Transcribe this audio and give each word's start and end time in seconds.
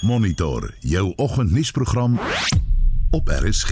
Monitor 0.00 0.74
jou 0.78 1.12
oggendnuusprogram 1.16 2.18
op 3.10 3.28
RSG. 3.28 3.70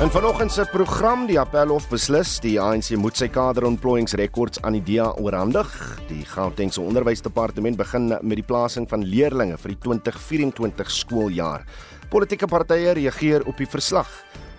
En 0.00 0.10
vanoggend 0.10 0.52
se 0.52 0.66
program 0.72 1.26
die 1.26 1.38
Appelhof 1.40 1.88
beslis 1.88 2.34
die 2.44 2.60
ANC 2.60 2.90
moet 3.00 3.16
sy 3.16 3.30
kaderontplooiingsrekords 3.32 4.60
aan 4.60 4.76
die 4.76 4.82
DA 4.84 5.08
oorhandig. 5.16 5.70
Die 6.10 6.26
Gautengse 6.28 6.84
Onderwysdepartement 6.84 7.80
begin 7.80 8.12
met 8.20 8.36
die 8.36 8.44
plasing 8.44 8.88
van 8.90 9.06
leerders 9.08 9.62
vir 9.64 9.72
die 9.72 9.80
2024 9.86 10.92
skooljaar. 10.92 11.64
Politieke 12.12 12.46
partye 12.46 12.92
reageer 13.00 13.48
op 13.48 13.56
die 13.56 13.70
verslag 13.70 14.10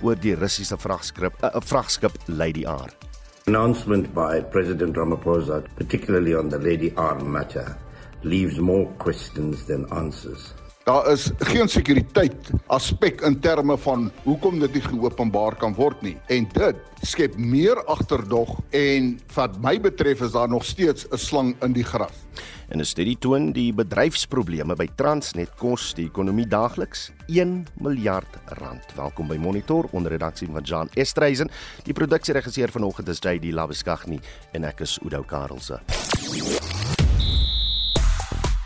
oor 0.02 0.18
die 0.18 0.34
Russiese 0.34 0.82
vragskip 0.82 1.38
'n 1.44 1.46
uh, 1.54 1.62
vragskip 1.62 2.18
Lady 2.26 2.66
R. 2.66 2.90
Announcement 3.46 4.14
by 4.14 4.42
President 4.50 4.98
Ramaphosa, 4.98 5.62
particularly 5.78 6.34
on 6.34 6.50
the 6.50 6.58
Lady 6.58 6.90
R 6.98 7.22
matter, 7.24 7.78
leaves 8.26 8.60
more 8.60 8.88
questions 8.98 9.66
than 9.66 9.90
answers. 9.90 10.54
Daar 10.86 11.08
is 11.10 11.32
geen 11.38 11.70
sekuriteit 11.70 12.52
aspek 12.70 13.22
in 13.26 13.40
terme 13.42 13.74
van 13.78 14.12
hoekom 14.24 14.60
dit 14.62 14.76
nie 14.78 14.84
geopenbaar 14.86 15.56
kan 15.58 15.74
word 15.74 16.04
nie 16.06 16.14
en 16.30 16.46
dit 16.54 17.08
skep 17.10 17.34
meer 17.42 17.82
agterdog 17.90 18.52
en 18.70 19.16
wat 19.34 19.58
my 19.66 19.80
betref 19.82 20.22
is 20.28 20.36
daar 20.38 20.50
nog 20.50 20.66
steeds 20.66 21.08
'n 21.10 21.18
slang 21.18 21.56
in 21.64 21.74
die 21.74 21.84
gras. 21.84 22.14
En 22.70 22.80
'n 22.80 22.86
studie 22.86 23.18
toon 23.18 23.52
die 23.52 23.74
bedryfsprobleme 23.74 24.76
by 24.76 24.88
Transnet 24.96 25.50
kos 25.58 25.94
die 25.94 26.06
ekonomie 26.06 26.48
daagliks 26.48 27.12
1 27.28 27.66
miljard 27.82 28.38
rand. 28.46 28.86
Welkom 28.96 29.28
by 29.28 29.38
Monitor 29.38 29.88
onder 29.92 30.12
redaksie 30.12 30.48
van 30.52 30.64
Jan 30.64 30.90
Estreisen. 30.94 31.50
Die 31.84 31.94
produksieregisseur 31.94 32.70
vanoggend 32.72 33.08
is 33.08 33.20
JD 33.20 33.52
Labeskagni 33.52 34.20
en 34.52 34.64
ek 34.64 34.80
is 34.80 35.00
Udo 35.04 35.24
Karlse. 35.24 35.82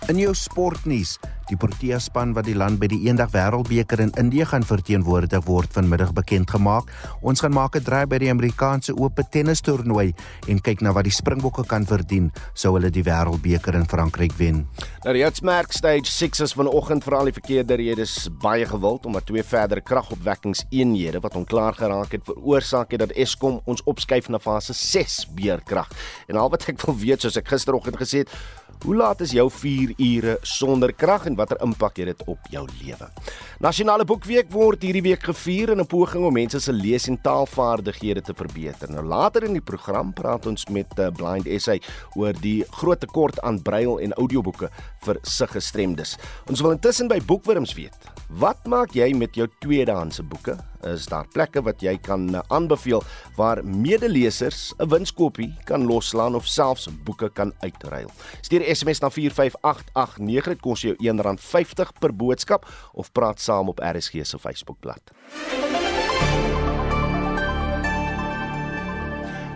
In 0.09 0.17
jou 0.17 0.31
sportnuus, 0.33 1.19
die 1.51 1.57
Protea 1.57 1.99
span 2.01 2.31
wat 2.33 2.47
die 2.47 2.55
land 2.57 2.79
by 2.81 2.87
die 2.89 2.97
eendag 3.05 3.29
wêreldbeker 3.29 4.01
in 4.01 4.09
Indië 4.17 4.47
gaan 4.49 4.63
verteenwoordig 4.65 5.43
word 5.45 5.69
vanmiddag 5.75 6.15
bekend 6.17 6.49
gemaak. 6.49 6.89
Ons 7.21 7.43
gaan 7.45 7.53
maak 7.53 7.75
'n 7.77 7.83
draai 7.85 8.07
by 8.09 8.17
die 8.17 8.31
Amerikaanse 8.31 8.95
Ope 8.97 9.21
tennistoernooi 9.21 10.13
en 10.47 10.61
kyk 10.61 10.81
na 10.81 10.93
wat 10.93 11.03
die 11.03 11.13
Springbokke 11.13 11.63
kan 11.63 11.85
verdien 11.85 12.31
sou 12.55 12.73
hulle 12.73 12.89
die 12.89 13.03
wêreldbeker 13.03 13.75
in 13.75 13.85
Frankryk 13.85 14.33
wen. 14.37 14.67
Nou 15.03 15.13
die 15.13 15.21
Hertzmerk 15.21 15.73
Stage 15.73 16.09
6 16.09 16.39
is 16.39 16.53
vanoggend 16.53 17.03
vir 17.03 17.15
al 17.15 17.25
die 17.25 17.33
verkeerde 17.33 17.75
redes 17.75 18.29
baie 18.41 18.65
gewild 18.65 19.05
omdat 19.05 19.25
twee 19.25 19.43
verdere 19.43 19.81
kragopwekkingseenhede 19.81 21.21
wat 21.21 21.35
onklaar 21.35 21.73
geraak 21.73 22.11
het 22.11 22.25
veroorsaak 22.25 22.91
het 22.91 22.99
dat 22.99 23.11
Eskom 23.11 23.61
ons 23.65 23.83
opskuif 23.83 24.29
na 24.29 24.39
fase 24.39 24.73
6 24.73 25.27
beerkrag. 25.35 25.87
En 26.27 26.35
al 26.35 26.49
wat 26.49 26.67
ek 26.67 26.81
wil 26.85 26.97
weet 26.97 27.21
soos 27.21 27.37
ek 27.37 27.47
gisteroggend 27.47 27.97
gesê 27.97 28.17
het, 28.25 28.29
Hoe 28.79 28.95
laat 28.95 29.19
is 29.19 29.33
jou 29.35 29.49
4 29.51 29.91
ure 29.99 30.37
sonder 30.47 30.93
krag 30.95 31.25
en 31.27 31.35
watter 31.35 31.59
impak 31.65 31.97
het 31.99 32.13
dit 32.13 32.21
op 32.31 32.45
jou 32.47 32.61
lewe? 32.79 33.09
Nasionale 33.59 34.05
Boekweek 34.07 34.47
word 34.53 34.85
hierdie 34.87 35.03
week 35.03 35.25
gevier 35.27 35.73
in 35.73 35.81
'n 35.83 35.85
poging 35.85 36.23
om 36.23 36.33
mense 36.33 36.59
se 36.59 36.71
lees- 36.71 37.09
en 37.09 37.19
taalvaardighede 37.21 38.21
te 38.21 38.33
verbeter. 38.33 38.89
Nou 38.89 39.03
later 39.03 39.43
in 39.43 39.53
die 39.53 39.61
program 39.61 40.13
praat 40.13 40.45
ons 40.45 40.65
met 40.69 40.87
uh, 40.99 41.09
Blind 41.11 41.61
SA 41.61 41.75
oor 42.15 42.33
die 42.33 42.63
groot 42.71 42.99
tekort 42.99 43.41
aan 43.41 43.61
brail 43.61 43.99
en 43.99 44.13
audioboeke 44.13 44.69
vir 45.03 45.17
siggestremdes. 45.21 46.17
Ons 46.47 46.61
wil 46.61 46.71
intussen 46.71 47.07
by 47.07 47.19
Boekwurms 47.19 47.73
weet. 47.73 47.97
Wat 48.29 48.65
maak 48.65 48.93
jy 48.93 49.13
met 49.13 49.35
jou 49.35 49.47
tweedehandse 49.59 50.23
boeke? 50.23 50.68
Is 50.87 51.05
daar 51.11 51.27
plekke 51.33 51.61
wat 51.65 51.81
jy 51.83 51.97
kan 51.97 52.29
uh, 52.35 52.41
aanbeveel 52.47 53.03
waar 53.35 53.59
medelesers 53.65 54.73
'n 54.77 54.87
winskoopie 54.87 55.53
kan 55.65 55.85
loslaan 55.85 56.35
of 56.35 56.47
selfs 56.47 56.87
boeke 57.03 57.29
kan 57.29 57.53
uitruil? 57.59 58.11
Stuur 58.41 58.63
SMS 58.75 58.99
na 58.99 59.09
45889 59.09 60.47
dit 60.47 60.61
kos 60.61 60.81
jou 60.81 60.95
R1.50 60.95 61.99
per 61.99 62.15
boodskap 62.15 62.65
of 62.93 63.11
praat 63.11 63.39
saam 63.39 63.69
op 63.69 63.79
RSG 63.79 64.23
se 64.23 64.39
Facebookblad. 64.39 65.01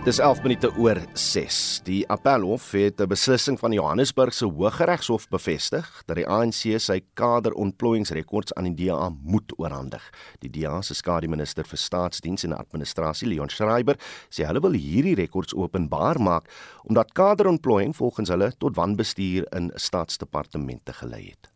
Dis 0.04 0.18
11 0.20 0.42
minute 0.44 0.68
oor 0.76 1.00
6. 1.16 1.58
Die 1.88 2.02
Appelhof 2.12 2.72
het 2.72 3.00
'n 3.00 3.08
beslissing 3.08 3.60
van 3.60 3.72
Johannesburg 3.72 4.34
se 4.34 4.46
Hooggeregshof 4.46 5.30
bevestig 5.30 6.04
dat 6.06 6.16
die 6.16 6.28
ANC 6.28 6.80
sy 6.80 7.02
kaderontplooiingsrekords 7.14 8.54
aan 8.54 8.74
die 8.74 8.86
DA 8.86 9.10
moet 9.24 9.54
oorhandig. 9.56 10.10
Die 10.40 10.50
DA 10.50 10.82
se 10.82 10.94
skademinister 10.94 11.64
vir 11.64 11.78
staatsdiens 11.78 12.44
en 12.44 12.58
administrasie, 12.58 13.28
Leon 13.28 13.50
Schreiber, 13.50 13.96
sê 14.30 14.46
hulle 14.46 14.60
wil 14.60 14.74
hierdie 14.74 15.16
rekords 15.16 15.54
openbaar 15.56 16.20
maak 16.20 16.50
omdat 16.84 17.14
kaderontplooiing 17.14 17.96
volgens 17.96 18.30
hulle 18.30 18.52
tot 18.58 18.76
wanbestuur 18.76 19.46
in 19.56 19.72
staatsdepartemente 19.76 20.94
gelei 20.94 21.30
het. 21.30 21.54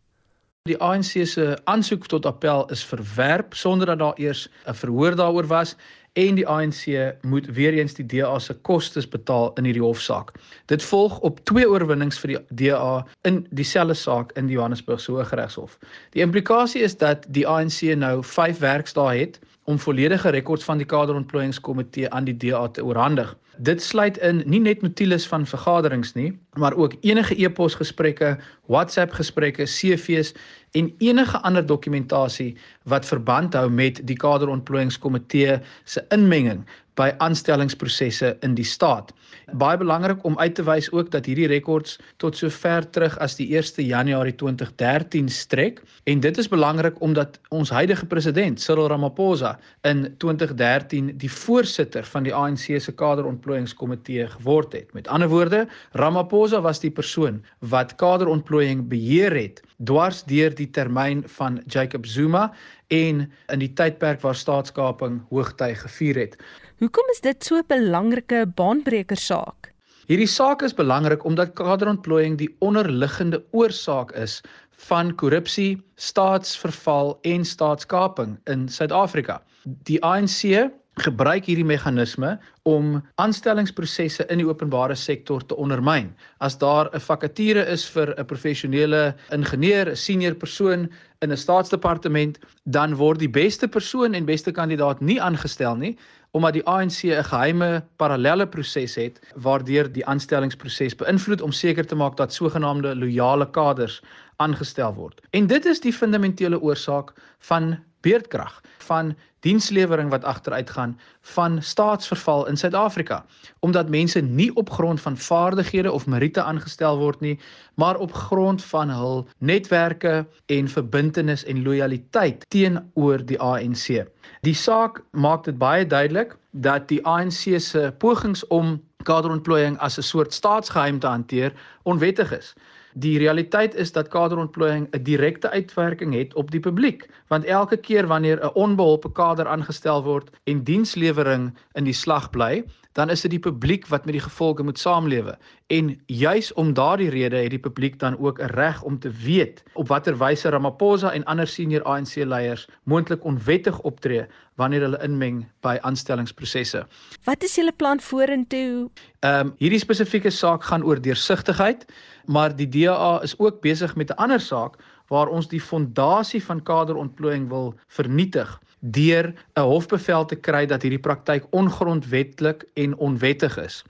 Die 0.67 0.77
ANC 0.83 1.23
se 1.25 1.57
aansoek 1.63 2.07
tot 2.07 2.25
appel 2.25 2.65
is 2.75 2.83
verwerp 2.83 3.53
sonder 3.55 3.87
dat 3.87 3.99
daar 3.99 4.17
eers 4.19 4.49
'n 4.65 4.73
verhoor 4.73 5.15
daaroor 5.15 5.47
was 5.47 5.75
en 6.17 6.37
die 6.37 6.47
ANC 6.49 6.85
moet 7.21 7.45
weer 7.53 7.75
eens 7.77 7.93
die 7.93 8.05
DA 8.05 8.39
se 8.39 8.55
kostes 8.65 9.05
betaal 9.07 9.51
in 9.59 9.67
hierdie 9.69 9.83
hofsaak. 9.83 10.33
Dit 10.71 10.83
volg 10.83 11.19
op 11.27 11.43
twee 11.45 11.67
oorwinnings 11.69 12.17
vir 12.23 12.33
die 12.33 12.69
DA 12.71 13.03
in 13.29 13.43
dieselfde 13.59 13.93
saak 13.97 14.33
in 14.39 14.49
die 14.49 14.57
Johannesburgse 14.57 15.13
Hooggeregshof. 15.13 15.77
Die 16.17 16.25
implikasie 16.25 16.81
is 16.81 16.97
dat 16.97 17.27
die 17.37 17.45
ANC 17.47 17.83
nou 18.01 18.23
5 18.23 18.63
werksdae 18.65 19.19
het 19.19 19.39
om 19.69 19.77
volledige 19.79 20.31
rekords 20.33 20.65
van 20.65 20.81
die 20.81 20.89
kaderontplooiingskomitee 20.89 22.09
aan 22.09 22.25
die 22.25 22.37
DA 22.37 22.65
te 22.67 22.85
oorhandig. 22.85 23.35
Dit 23.59 23.81
sluit 23.81 24.17
in 24.21 24.43
nie 24.45 24.59
net 24.61 24.81
notules 24.81 25.25
van 25.27 25.45
vergaderings 25.45 26.13
nie, 26.13 26.29
maar 26.61 26.75
ook 26.77 26.93
enige 27.01 27.35
e-pos 27.41 27.75
gesprekke, 27.75 28.37
WhatsApp 28.69 29.11
gesprekke, 29.17 29.65
CV's 29.65 30.33
en 30.77 30.91
enige 30.97 31.41
ander 31.41 31.65
dokumentasie 31.65 32.57
wat 32.83 33.05
verband 33.05 33.53
hou 33.57 33.69
met 33.69 34.01
die 34.05 34.17
kaderontplooiingskomitee 34.17 35.57
se 35.83 36.05
inmenging 36.13 36.65
by 36.97 37.11
aanstellingsprosesse 37.23 38.33
in 38.45 38.55
die 38.57 38.65
staat. 38.65 39.13
Baie 39.55 39.77
belangrik 39.79 40.23
om 40.27 40.37
uit 40.41 40.55
te 40.57 40.63
wys 40.67 40.89
ook 40.91 41.11
dat 41.13 41.27
hierdie 41.29 41.47
rekords 41.47 41.97
tot 42.21 42.37
so 42.37 42.49
ver 42.51 42.85
terug 42.91 43.15
as 43.23 43.37
die 43.39 43.47
1 43.55 43.85
Januarie 43.85 44.35
2013 44.35 45.29
strek 45.29 45.81
en 46.09 46.23
dit 46.25 46.37
is 46.41 46.49
belangrik 46.51 46.97
omdat 47.05 47.39
ons 47.55 47.71
huidige 47.71 48.05
president 48.05 48.61
Cyril 48.61 48.89
Ramaphosa 48.91 49.53
in 49.87 50.07
2013 50.17 51.13
die 51.21 51.31
voorsitter 51.31 52.03
van 52.03 52.27
die 52.27 52.33
ANC 52.33 52.65
se 52.81 52.91
kaderontplooiingskomitee 52.91 54.27
geword 54.35 54.73
het. 54.73 54.93
Met 54.93 55.07
ander 55.07 55.29
woorde, 55.29 55.67
Ramaphosa 55.93 56.61
was 56.61 56.81
die 56.83 56.91
persoon 56.91 57.43
wat 57.59 57.95
kaderontplooiing 58.01 58.87
beheer 58.89 59.35
het 59.37 59.61
dwars 59.85 60.23
deur 60.25 60.55
die 60.55 60.69
termyn 60.73 61.23
van 61.37 61.61
Jacob 61.67 62.05
Zuma 62.05 62.49
en 62.87 63.27
in 63.51 63.59
die 63.61 63.73
tydperk 63.73 64.21
waar 64.23 64.35
staatskaping 64.35 65.19
hoogtyd 65.29 65.77
gevier 65.77 66.17
het. 66.25 66.37
Hoekom 66.77 67.07
is 67.09 67.23
dit 67.25 67.43
so 67.43 67.57
'n 67.57 67.65
belangrike 67.65 68.39
baanbreker 68.59 69.17
saak? 69.17 69.73
Hierdie 70.05 70.29
saak 70.29 70.61
is 70.61 70.75
belangrik 70.77 71.23
omdat 71.25 71.55
kaderontplooiing 71.57 72.37
die 72.37 72.55
onderliggende 72.61 73.39
oorsaak 73.51 74.11
is 74.11 74.43
van 74.85 75.15
korrupsie, 75.15 75.81
staatsverval 75.95 77.17
en 77.23 77.45
staatskaping 77.45 78.37
in 78.45 78.69
Suid-Afrika. 78.69 79.41
Die 79.89 79.97
ANC 80.03 80.69
gebruik 81.01 81.45
hierdie 81.45 81.65
meganisme 81.65 82.37
om 82.65 83.01
aanstellingsprosesse 83.21 84.25
in 84.29 84.37
die 84.37 84.47
openbare 84.47 84.95
sektor 84.95 85.41
te 85.45 85.57
ondermyn. 85.57 86.13
As 86.39 86.57
daar 86.57 86.89
'n 86.93 86.99
vakature 86.99 87.65
is 87.65 87.85
vir 87.89 88.13
'n 88.17 88.25
professionele 88.25 89.15
ingenieur, 89.31 89.89
'n 89.89 89.95
senior 89.95 90.35
persoon 90.35 90.89
in 91.21 91.31
'n 91.31 91.37
staatsdepartement, 91.37 92.37
dan 92.65 92.95
word 92.95 93.19
die 93.19 93.29
beste 93.29 93.67
persoon 93.67 94.13
en 94.13 94.25
beste 94.25 94.51
kandidaat 94.51 95.01
nie 95.01 95.21
aangestel 95.21 95.75
nie 95.75 95.97
omdat 96.31 96.53
die 96.53 96.65
ANC 96.65 97.03
'n 97.03 97.23
geheime 97.23 97.83
parallelle 97.95 98.47
proses 98.47 98.95
het 98.95 99.19
waardeur 99.35 99.91
die 99.91 100.05
aanstellingsproses 100.05 100.95
beïnvloed 100.95 101.41
om 101.41 101.51
seker 101.51 101.85
te 101.85 101.95
maak 101.95 102.17
dat 102.17 102.33
sogenaamde 102.33 102.95
loyale 102.95 103.49
kaders 103.49 104.01
aangestel 104.35 104.93
word. 104.93 105.21
En 105.31 105.47
dit 105.47 105.65
is 105.65 105.79
die 105.79 105.93
fundamentele 105.93 106.61
oorsaak 106.61 107.13
van 107.39 107.77
beerdkrag 108.07 108.61
van 108.87 109.15
dienslewering 109.45 110.09
wat 110.09 110.23
agteruit 110.23 110.69
gaan 110.69 110.95
van 111.35 111.61
staatsverval 111.61 112.47
in 112.47 112.57
Suid-Afrika 112.57 113.25
omdat 113.59 113.89
mense 113.89 114.21
nie 114.21 114.49
op 114.55 114.69
grond 114.69 115.01
van 115.01 115.17
vaardighede 115.17 115.91
of 115.91 116.07
meriete 116.07 116.41
aangestel 116.43 116.97
word 116.97 117.21
nie 117.21 117.35
maar 117.75 117.97
op 117.97 118.13
grond 118.13 118.63
van 118.63 118.89
hul 118.89 119.27
netwerke 119.37 120.25
en 120.45 120.67
verbintenis 120.67 121.43
en 121.43 121.63
lojaliteit 121.63 122.45
teenoor 122.49 123.25
die 123.25 123.39
ANC. 123.39 124.07
Die 124.41 124.55
saak 124.55 125.03
maak 125.11 125.43
dit 125.45 125.57
baie 125.57 125.85
duidelik 125.85 126.35
dat 126.51 126.87
die 126.87 127.03
ANC 127.05 127.59
se 127.61 127.91
pogings 127.97 128.47
om 128.47 128.77
kaderontplooiing 129.03 129.77
as 129.77 129.97
'n 129.97 130.03
soort 130.03 130.33
staatsgeheim 130.33 130.99
te 130.99 131.07
hanteer 131.07 131.53
onwettig 131.83 132.31
is. 132.37 132.55
Die 132.97 133.17
realiteit 133.21 133.75
is 133.75 133.91
dat 133.93 134.07
kaderontplooiing 134.09 134.87
'n 134.89 135.03
direkte 135.03 135.49
uitwerking 135.49 136.13
het 136.13 136.33
op 136.33 136.51
die 136.51 136.59
publiek, 136.59 137.05
want 137.27 137.43
elke 137.45 137.77
keer 137.77 138.07
wanneer 138.07 138.39
'n 138.41 138.53
onbeholpe 138.53 139.11
kader 139.11 139.47
aangestel 139.47 140.03
word 140.03 140.29
en 140.43 140.63
dienslewering 140.63 141.53
in 141.73 141.83
die 141.83 141.93
slag 141.93 142.29
bly, 142.29 142.63
dan 142.97 143.09
is 143.13 143.21
dit 143.21 143.35
die 143.35 143.43
publiek 143.43 143.85
wat 143.93 144.07
met 144.09 144.15
die 144.17 144.23
gevolge 144.23 144.63
moet 144.65 144.79
saamlewe. 144.81 145.35
En 145.69 145.91
juis 146.05 146.49
om 146.53 146.73
daardie 146.73 147.09
rede 147.13 147.37
het 147.43 147.53
die 147.53 147.61
publiek 147.61 147.99
dan 148.01 148.17
ook 148.17 148.41
'n 148.41 148.49
reg 148.57 148.81
om 148.81 148.99
te 148.99 149.11
weet 149.11 149.63
op 149.73 149.87
watter 149.87 150.17
wyse 150.17 150.49
Ramaphosa 150.49 151.11
en 151.11 151.23
ander 151.23 151.47
senior 151.47 151.83
ANC-leiers 151.83 152.67
moontlik 152.83 153.23
onwettig 153.23 153.79
optree 153.79 154.25
wanneer 154.55 154.81
hulle 154.81 155.03
inmeng 155.03 155.45
by 155.61 155.77
aanstellingsprosesse. 155.81 156.85
Wat 157.23 157.43
is 157.43 157.55
julle 157.55 157.73
plan 157.75 157.99
vorentoe? 157.99 158.89
Ehm 159.19 159.47
um, 159.47 159.53
hierdie 159.57 159.79
spesifieke 159.79 160.29
saak 160.29 160.63
gaan 160.63 160.83
oor 160.83 161.01
deursigtigheid, 161.01 161.85
maar 162.25 162.55
die 162.55 162.69
DA 162.69 163.19
is 163.21 163.39
ook 163.39 163.61
besig 163.61 163.95
met 163.95 164.09
'n 164.09 164.17
ander 164.17 164.39
saak 164.39 164.77
waar 165.07 165.27
ons 165.27 165.47
die 165.47 165.61
fondasie 165.61 166.43
van 166.43 166.63
kaderontplooiing 166.63 167.49
wil 167.49 167.73
vernietig 167.87 168.59
deur 168.79 169.33
'n 169.55 169.61
hofbevel 169.61 170.25
te 170.25 170.35
kry 170.35 170.65
dat 170.65 170.81
hierdie 170.81 171.05
praktyk 171.09 171.47
ongrondwetlik 171.51 172.65
en 172.73 172.97
onwettig 172.97 173.57
is. 173.57 173.83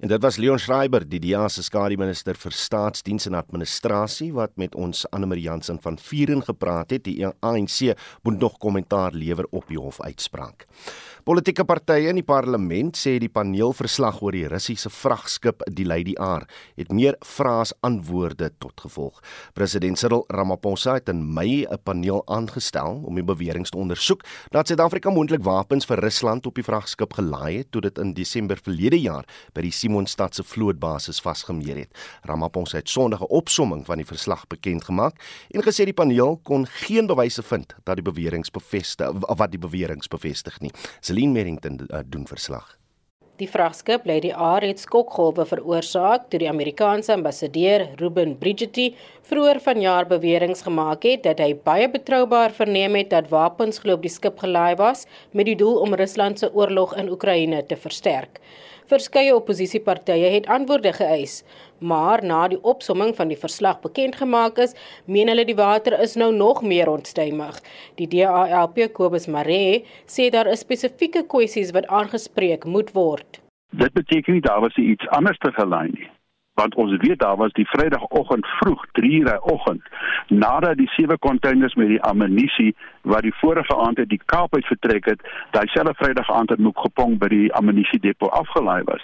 En 0.00 0.08
dit 0.08 0.22
was 0.22 0.36
Leon 0.36 0.58
Schreiber, 0.58 1.08
die 1.08 1.20
DEA 1.20 1.48
se 1.48 1.62
skademinister 1.62 2.36
vir 2.36 2.52
staatsdiens 2.52 3.26
en 3.26 3.34
administrasie 3.38 4.32
wat 4.36 4.52
met 4.60 4.74
ons 4.74 5.04
Anne 5.10 5.26
Marie 5.30 5.46
Jansen 5.46 5.80
van 5.80 5.96
Vuren 5.98 6.42
gepraat 6.44 6.90
het. 6.90 7.04
Die 7.04 7.24
ANC 7.26 7.94
moet 8.22 8.38
nog 8.38 8.58
kommentaar 8.58 9.12
lewer 9.12 9.46
op 9.50 9.68
die 9.68 9.80
hofuitspraak. 9.80 10.66
Politieke 11.24 11.64
partye 11.64 12.10
in 12.12 12.18
die 12.18 12.26
parlement 12.28 12.98
sê 13.00 13.14
die 13.16 13.30
paneelverslag 13.32 14.18
oor 14.20 14.34
die 14.36 14.42
Russiese 14.52 14.90
vragskip 14.92 15.62
die 15.72 15.86
Lady 15.88 16.12
R 16.20 16.42
het 16.76 16.90
meer 16.92 17.16
vrae 17.24 17.62
as 17.62 17.70
antwoorde 17.80 18.50
tot 18.60 18.82
gevolg. 18.84 19.22
President 19.56 19.96
Cyril 19.96 20.26
Ramaphosa 20.28 20.98
het 20.98 21.08
in 21.08 21.22
Mei 21.24 21.64
'n 21.64 21.78
paneel 21.82 22.20
aangestel 22.28 23.00
om 23.06 23.14
die 23.14 23.24
beweringe 23.24 23.70
te 23.70 23.78
ondersoek 23.78 24.20
dat 24.50 24.68
Suid-Afrika 24.68 25.10
moontlik 25.10 25.42
wapens 25.42 25.86
vir 25.86 25.98
Rusland 25.98 26.46
op 26.46 26.54
die 26.56 26.64
vragskip 26.64 27.14
gelaai 27.14 27.56
het 27.58 27.72
toe 27.72 27.80
dit 27.80 27.98
in 27.98 28.12
Desember 28.12 28.58
verlede 28.62 29.00
jaar 29.00 29.24
by 29.54 29.62
die 29.62 29.72
Simonstad 29.72 30.34
se 30.34 30.42
vlootbasis 30.42 31.20
vasgemeer 31.20 31.76
het. 31.76 31.96
Ramaphosa 32.24 32.76
het 32.76 32.88
Sondag 32.88 33.20
'n 33.22 33.32
opsomming 33.32 33.86
van 33.86 33.96
die 33.96 34.06
verslag 34.06 34.46
bekend 34.46 34.84
gemaak 34.84 35.14
en 35.54 35.62
gesê 35.62 35.84
die 35.84 35.94
paneel 35.94 36.36
kon 36.42 36.66
geen 36.66 37.06
bewyse 37.06 37.42
vind 37.42 37.74
dat 37.84 37.96
die 37.96 38.12
beweringe 38.12 38.50
bevestig 38.52 39.08
wat 39.38 39.50
die 39.50 39.60
beweringe 39.60 40.08
bevestig 40.10 40.60
nie. 40.60 40.70
Celine 41.14 41.32
Merrington 41.32 41.78
uh, 41.94 42.00
doen 42.10 42.26
verslag. 42.26 42.72
Die 43.38 43.46
vragskip 43.50 44.06
Lady 44.06 44.32
R 44.34 44.64
het 44.66 44.80
skokgolwe 44.82 45.44
veroorsaak 45.46 46.26
toe 46.30 46.40
die 46.42 46.48
Amerikaanse 46.50 47.12
ambassadeur 47.14 47.84
Ruben 48.00 48.34
Bridgetti 48.38 48.88
vroeër 49.30 49.60
vanjaar 49.62 50.08
beweringe 50.10 50.58
gemaak 50.66 51.06
het 51.06 51.22
dat 51.26 51.42
hy 51.42 51.52
baie 51.68 51.86
betroubaar 51.90 52.54
verneem 52.58 52.98
het 52.98 53.12
dat 53.14 53.30
wapens 53.30 53.78
glo 53.82 53.94
op 53.98 54.02
die 54.02 54.10
skip 54.10 54.42
gelaai 54.42 54.74
was 54.82 55.06
met 55.30 55.46
die 55.50 55.58
doel 55.62 55.78
om 55.86 55.94
Rusland 55.94 56.42
se 56.42 56.50
oorlog 56.50 56.96
in 56.98 57.10
Oekraïne 57.14 57.62
te 57.66 57.78
versterk. 57.78 58.42
Verskeie 58.92 59.32
oppositiepartye 59.32 60.28
het 60.34 60.48
antwoorde 60.52 60.92
geëis, 60.92 61.38
maar 61.80 62.20
na 62.24 62.42
die 62.52 62.58
opsomming 62.62 63.14
van 63.16 63.30
die 63.32 63.38
verslag 63.40 63.78
bekend 63.80 64.18
gemaak 64.20 64.60
is, 64.60 64.74
meen 65.08 65.30
hulle 65.32 65.46
die 65.48 65.56
water 65.56 65.96
is 66.04 66.16
nou 66.20 66.28
nog 66.36 66.60
meer 66.62 66.90
ontstuimig. 66.92 67.60
Die 68.00 68.08
DALP 68.12 68.82
Kobus 68.92 69.26
Mare 69.26 69.84
sê 70.04 70.28
daar 70.34 70.52
is 70.52 70.66
spesifieke 70.66 71.24
kwessies 71.24 71.72
wat 71.72 71.88
aangespreek 71.88 72.68
moet 72.68 72.92
word. 72.92 73.40
Dit 73.72 73.96
beteken 73.96 74.36
nie 74.36 74.44
daar 74.44 74.60
was 74.60 74.76
iets 74.76 75.08
anders 75.16 75.40
te 75.40 75.52
gelei 75.56 75.88
nie 75.96 76.13
want 76.54 76.74
ons 76.74 76.96
weet 76.96 77.18
daar 77.18 77.36
was 77.36 77.52
die 77.52 77.68
Vrydagoggend 77.68 78.46
vroeg 78.46 78.86
3:00 78.92 79.38
oggend 79.40 79.82
nadat 80.28 80.76
die 80.76 80.88
sewe 80.88 81.18
containers 81.18 81.74
met 81.74 81.88
die 81.88 82.02
ammunisie 82.02 82.76
wat 83.02 83.22
die 83.22 83.34
vorige 83.34 83.76
aand 83.76 83.98
uit 83.98 84.08
die 84.08 84.20
Kaap 84.24 84.54
uit 84.54 84.66
vertrek 84.66 85.04
het, 85.04 85.20
daai 85.50 85.66
selfde 85.66 85.94
Vrydag 85.94 86.30
aand 86.30 86.50
het 86.50 86.58
Moekgepong 86.58 87.18
by 87.18 87.28
die 87.28 87.52
ammunisiedepo 87.52 88.26
afgelaai 88.26 88.82
was. 88.84 89.02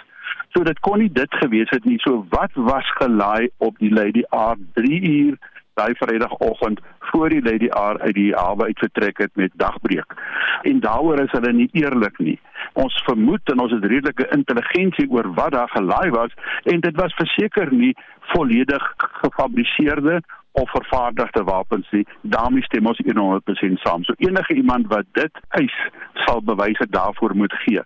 So 0.53 0.63
dit 0.63 0.79
kon 0.79 0.99
nie 0.99 1.11
dit 1.11 1.33
gewees 1.43 1.69
het 1.69 1.85
nie. 1.85 1.99
So 1.99 2.25
wat 2.29 2.51
was 2.53 2.87
gelaai 2.99 3.49
op 3.57 3.77
die 3.79 3.93
Lady 3.93 4.23
R 4.29 4.55
3 4.73 5.01
uur 5.01 5.37
daai 5.73 5.93
Vrydagoggend 5.95 6.79
voor 6.99 7.29
die 7.29 7.41
Lady 7.41 7.65
R 7.65 7.99
uit 7.99 8.13
die 8.13 8.33
hawe 8.33 8.63
uit 8.63 8.79
vertrek 8.79 9.17
het 9.17 9.31
met 9.35 9.51
dagbreek. 9.55 10.13
En 10.61 10.79
daaroor 10.79 11.19
is 11.23 11.31
hulle 11.31 11.53
nie 11.53 11.69
eerlik 11.71 12.17
nie. 12.19 12.39
Ons 12.73 13.03
vermoed 13.05 13.51
en 13.51 13.59
ons 13.59 13.71
het 13.71 13.85
redelike 13.85 14.27
intelligensie 14.35 15.09
oor 15.09 15.33
wat 15.33 15.51
daar 15.51 15.69
gelaai 15.69 16.09
was 16.09 16.35
en 16.63 16.79
dit 16.79 16.95
was 16.95 17.13
verseker 17.13 17.73
nie 17.73 17.95
volledig 18.33 18.93
gefabriseerde 18.97 20.21
of 20.51 20.69
vervaardigde 20.69 21.43
wapens 21.43 21.91
nie. 21.91 22.05
daarmee 22.21 22.63
stem 22.63 22.85
ons 22.85 22.99
100% 23.05 23.81
saam. 23.83 24.03
So 24.03 24.13
enige 24.17 24.53
iemand 24.53 24.87
wat 24.87 25.05
dit 25.11 25.39
eis, 25.49 25.77
sal 26.13 26.41
bewyse 26.43 26.87
daarvoor 26.89 27.35
moet 27.35 27.53
gee. 27.53 27.81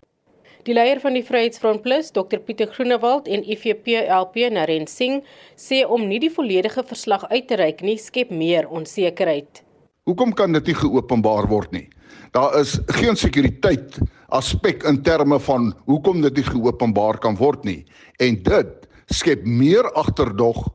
Die 0.66 0.74
leier 0.74 0.98
van 0.98 1.14
die 1.14 1.22
Vryheidsfront 1.22 1.84
Plus, 1.84 2.08
Dr 2.10 2.40
Pieter 2.42 2.66
Groenewald 2.74 3.28
en 3.30 3.44
IFP-LP 3.46 4.48
Naren 4.50 4.88
Singh, 4.90 5.20
sê 5.62 5.84
om 5.86 6.08
nie 6.10 6.18
die 6.24 6.32
volledige 6.34 6.82
verslag 6.90 7.28
uit 7.30 7.46
te 7.52 7.60
reik 7.62 7.84
nie, 7.86 8.00
skep 8.02 8.32
meer 8.34 8.66
onsekerheid. 8.74 9.62
Hoekom 10.10 10.34
kan 10.34 10.58
dit 10.58 10.72
nie 10.72 10.78
geopenbaar 10.80 11.46
word 11.54 11.70
nie? 11.78 11.86
Daar 12.34 12.58
is 12.58 12.80
geen 12.98 13.14
sekuriteit 13.14 14.00
aspek 14.34 14.82
in 14.90 15.04
terme 15.06 15.38
van 15.46 15.70
hoekom 15.86 16.26
dit 16.26 16.42
nie 16.42 16.48
geopenbaar 16.50 17.22
kan 17.22 17.38
word 17.38 17.62
nie. 17.70 17.84
En 18.18 18.42
dit 18.50 18.90
skep 19.14 19.46
meer 19.46 19.86
agterdog 19.94 20.66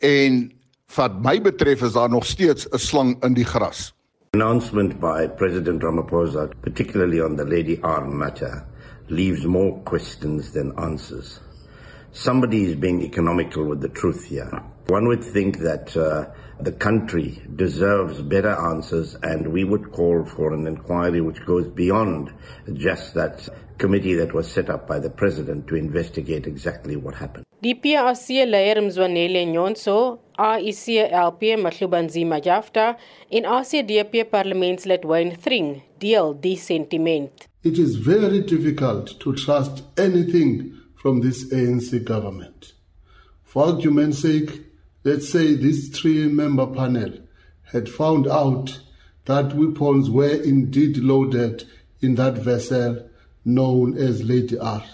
en 0.00 0.46
wat 0.96 1.20
my 1.20 1.36
betref 1.44 1.84
is 1.84 1.98
daar 2.00 2.08
nog 2.08 2.24
steeds 2.24 2.64
'n 2.72 2.80
slang 2.80 3.16
in 3.20 3.36
die 3.36 3.44
gras. 3.44 3.92
Announcement 4.32 5.00
by 5.00 5.28
President 5.36 5.82
Ramaphosa, 5.82 6.48
particularly 6.62 7.20
on 7.20 7.36
the 7.36 7.44
Lady 7.44 7.78
R 7.82 8.08
matter, 8.08 8.64
leaves 9.08 9.44
more 9.44 9.78
questions 9.80 10.52
than 10.52 10.78
answers. 10.78 11.40
Somebody 12.12 12.64
is 12.64 12.76
being 12.76 13.02
economical 13.02 13.64
with 13.64 13.80
the 13.80 13.88
truth 13.88 14.24
here. 14.26 14.62
One 14.86 15.08
would 15.08 15.24
think 15.24 15.58
that 15.58 15.96
uh, 15.96 16.26
the 16.60 16.72
country 16.72 17.42
deserves 17.56 18.20
better 18.22 18.52
answers, 18.52 19.16
and 19.22 19.52
we 19.52 19.64
would 19.64 19.90
call 19.90 20.24
for 20.24 20.52
an 20.52 20.66
inquiry 20.66 21.20
which 21.20 21.44
goes 21.44 21.66
beyond 21.66 22.32
just 22.74 23.14
that 23.14 23.48
committee 23.78 24.14
that 24.14 24.32
was 24.32 24.50
set 24.50 24.70
up 24.70 24.86
by 24.86 24.98
the 24.98 25.10
president 25.10 25.66
to 25.68 25.74
investigate 25.74 26.46
exactly 26.46 26.96
what 26.96 27.14
happened. 27.14 27.44
Die 27.62 27.74
PAC 27.74 28.46
leier 28.46 28.76
Mzwanele 28.76 29.46
Nyonso, 29.46 30.20
AIC 30.38 31.10
LP 31.10 31.56
Mahlubanzima 31.56 32.40
Jafta 32.40 32.96
en 33.32 33.44
ACDP 33.44 34.30
parlementslid 34.30 35.04
Wayne 35.04 35.34
Thring 35.36 35.82
deel 35.98 36.34
die 36.34 36.56
sentiment. 36.56 37.48
It 37.64 37.78
is 37.78 37.96
very 37.96 38.42
difficult 38.42 39.18
to 39.20 39.34
trust 39.34 39.84
anything 39.96 40.78
from 40.96 41.22
this 41.22 41.46
ANC 41.46 42.04
government. 42.04 42.74
For 43.42 43.64
argument's 43.64 44.18
sake, 44.18 44.66
let's 45.02 45.30
say 45.30 45.54
this 45.54 45.88
three 45.88 46.28
member 46.28 46.66
panel 46.66 47.14
had 47.62 47.88
found 47.88 48.28
out 48.28 48.78
that 49.24 49.54
weapons 49.54 50.10
were 50.10 50.42
indeed 50.42 50.98
loaded 50.98 51.64
in 52.02 52.16
that 52.16 52.34
vessel 52.34 53.08
known 53.46 53.96
as 53.96 54.22
Lady 54.22 54.58
R. 54.58 54.84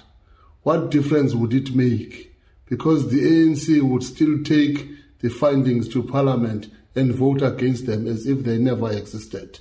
What 0.62 0.92
difference 0.92 1.34
would 1.34 1.52
it 1.52 1.74
make? 1.74 2.36
Because 2.66 3.10
the 3.10 3.18
ANC 3.20 3.82
would 3.82 4.04
still 4.04 4.44
take 4.44 4.86
the 5.18 5.28
findings 5.28 5.88
to 5.88 6.04
Parliament 6.04 6.68
and 6.94 7.16
vote 7.16 7.42
against 7.42 7.86
them 7.86 8.06
as 8.06 8.28
if 8.28 8.44
they 8.44 8.58
never 8.58 8.92
existed. 8.92 9.58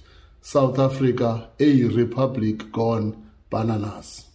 South 0.51 0.79
Africa, 0.79 1.48
a 1.60 1.84
republic 1.84 2.72
gone 2.72 3.29
bananas. 3.51 4.25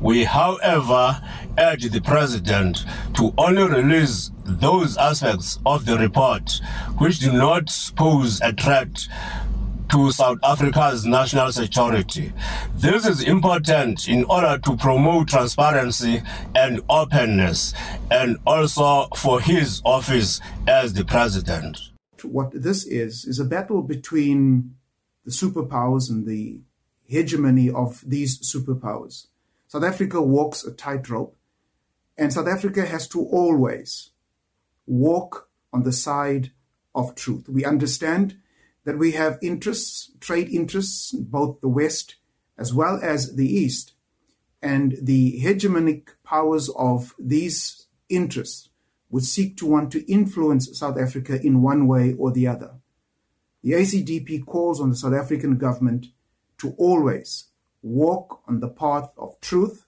We, 0.00 0.22
however, 0.22 1.20
urge 1.58 1.90
the 1.90 2.00
President 2.00 2.84
to 3.14 3.34
only 3.36 3.64
release 3.64 4.30
those 4.44 4.96
aspects 4.96 5.58
of 5.66 5.86
the 5.86 5.98
report 5.98 6.60
which 6.98 7.18
do 7.18 7.32
not 7.32 7.68
pose 7.96 8.40
a 8.42 8.52
threat 8.52 9.08
to 9.88 10.12
South 10.12 10.38
Africa's 10.44 11.04
national 11.04 11.50
security. 11.50 12.32
This 12.76 13.04
is 13.04 13.24
important 13.24 14.08
in 14.08 14.22
order 14.26 14.56
to 14.56 14.76
promote 14.76 15.30
transparency 15.30 16.22
and 16.54 16.80
openness, 16.88 17.74
and 18.12 18.36
also 18.46 19.08
for 19.16 19.40
his 19.40 19.82
office 19.84 20.40
as 20.68 20.92
the 20.92 21.04
President. 21.04 21.76
What 22.22 22.52
this 22.52 22.86
is, 22.86 23.24
is 23.24 23.40
a 23.40 23.44
battle 23.44 23.82
between 23.82 24.76
the 25.24 25.30
superpowers 25.30 26.10
and 26.10 26.26
the 26.26 26.60
hegemony 27.04 27.70
of 27.70 28.02
these 28.06 28.40
superpowers. 28.40 29.26
South 29.66 29.84
Africa 29.84 30.20
walks 30.20 30.64
a 30.64 30.72
tightrope, 30.72 31.36
and 32.16 32.32
South 32.32 32.48
Africa 32.48 32.86
has 32.86 33.08
to 33.08 33.20
always 33.20 34.10
walk 34.86 35.48
on 35.72 35.82
the 35.82 35.92
side 35.92 36.50
of 36.94 37.14
truth. 37.14 37.48
We 37.48 37.64
understand 37.64 38.38
that 38.84 38.98
we 38.98 39.12
have 39.12 39.38
interests, 39.42 40.10
trade 40.20 40.48
interests, 40.48 41.12
both 41.12 41.60
the 41.60 41.68
West 41.68 42.16
as 42.58 42.74
well 42.74 43.00
as 43.02 43.36
the 43.36 43.48
East, 43.48 43.94
and 44.62 44.96
the 45.00 45.40
hegemonic 45.42 46.08
powers 46.22 46.68
of 46.76 47.14
these 47.18 47.86
interests 48.10 48.68
would 49.08 49.24
seek 49.24 49.56
to 49.56 49.66
want 49.66 49.90
to 49.92 50.12
influence 50.12 50.78
South 50.78 50.98
Africa 50.98 51.40
in 51.42 51.62
one 51.62 51.86
way 51.86 52.14
or 52.18 52.30
the 52.30 52.46
other. 52.46 52.79
The 53.62 53.72
ACDP 53.72 54.44
calls 54.46 54.80
on 54.80 54.90
the 54.90 54.96
South 54.96 55.14
African 55.14 55.58
government 55.58 56.06
to 56.58 56.74
always 56.78 57.50
walk 57.82 58.40
on 58.48 58.60
the 58.60 58.68
path 58.68 59.10
of 59.16 59.40
truth 59.40 59.84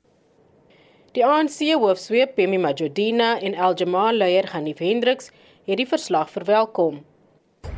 Die 1.15 1.21
ANC 1.21 1.75
hoofsweep 1.77 2.31
Pemi 2.37 2.57
Majodina 2.57 3.35
en 3.45 3.55
Aljamal 3.55 4.17
leier 4.17 4.47
Ganif 4.49 4.79
Hendriks 4.81 5.27
het 5.67 5.77
die 5.77 5.85
verslag 5.85 6.31
verwelkom. 6.33 7.03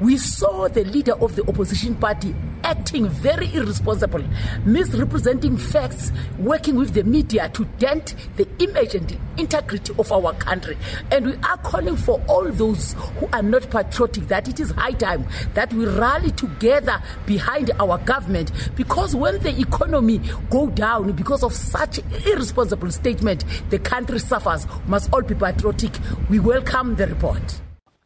We 0.00 0.16
saw 0.16 0.66
the 0.66 0.84
leader 0.84 1.12
of 1.22 1.36
the 1.36 1.48
opposition 1.48 1.94
party 1.94 2.34
acting 2.64 3.08
very 3.08 3.54
irresponsible, 3.54 4.24
misrepresenting 4.64 5.56
facts, 5.56 6.10
working 6.36 6.74
with 6.74 6.94
the 6.94 7.04
media 7.04 7.48
to 7.50 7.64
dent 7.78 8.16
the 8.36 8.48
image 8.58 8.96
and 8.96 9.08
the 9.08 9.16
integrity 9.36 9.94
of 9.96 10.10
our 10.10 10.32
country. 10.34 10.76
And 11.12 11.26
we 11.26 11.34
are 11.48 11.58
calling 11.58 11.96
for 11.96 12.20
all 12.26 12.50
those 12.50 12.94
who 13.20 13.28
are 13.32 13.42
not 13.42 13.70
patriotic 13.70 14.26
that 14.26 14.48
it 14.48 14.58
is 14.58 14.72
high 14.72 14.92
time 14.92 15.26
that 15.54 15.72
we 15.72 15.86
rally 15.86 16.32
together 16.32 17.00
behind 17.24 17.70
our 17.78 17.98
government 17.98 18.50
because 18.74 19.14
when 19.14 19.38
the 19.44 19.56
economy 19.60 20.20
go 20.50 20.66
down 20.70 21.12
because 21.12 21.44
of 21.44 21.54
such 21.54 22.00
irresponsible 22.26 22.90
statement, 22.90 23.44
the 23.70 23.78
country 23.78 24.18
suffers. 24.18 24.66
Must 24.88 25.12
all 25.12 25.22
be 25.22 25.36
patriotic. 25.36 25.92
We 26.28 26.40
welcome 26.40 26.96
the 26.96 27.06
report. 27.06 27.60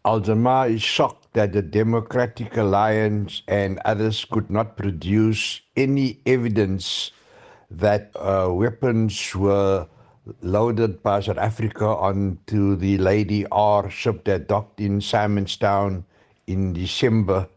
Al 0.05 0.21
Jamaa 0.21 0.75
is 0.75 0.83
shocked 0.83 1.28
that 1.33 1.53
the 1.53 1.63
Democratic 1.63 2.57
Alliance 2.57 3.43
and 3.49 3.79
others 3.85 4.25
could 4.25 4.51
not 4.51 4.77
produce 4.77 5.61
any 5.77 6.21
evidence 6.27 7.13
that 7.71 8.11
uh, 8.17 8.49
weapons 8.51 9.35
were 9.35 9.87
loaded 10.43 11.03
by 11.03 11.21
South 11.21 11.39
Africa 11.39 11.87
onto 11.87 12.77
the 12.77 12.99
Lady 12.99 13.47
R 13.53 13.91
ship 13.91 14.25
that 14.25 14.49
docked 14.49 14.81
in 14.81 15.01
Simonstown 15.01 16.05
in 16.47 16.73
December. 16.73 17.49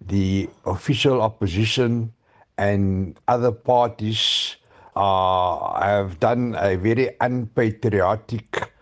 The 0.00 0.48
official 0.64 1.22
opposition 1.22 2.12
and 2.58 3.18
other 3.28 3.52
parties 3.52 4.56
uh, 4.96 5.80
have 5.80 6.18
done 6.20 6.54
a 6.58 6.76
very 6.76 7.10
unpatriotic 7.20 8.72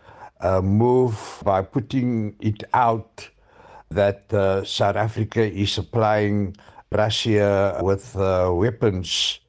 uh, 0.40 0.60
move 0.60 1.42
by 1.44 1.62
putting 1.62 2.34
it 2.40 2.64
out 2.72 3.28
that 3.90 4.32
uh, 4.32 4.64
South 4.64 4.96
Africa 4.96 5.42
is 5.42 5.72
supplying 5.72 6.56
Russia 6.90 7.78
with 7.82 8.14
uh, 8.16 8.50
weapons. 8.54 9.40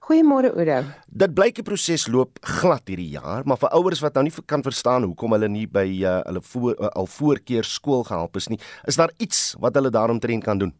Goeiemôre 0.08 0.54
Oudo. 0.56 0.86
Dit 1.12 1.34
blyk 1.36 1.58
die 1.58 1.66
proses 1.68 2.06
loop 2.08 2.38
glad 2.40 2.88
hierdie 2.88 3.10
jaar, 3.18 3.44
maar 3.44 3.60
vir 3.60 3.74
ouers 3.76 4.00
wat 4.00 4.16
nou 4.16 4.24
nie 4.24 4.32
kan 4.48 4.64
verstaan 4.64 5.04
hoekom 5.04 5.36
hulle 5.36 5.50
nie 5.52 5.66
by 5.68 5.84
uh, 6.00 6.22
hulle 6.30 6.42
voor 6.48 6.78
uh, 6.78 6.92
al 7.02 7.10
voorkeer 7.12 7.68
skool 7.68 8.06
gehelp 8.08 8.40
is 8.40 8.48
nie, 8.48 8.60
is 8.88 8.96
daar 8.96 9.12
iets 9.20 9.58
wat 9.60 9.76
hulle 9.76 9.92
daaromtrent 9.92 10.48
kan 10.48 10.64
doen? 10.64 10.72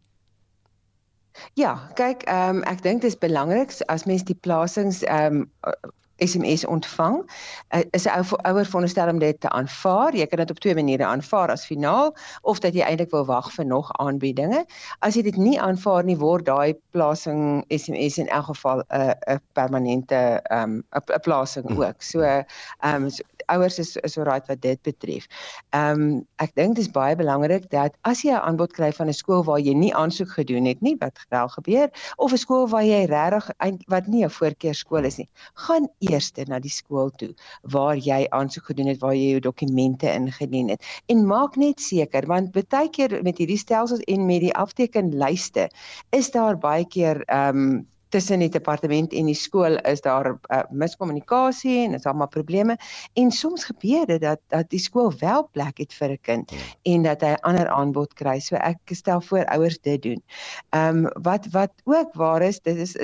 Ja, 1.60 1.74
kyk, 1.98 2.24
ehm 2.24 2.62
um, 2.62 2.64
ek 2.72 2.80
dink 2.86 3.04
dit 3.04 3.12
is 3.12 3.20
belangrik 3.20 3.76
as 3.92 4.06
mens 4.08 4.24
die 4.24 4.38
plasings 4.46 5.04
ehm 5.04 5.44
um, 5.44 5.76
SMS 6.18 6.66
ontvang. 6.66 7.30
Uh, 7.70 7.80
is 7.90 8.04
'n 8.04 8.18
ou 8.18 8.24
ouer 8.42 8.66
veronderstel 8.66 9.08
om 9.08 9.18
dit 9.18 9.40
te 9.40 9.48
aanvaar. 9.48 10.16
Jy 10.16 10.26
kan 10.26 10.38
dit 10.38 10.50
op 10.50 10.58
twee 10.58 10.74
maniere 10.74 11.04
aanvaar 11.04 11.50
as 11.50 11.66
finaal 11.66 12.16
of 12.42 12.58
dat 12.58 12.74
jy 12.74 12.82
eintlik 12.82 13.10
wil 13.10 13.24
wag 13.24 13.52
vir 13.52 13.66
nog 13.66 13.92
aanbiedinge. 13.92 14.64
As 14.98 15.14
jy 15.14 15.22
dit 15.22 15.36
nie 15.36 15.60
aanvaar 15.60 16.04
nie, 16.04 16.16
word 16.16 16.44
daai 16.44 16.74
plasing 16.90 17.64
SMS 17.68 18.18
in 18.18 18.28
elk 18.28 18.44
geval 18.44 18.78
'n 18.78 19.00
uh, 19.00 19.34
'n 19.34 19.40
permanente 19.52 20.40
ehm 20.42 20.62
um, 20.62 20.84
'n 20.94 21.20
plasing 21.20 21.66
hm. 21.68 21.82
ook. 21.82 22.02
So 22.02 22.20
ehm 22.20 22.44
um, 22.82 23.10
so, 23.10 23.22
ouers 23.48 23.78
is 23.78 23.96
is 23.96 24.18
alright 24.18 24.46
wat 24.48 24.60
dit 24.60 24.82
betref. 24.82 25.26
Ehm 25.70 26.02
um, 26.02 26.26
ek 26.36 26.54
dink 26.54 26.76
dit 26.76 26.84
is 26.84 26.92
baie 26.92 27.16
belangrik 27.16 27.70
dat 27.70 27.96
as 28.02 28.22
jy 28.22 28.32
'n 28.32 28.44
aanbod 28.48 28.72
kry 28.72 28.92
van 28.92 29.08
'n 29.08 29.12
skool 29.20 29.44
waar 29.44 29.60
jy 29.60 29.74
nie 29.74 29.94
aansoek 29.94 30.30
gedoen 30.38 30.64
het 30.64 30.80
nie, 30.80 30.96
wat 31.00 31.18
wel 31.30 31.48
gebeur, 31.48 31.88
of 32.16 32.32
'n 32.32 32.36
skool 32.44 32.68
waar 32.68 32.84
jy 32.84 33.04
regtig 33.04 33.50
wat 33.88 34.06
nie 34.06 34.24
'n 34.24 34.30
voorkeurskool 34.30 35.04
is 35.04 35.18
nie, 35.18 35.28
gaan 35.54 35.88
eers 35.98 36.32
na 36.46 36.58
die 36.58 36.70
skool 36.70 37.10
toe 37.10 37.34
waar 37.62 37.96
jy 37.96 38.26
aansoek 38.30 38.64
gedoen 38.64 38.86
het, 38.86 39.00
waar 39.00 39.14
jy 39.14 39.30
jou 39.30 39.40
dokumente 39.40 40.12
ingedien 40.12 40.68
het. 40.68 40.84
En 41.06 41.26
maak 41.26 41.56
net 41.56 41.80
seker 41.80 42.26
want 42.26 42.52
baie 42.52 42.88
keer 42.90 43.22
met 43.22 43.38
hierdie 43.38 43.58
stelsels 43.58 44.00
en 44.00 44.26
met 44.26 44.40
die 44.40 44.54
aftekenlyste 44.54 45.68
is 46.10 46.30
daar 46.30 46.58
baie 46.58 46.86
keer 46.86 47.22
ehm 47.26 47.56
um, 47.56 47.86
tussen 48.08 48.38
die 48.38 48.48
departement 48.48 49.12
en 49.12 49.26
die 49.30 49.36
skool 49.36 49.78
is 49.88 50.00
daar 50.04 50.30
uh, 50.34 50.62
miskommunikasie 50.70 51.84
en 51.84 51.94
is 51.94 52.02
daar 52.02 52.16
maar 52.16 52.28
probleme 52.32 52.78
en 53.14 53.30
soms 53.30 53.64
gebeur 53.64 54.06
dit 54.06 54.20
dat 54.20 54.40
dat 54.48 54.70
die 54.70 54.80
skool 54.80 55.12
wel 55.20 55.48
plek 55.52 55.78
het 55.78 55.94
vir 55.94 56.10
'n 56.16 56.20
kind 56.22 56.50
hmm. 56.50 56.58
en 56.82 57.02
dat 57.02 57.20
hy 57.20 57.32
'n 57.32 57.42
ander 57.42 57.68
aanbod 57.68 58.14
kry. 58.14 58.38
So 58.40 58.56
ek 58.56 58.78
stel 58.84 59.20
voor 59.20 59.44
ouers 59.44 59.78
dit 59.78 60.02
doen. 60.02 60.22
Ehm 60.70 61.04
um, 61.04 61.22
wat 61.22 61.46
wat 61.52 61.72
ook 61.84 62.14
waar 62.14 62.42
is, 62.42 62.60
dit 62.60 62.76
is 62.76 62.96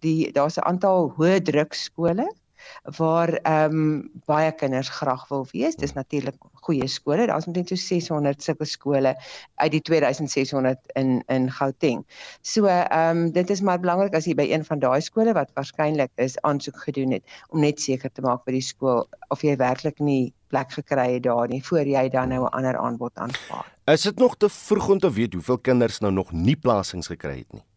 die 0.00 0.32
daar's 0.32 0.56
'n 0.56 0.66
aantal 0.66 1.12
hoë 1.16 1.42
druk 1.42 1.74
skole 1.74 2.28
waar 2.98 3.32
ehm 3.42 3.74
um, 3.78 4.10
baie 4.26 4.52
kinders 4.52 4.88
graag 4.88 5.28
wil 5.28 5.46
wees. 5.52 5.76
Dis 5.76 5.92
natuurlik 5.92 6.36
goeie 6.52 6.88
skole. 6.88 7.26
Daar's 7.26 7.46
omtrent 7.46 7.68
so 7.68 7.76
600 7.76 8.42
sulke 8.42 8.64
skole 8.64 9.14
uit 9.54 9.72
die 9.72 9.80
2600 9.80 10.78
in 10.94 11.22
in 11.26 11.50
Gauteng. 11.50 12.04
So 12.42 12.66
ehm 12.66 13.16
um, 13.16 13.30
dit 13.32 13.50
is 13.50 13.60
maar 13.60 13.80
belangrik 13.80 14.14
as 14.14 14.26
jy 14.26 14.34
by 14.34 14.48
een 14.50 14.64
van 14.64 14.78
daai 14.78 15.00
skole 15.00 15.32
wat 15.32 15.50
waarskynlik 15.54 16.10
is 16.16 16.40
aansoek 16.40 16.82
gedoen 16.88 17.18
het 17.18 17.38
om 17.48 17.60
net 17.60 17.80
seker 17.80 18.12
te 18.12 18.22
maak 18.22 18.44
by 18.44 18.52
die 18.52 18.64
skool 18.64 19.06
of 19.28 19.42
jy 19.42 19.56
werklik 19.56 19.98
nie 19.98 20.32
plek 20.48 20.72
gekry 20.72 21.14
het 21.14 21.22
daar 21.22 21.48
nie 21.48 21.62
voor 21.64 21.86
jy 21.86 22.08
dan 22.08 22.28
nou 22.28 22.44
'n 22.44 22.52
ander 22.56 22.76
aanbod 22.76 23.12
aanvaar. 23.14 23.66
Is 23.84 24.02
dit 24.02 24.18
nog 24.18 24.36
te 24.36 24.48
vroeg 24.48 24.88
om 24.88 24.98
te 24.98 25.12
weet 25.12 25.32
hoeveel 25.32 25.58
kinders 25.58 25.98
nou 25.98 26.12
nog 26.12 26.32
nie 26.32 26.56
plasings 26.56 27.06
gekry 27.06 27.38
het 27.38 27.52
nie? 27.52 27.67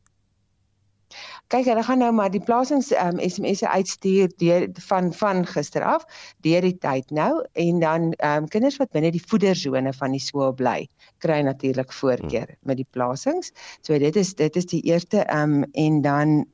Kyk, 1.52 1.66
hulle 1.68 1.84
gaan 1.84 2.00
nou 2.00 2.12
maar 2.16 2.32
die 2.32 2.40
plasings 2.48 2.94
um, 2.96 3.18
ehm, 3.20 3.28
SMS'e 3.28 3.68
uitstuur 3.68 4.30
deur 4.40 4.70
van 4.88 5.10
van 5.14 5.42
gister 5.50 5.84
af 5.84 6.06
deur 6.48 6.64
die 6.64 6.78
tyd 6.80 7.12
nou 7.12 7.44
en 7.60 7.82
dan 7.84 8.06
um, 8.24 8.48
kinders 8.54 8.78
wat 8.80 8.94
binne 8.96 9.12
die 9.12 9.24
voedersone 9.34 9.92
van 9.98 10.16
die 10.16 10.24
skool 10.24 10.54
bly, 10.56 10.88
kry 11.20 11.42
natuurlik 11.44 11.92
voorkeur 11.92 12.48
hmm. 12.48 12.62
met 12.72 12.80
die 12.80 12.88
plasings. 12.96 13.52
So 13.84 14.00
dit 14.00 14.16
is 14.16 14.32
dit 14.40 14.56
is 14.56 14.70
die 14.72 14.80
eerste 14.88 15.26
um, 15.28 15.66
en 15.76 16.00
dan 16.08 16.46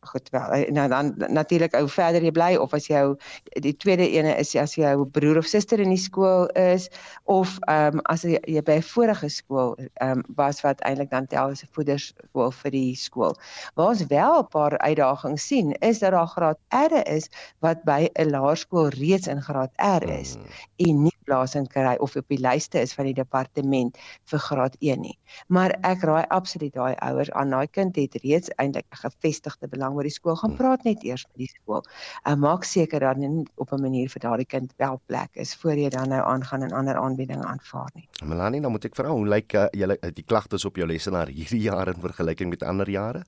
goed 0.00 0.28
wel 0.30 0.50
eh, 0.50 0.70
nou 0.72 0.88
dan 0.88 1.14
natuurlik 1.28 1.74
ou 1.74 1.88
verder 1.88 2.22
jy 2.22 2.30
bly 2.30 2.56
of 2.56 2.72
as 2.74 2.86
jou 2.86 3.16
die 3.60 3.76
tweede 3.76 4.08
ene 4.08 4.34
is 4.38 4.54
as 4.56 4.74
jou 4.74 5.06
broer 5.06 5.38
of 5.38 5.46
suster 5.46 5.80
in 5.80 5.92
die 5.92 6.00
skool 6.00 6.46
is 6.58 6.88
of 7.24 7.58
ehm 7.68 8.00
um, 8.00 8.00
as 8.12 8.22
jy, 8.22 8.38
jy 8.46 8.62
by 8.62 8.78
'n 8.80 8.82
vorige 8.82 9.28
skool 9.28 9.76
ehm 9.78 10.18
um, 10.18 10.24
was 10.36 10.60
wat 10.64 10.80
eintlik 10.80 11.10
dan 11.10 11.26
tel 11.26 11.50
as 11.50 11.62
'n 11.62 11.72
voederskool 11.72 12.50
vir 12.50 12.70
die 12.70 12.94
skool. 12.96 13.36
Waar 13.74 13.88
ons 13.88 14.06
wel 14.06 14.38
'n 14.38 14.48
paar 14.48 14.78
uitdagings 14.78 15.46
sien 15.46 15.72
is 15.80 15.98
dat 15.98 16.12
daar 16.12 16.26
graad 16.26 16.58
R 16.68 17.02
is 17.06 17.28
wat 17.60 17.84
by 17.84 18.08
'n 18.14 18.30
laerskool 18.30 18.88
reeds 18.88 19.26
in 19.26 19.42
graad 19.42 19.70
R 19.76 20.08
is 20.08 20.36
mm. 20.36 20.44
en 20.76 21.02
nie 21.02 21.18
plasing 21.24 21.68
kry 21.68 21.96
of 21.98 22.16
op 22.16 22.28
die 22.28 22.40
lyste 22.40 22.80
is 22.80 22.94
van 22.94 23.04
die 23.04 23.14
departement 23.14 23.98
vir 24.30 24.38
graad 24.38 24.76
1 24.80 25.00
nie. 25.00 25.18
Maar 25.48 25.76
ek 25.82 26.02
raai 26.02 26.24
absoluut 26.28 26.74
daai 26.74 26.94
ouers 26.94 27.30
aan 27.30 27.50
daai 27.50 27.66
kind 27.66 27.96
het 27.96 28.14
reeds 28.24 28.50
eintlik 28.56 28.86
'n 28.90 29.02
gevestigde 29.04 29.68
belang 29.68 29.89
by 29.96 30.06
die 30.06 30.14
skool 30.14 30.36
gaan 30.36 30.54
hmm. 30.54 30.58
praat 30.58 30.84
net 30.84 31.04
eers 31.04 31.26
met 31.30 31.44
die 31.44 31.50
skool. 31.50 31.82
En 32.24 32.38
maak 32.38 32.64
seker 32.64 33.00
dat 33.00 33.16
dit 33.20 33.50
op 33.56 33.72
'n 33.72 33.82
manier 33.82 34.08
vir 34.08 34.20
daardie 34.20 34.46
kind 34.46 34.72
wel 34.76 35.00
plek 35.06 35.30
is 35.34 35.54
voor 35.54 35.74
jy 35.74 35.88
dan 35.88 36.08
nou 36.08 36.22
aangaan 36.22 36.62
en 36.62 36.72
ander 36.72 36.96
aanbiedinge 36.96 37.44
aanvaar 37.44 37.90
nie. 37.94 38.08
Melanie, 38.24 38.60
nou 38.60 38.70
moet 38.70 38.84
ek 38.84 38.96
vra 38.96 39.08
hoe 39.08 39.26
lyk 39.26 39.52
uh, 39.54 39.66
julle 39.72 39.98
uh, 40.00 40.10
die 40.14 40.24
klagtes 40.24 40.64
op 40.64 40.76
jou 40.76 40.86
lesenaar 40.86 41.28
hierdie 41.28 41.62
jaar 41.62 41.88
in 41.88 42.00
vergelyking 42.00 42.50
met 42.50 42.62
ander 42.62 42.90
jare? 42.90 43.24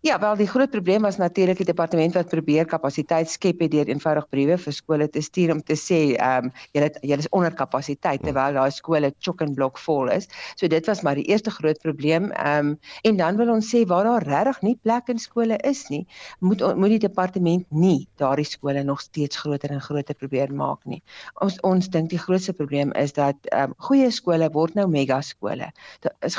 Ja, 0.00 0.18
wel 0.18 0.36
die 0.36 0.46
groot 0.46 0.70
probleem 0.70 1.02
was 1.02 1.16
natuurlik 1.16 1.56
die 1.56 1.66
departement 1.66 2.14
wat 2.14 2.28
probeer 2.28 2.64
kapasiteit 2.64 3.30
skep 3.30 3.60
het 3.60 3.70
deur 3.70 3.88
eenvoudig 3.90 4.28
briewe 4.32 4.56
vir 4.58 4.72
skole 4.72 5.08
te 5.12 5.20
stuur 5.20 5.52
om 5.52 5.60
te 5.62 5.76
sê, 5.76 6.00
ehm 6.16 6.48
um, 6.48 6.52
julle 6.72 6.88
julle 7.00 7.20
is 7.20 7.28
onder 7.28 7.52
kapasiteit 7.54 8.22
terwyl 8.24 8.56
daai 8.56 8.70
skole 8.72 9.12
chock 9.18 9.42
and 9.44 9.54
block 9.54 9.78
vol 9.78 10.08
is. 10.08 10.28
So 10.56 10.66
dit 10.66 10.86
was 10.86 11.02
maar 11.02 11.14
die 11.20 11.26
eerste 11.28 11.50
groot 11.50 11.78
probleem. 11.82 12.30
Ehm 12.30 12.72
um, 12.72 12.78
en 13.02 13.16
dan 13.16 13.36
wil 13.36 13.52
ons 13.52 13.68
sê 13.74 13.84
waar 13.86 14.04
daar 14.08 14.26
regtig 14.28 14.62
nie 14.62 14.78
plek 14.82 15.08
in 15.12 15.18
skole 15.18 15.58
is 15.68 15.84
nie, 15.88 16.06
moet 16.40 16.64
moet 16.76 16.96
die 16.96 17.02
departement 17.04 17.66
nie 17.70 18.08
daardie 18.16 18.48
skole 18.48 18.82
nog 18.82 19.00
steeds 19.00 19.36
groter 19.36 19.70
en 19.70 19.80
groter 19.80 20.14
probeer 20.14 20.54
maak 20.54 20.84
nie. 20.84 21.02
Ons 21.44 21.60
ons 21.60 21.88
dink 21.88 22.10
die 22.10 22.22
grootste 22.22 22.52
probleem 22.52 22.92
is 22.92 23.12
dat 23.12 23.36
ehm 23.52 23.70
um, 23.70 23.76
goeie 23.76 24.10
skole 24.10 24.48
word 24.56 24.74
nou 24.74 24.88
mega 24.88 25.20
skole. 25.20 25.68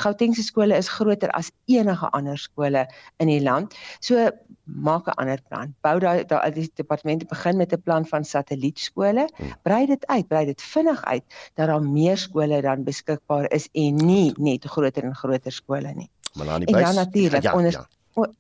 Gauteng 0.02 0.36
se 0.36 0.44
skole 0.44 0.76
is 0.78 0.90
groter 0.90 1.30
as 1.38 1.52
enige 1.66 2.10
ander 2.12 2.38
skole 2.38 2.88
in 3.20 3.28
die 3.28 3.43
land. 3.44 3.76
So 4.00 4.30
maak 4.64 5.08
'n 5.08 5.18
ander 5.22 5.42
plan. 5.48 5.76
Bou 5.82 6.00
daai 6.00 6.26
daai 6.26 6.52
die 6.52 6.70
departemente 6.76 7.26
begin 7.26 7.58
met 7.58 7.74
'n 7.74 7.82
plan 7.82 8.06
van 8.06 8.24
satellietskole. 8.26 9.30
Hmm. 9.36 9.54
Brei 9.62 9.86
dit 9.86 10.08
uit, 10.08 10.28
brei 10.28 10.46
dit 10.46 10.62
vinnig 10.62 11.04
uit 11.04 11.24
dat 11.54 11.68
daar 11.68 11.84
meer 11.84 12.18
skole 12.18 12.62
dan 12.62 12.84
beskikbaar 12.84 13.52
is 13.52 13.70
en 13.72 13.96
nie 13.96 14.34
net 14.38 14.66
groter 14.66 15.04
en 15.04 15.16
groter 15.16 15.52
skole 15.52 15.94
nie. 15.94 16.10
Melanie 16.34 16.72
Buys. 16.72 16.88
Ja 16.88 16.92
natuurlik 16.92 17.44
ja, 17.44 17.54
onder 17.54 17.72
ja. 17.72 17.88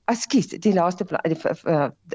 Ekskuus, 0.06 0.52
die 0.62 0.74
laaste 0.74 1.06
die 1.26 1.38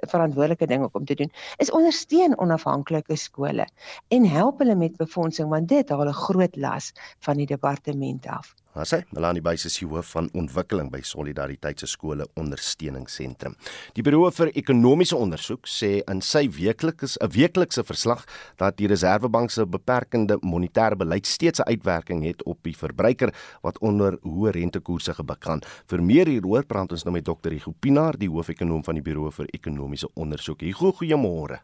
verantwoordelike 0.06 0.66
ding 0.70 0.84
om 0.92 1.04
te 1.04 1.16
doen 1.18 1.30
is 1.56 1.72
ondersteun 1.74 2.36
onafhanklike 2.38 3.16
skole 3.18 3.66
en 4.14 4.28
help 4.30 4.62
hulle 4.62 4.76
met 4.78 4.96
befondsing 5.00 5.50
want 5.50 5.68
dit 5.68 5.88
haal 5.90 6.06
'n 6.06 6.20
groot 6.20 6.56
las 6.56 6.92
van 7.18 7.36
die 7.36 7.46
departement 7.46 8.26
af. 8.26 8.54
Maar 8.78 8.86
sê, 8.86 8.98
Melanie 9.10 9.42
Buys 9.42 9.64
is 9.66 9.74
die 9.80 9.88
hoof 9.90 10.12
van 10.14 10.28
ontwikkeling 10.38 10.86
by 10.92 11.00
Solidariteit 11.02 11.80
se 11.82 11.88
skole 11.90 12.28
ondersteuningsentrum. 12.38 13.56
Die 13.96 14.04
Buro 14.06 14.28
vir 14.30 14.52
Ekonomiese 14.60 15.16
Onderzoek 15.18 15.66
sê 15.66 15.96
in 16.04 16.20
sy 16.22 16.44
weekliks 16.54 17.16
'n 17.18 17.26
weeklikse 17.34 17.82
verslag 17.82 18.22
dat 18.56 18.76
die 18.78 18.86
Reserwebank 18.86 19.50
se 19.50 19.66
beperkende 19.66 20.38
monetêre 20.42 20.94
beleid 20.94 21.26
steeds 21.26 21.58
'n 21.58 21.66
uitwerking 21.66 22.22
het 22.22 22.44
op 22.44 22.62
die 22.62 22.76
verbruiker 22.76 23.34
wat 23.62 23.78
onder 23.78 24.16
hoë 24.22 24.52
rentekoerse 24.52 25.14
gebuk 25.14 25.44
gaan. 25.44 25.60
Vir 25.88 26.02
meer 26.02 26.26
hieroor 26.28 26.64
praat 26.64 26.92
ons 26.92 27.04
nou 27.04 27.12
met 27.12 27.24
Dr. 27.24 27.50
Hugo 27.50 27.74
Pinaar, 27.80 28.16
die 28.16 28.30
hoofekonoom 28.30 28.84
van 28.84 28.94
die 28.94 29.02
Buro 29.02 29.30
vir 29.30 29.46
Ekonomiese 29.50 30.08
Onderzoek. 30.14 30.60
Hugo, 30.60 30.92
goeiemôre. 30.92 31.58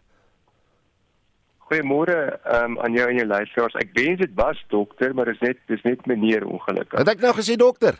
Goeiemôre 1.64 2.16
um, 2.44 2.78
aan 2.84 2.92
jou 2.92 3.06
en 3.08 3.16
jou 3.16 3.26
luisteraars. 3.26 3.76
Ek 3.80 3.94
wens 3.96 4.18
dit 4.20 4.34
was 4.36 4.58
dokter, 4.68 5.14
maar 5.14 5.30
dit 5.30 5.38
is 5.40 5.46
net 5.48 5.62
dis 5.70 5.86
net 5.86 6.04
meneer 6.06 6.44
ongelukkig. 6.46 6.98
Het 6.98 7.14
ek 7.16 7.24
nou 7.24 7.32
gesê 7.36 7.56
dokter? 7.56 7.96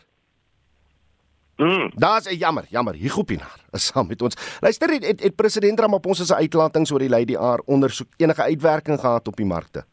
Mm. 1.57 1.91
Daar's 1.95 2.27
jammer, 2.35 2.65
jammer. 2.69 2.95
Hugo 2.99 3.23
Pinaar 3.23 3.61
is 3.71 3.87
saam 3.87 4.09
met 4.11 4.23
ons. 4.23 4.37
Luister, 4.61 4.91
het, 4.91 5.07
het, 5.07 5.23
het 5.23 5.37
president 5.37 5.81
Ramaphosa 5.81 6.25
se 6.25 6.35
uitlatings 6.35 6.91
oor 6.91 7.05
die 7.05 7.09
Lady 7.09 7.39
R 7.39 7.63
ondersoek 7.71 8.09
enige 8.17 8.43
uitwerking 8.43 9.01
gehad 9.01 9.29
op 9.29 9.37
die 9.37 9.47
markte? 9.47 9.85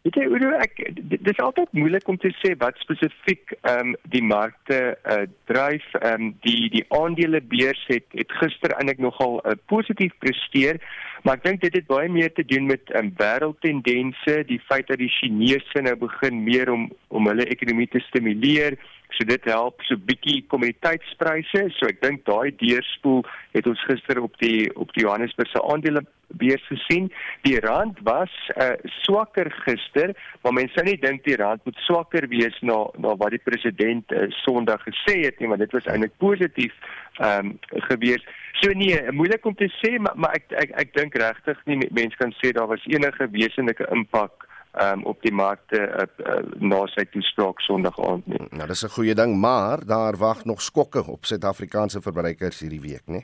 Weet 0.00 0.16
jy, 0.16 0.22
Udo, 0.32 0.50
ek 0.56 0.78
dit 0.96 1.26
is 1.28 1.40
altyd 1.44 1.74
moeilik 1.76 2.06
om 2.08 2.16
te 2.16 2.30
sê 2.38 2.54
wat 2.62 2.78
spesifiek 2.80 3.52
ehm 3.58 3.90
um, 3.90 3.96
die 4.14 4.22
markte 4.24 4.78
uh, 4.96 5.26
dryf. 5.50 5.84
Ehm 5.98 6.14
um, 6.14 6.30
die 6.46 6.70
die 6.72 6.86
aandelebeurs 6.96 7.82
het 7.90 8.06
het 8.16 8.32
gister 8.40 8.72
eintlik 8.78 9.02
nogal 9.04 9.42
uh, 9.42 9.58
positief 9.68 10.14
presteer, 10.24 10.80
maar 11.20 11.36
ek 11.36 11.44
dink 11.44 11.60
dit 11.66 11.76
het 11.76 11.90
baie 11.90 12.08
meer 12.08 12.32
te 12.32 12.46
doen 12.48 12.70
met 12.70 12.80
ehm 12.94 13.10
um, 13.10 13.12
wêreldtendense, 13.20 14.38
die 14.48 14.60
feit 14.70 14.88
dat 14.88 15.02
die 15.04 15.12
Chinese 15.18 15.84
nou 15.84 15.96
begin 16.06 16.40
meer 16.48 16.72
om 16.72 16.88
om 17.12 17.28
hulle 17.28 17.50
ekonomie 17.52 17.90
te 17.92 18.00
stimuleer. 18.08 18.80
So 19.16 19.26
dit 19.28 19.44
help 19.50 19.82
so 19.88 19.98
bietjie 20.08 20.44
kommoditeitspryse. 20.52 21.66
So 21.76 21.90
ek 21.90 22.00
dink 22.04 22.24
daai 22.28 22.54
deurspoel 22.60 23.24
het 23.54 23.66
ons 23.66 23.84
gister 23.88 24.22
op 24.22 24.36
die 24.42 24.70
op 24.78 24.92
die 24.96 25.04
Johannesburg 25.04 25.50
se 25.50 25.62
aandele 25.62 26.04
beurs 26.40 26.66
gesien. 26.70 27.08
Die 27.42 27.58
rand 27.60 27.98
was 28.06 28.32
uh, 28.54 28.76
swakker 29.02 29.50
gister, 29.64 30.14
maar 30.42 30.54
mense 30.54 30.76
sou 30.78 30.84
nie 30.86 30.98
dink 31.02 31.24
die 31.26 31.38
rand 31.40 31.64
moet 31.66 31.80
swakker 31.86 32.28
wees 32.30 32.56
na 32.62 32.78
na 33.02 33.16
wat 33.18 33.34
die 33.34 33.42
president 33.42 34.14
uh, 34.14 34.28
Sondag 34.42 34.84
gesê 34.86 35.20
het 35.26 35.40
nie, 35.40 35.50
want 35.50 35.64
dit 35.64 35.74
was 35.74 35.88
eintlik 35.90 36.14
positief 36.22 36.76
ehm 37.20 37.50
um, 37.50 37.56
gewees. 37.88 38.22
So 38.60 38.72
nee, 38.76 39.00
moeilik 39.12 39.44
om 39.46 39.54
te 39.56 39.68
sê, 39.80 39.96
maar, 39.98 40.14
maar 40.16 40.36
ek 40.38 40.52
ek 40.62 40.76
ek 40.84 40.94
dink 40.96 41.18
regtig 41.18 41.58
nie 41.66 41.80
mense 41.96 42.16
kan 42.20 42.32
sê 42.38 42.52
daar 42.56 42.70
was 42.70 42.86
enige 42.88 43.28
wesenlike 43.34 43.86
impak 43.94 44.46
um, 44.72 45.04
op 45.04 45.22
die 45.22 45.32
markte 45.32 45.80
uh, 45.80 46.06
uh, 46.26 46.42
na 46.58 46.84
sy 46.94 47.04
toespraak 47.10 47.60
Sondag 47.60 47.98
aand 47.98 48.26
nie. 48.26 48.40
Nou 48.50 48.66
dis 48.68 48.84
'n 48.84 48.94
goeie 48.96 49.14
ding, 49.14 49.36
maar 49.40 49.84
daar 49.86 50.16
wag 50.16 50.44
nog 50.44 50.62
skokke 50.62 51.06
op 51.06 51.24
Suid-Afrikaanse 51.24 52.00
verbruikers 52.00 52.60
hierdie 52.60 52.80
week, 52.80 53.06
né? 53.06 53.22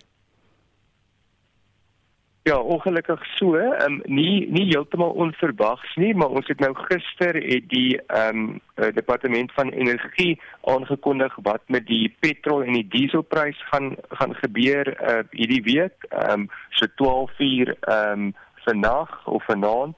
Ja, 2.47 2.61
ongelukkig 2.61 3.25
so, 3.35 3.57
um, 3.57 4.03
nie 4.05 4.47
nie 4.51 4.69
heeltemal 4.69 5.11
onverwags 5.11 5.97
nie, 5.97 6.15
maar 6.15 6.29
ons 6.29 6.47
het 6.47 6.61
nou 6.61 6.75
gister 6.75 7.35
het 7.35 7.65
die 7.69 7.99
ehm 8.07 8.39
um, 8.39 8.61
departement 8.95 9.53
van 9.53 9.69
energie 9.69 10.41
aangekondig 10.63 11.35
wat 11.43 11.63
met 11.67 11.87
die 11.87 12.15
petrol 12.21 12.63
en 12.63 12.73
die 12.73 12.89
dieselprys 12.89 13.59
gaan 13.73 13.97
gaan 14.09 14.35
gebeur 14.35 14.87
uh, 14.95 15.25
hierdie 15.31 15.63
week, 15.63 16.07
ehm 16.11 16.47
um, 16.47 16.51
so 16.71 16.87
12 16.95 17.39
uur 17.39 17.77
ehm 17.81 18.13
um, 18.13 18.35
vannag 18.65 19.27
of 19.27 19.45
vanaand. 19.45 19.97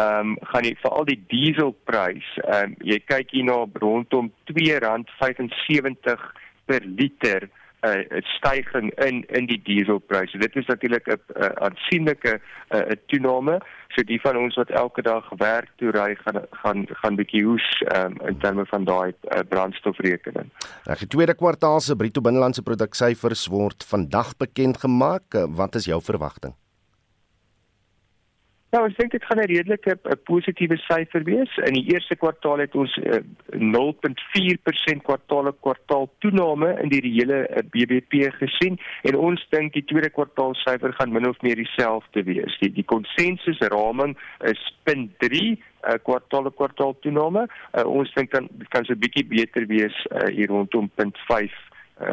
Ehm 0.00 0.32
um, 0.32 0.36
gaan 0.52 0.64
jy 0.64 0.74
veral 0.80 1.04
die 1.08 1.22
dieselprys, 1.32 2.28
ehm 2.44 2.70
um, 2.70 2.76
jy 2.86 2.98
kyk 3.10 3.28
hier 3.34 3.46
na 3.48 3.58
rondom 3.82 4.26
R2.75 4.52 6.20
per 6.70 6.82
liter 6.84 7.40
'n 7.80 7.88
uh, 7.88 8.20
stygings 8.36 8.92
in 9.06 9.24
in 9.28 9.46
die 9.48 9.62
dieselpryse. 9.64 10.38
Dit 10.38 10.56
is 10.56 10.66
natuurlik 10.66 11.06
'n 11.08 11.20
aansienlike 11.66 12.40
'n 12.70 13.00
toename. 13.06 13.60
So 13.88 14.02
die 14.02 14.20
van 14.20 14.36
ons 14.36 14.54
wat 14.54 14.70
elke 14.70 15.02
dag 15.02 15.28
werk 15.36 15.70
toe 15.76 15.90
ry 15.90 16.14
gaan 16.14 16.46
gaan 16.50 16.86
gaan 16.88 17.16
bietjie 17.16 17.44
hoes 17.44 17.82
um, 17.96 18.14
in 18.28 18.38
terme 18.38 18.66
van 18.66 18.84
daai 18.84 19.12
uh, 19.12 19.38
brandstofrekening. 19.48 20.48
Nou, 20.84 20.98
die 20.98 21.08
tweede 21.08 21.34
kwartaal 21.34 21.80
se 21.80 21.96
bruto 21.96 22.20
binnelandse 22.20 22.62
produksiesyfers 22.62 23.46
word 23.46 23.84
vandag 23.84 24.36
bekend 24.36 24.76
gemaak. 24.76 25.24
Wat 25.48 25.74
is 25.74 25.84
jou 25.84 26.02
verwagting? 26.02 26.59
Ja, 28.70 28.84
ek 28.86 28.92
dink 29.00 29.10
dit 29.10 29.24
gaan 29.26 29.40
'n 29.42 29.50
redelike 29.50 29.98
'n 29.98 30.18
positiewe 30.30 30.76
syfer 30.78 31.24
wees. 31.26 31.56
In 31.66 31.74
die 31.74 31.90
eerste 31.90 32.14
kwartaal 32.14 32.58
het 32.62 32.74
ons 32.74 32.96
uh, 33.02 33.18
0.4% 33.50 35.02
kwartaal 35.02 35.50
op 35.50 35.58
kwartaal 35.60 36.06
toename 36.18 36.78
in 36.82 36.88
die 36.88 37.00
reële 37.02 37.38
uh, 37.50 37.64
BBP 37.74 38.30
gesien 38.38 38.78
en 39.02 39.16
ons 39.16 39.46
dink 39.50 39.72
die 39.72 39.84
tweede 39.84 40.10
kwartaal 40.10 40.54
syfer 40.54 40.92
gaan 40.92 41.12
min 41.12 41.26
of 41.26 41.40
meer 41.42 41.58
dieselfde 41.58 42.22
wees. 42.22 42.58
Die 42.60 42.70
die 42.72 42.86
konsensus 42.86 43.58
raming 43.58 44.14
is 44.46 44.62
0.3 44.86 44.94
'n 45.18 45.58
uh, 45.90 45.98
kwartaal 46.02 46.50
kwartaal 46.50 46.94
toename. 47.00 47.48
Uh, 47.74 47.86
ons 47.86 48.14
dink 48.14 48.30
dan 48.30 48.48
kan 48.68 48.84
so 48.84 48.92
'n 48.92 49.02
bietjie 49.02 49.26
beter 49.26 49.66
wees 49.66 50.06
uh, 50.14 50.30
hier 50.30 50.46
rondom 50.46 50.90
0.5 50.94 51.69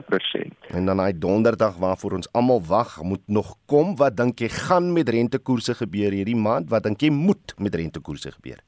persent. 0.08 0.56
En 0.76 0.86
dan 0.86 1.00
hy 1.00 1.12
donderdag 1.16 1.78
waarvoor 1.82 2.18
ons 2.20 2.32
almal 2.32 2.62
wag, 2.68 2.98
moet 3.04 3.24
nog 3.26 3.56
kom. 3.66 3.96
Wat 4.00 4.18
dink 4.18 4.40
jy 4.44 4.50
gaan 4.54 4.92
met 4.94 5.10
rentekoerse 5.10 5.76
gebeur 5.80 6.12
hierdie 6.12 6.38
maand? 6.38 6.70
Wat 6.70 6.84
dink 6.84 7.02
jy 7.02 7.12
moet 7.14 7.54
met 7.58 7.76
rentekoerse 7.76 8.32
gebeur? 8.32 8.60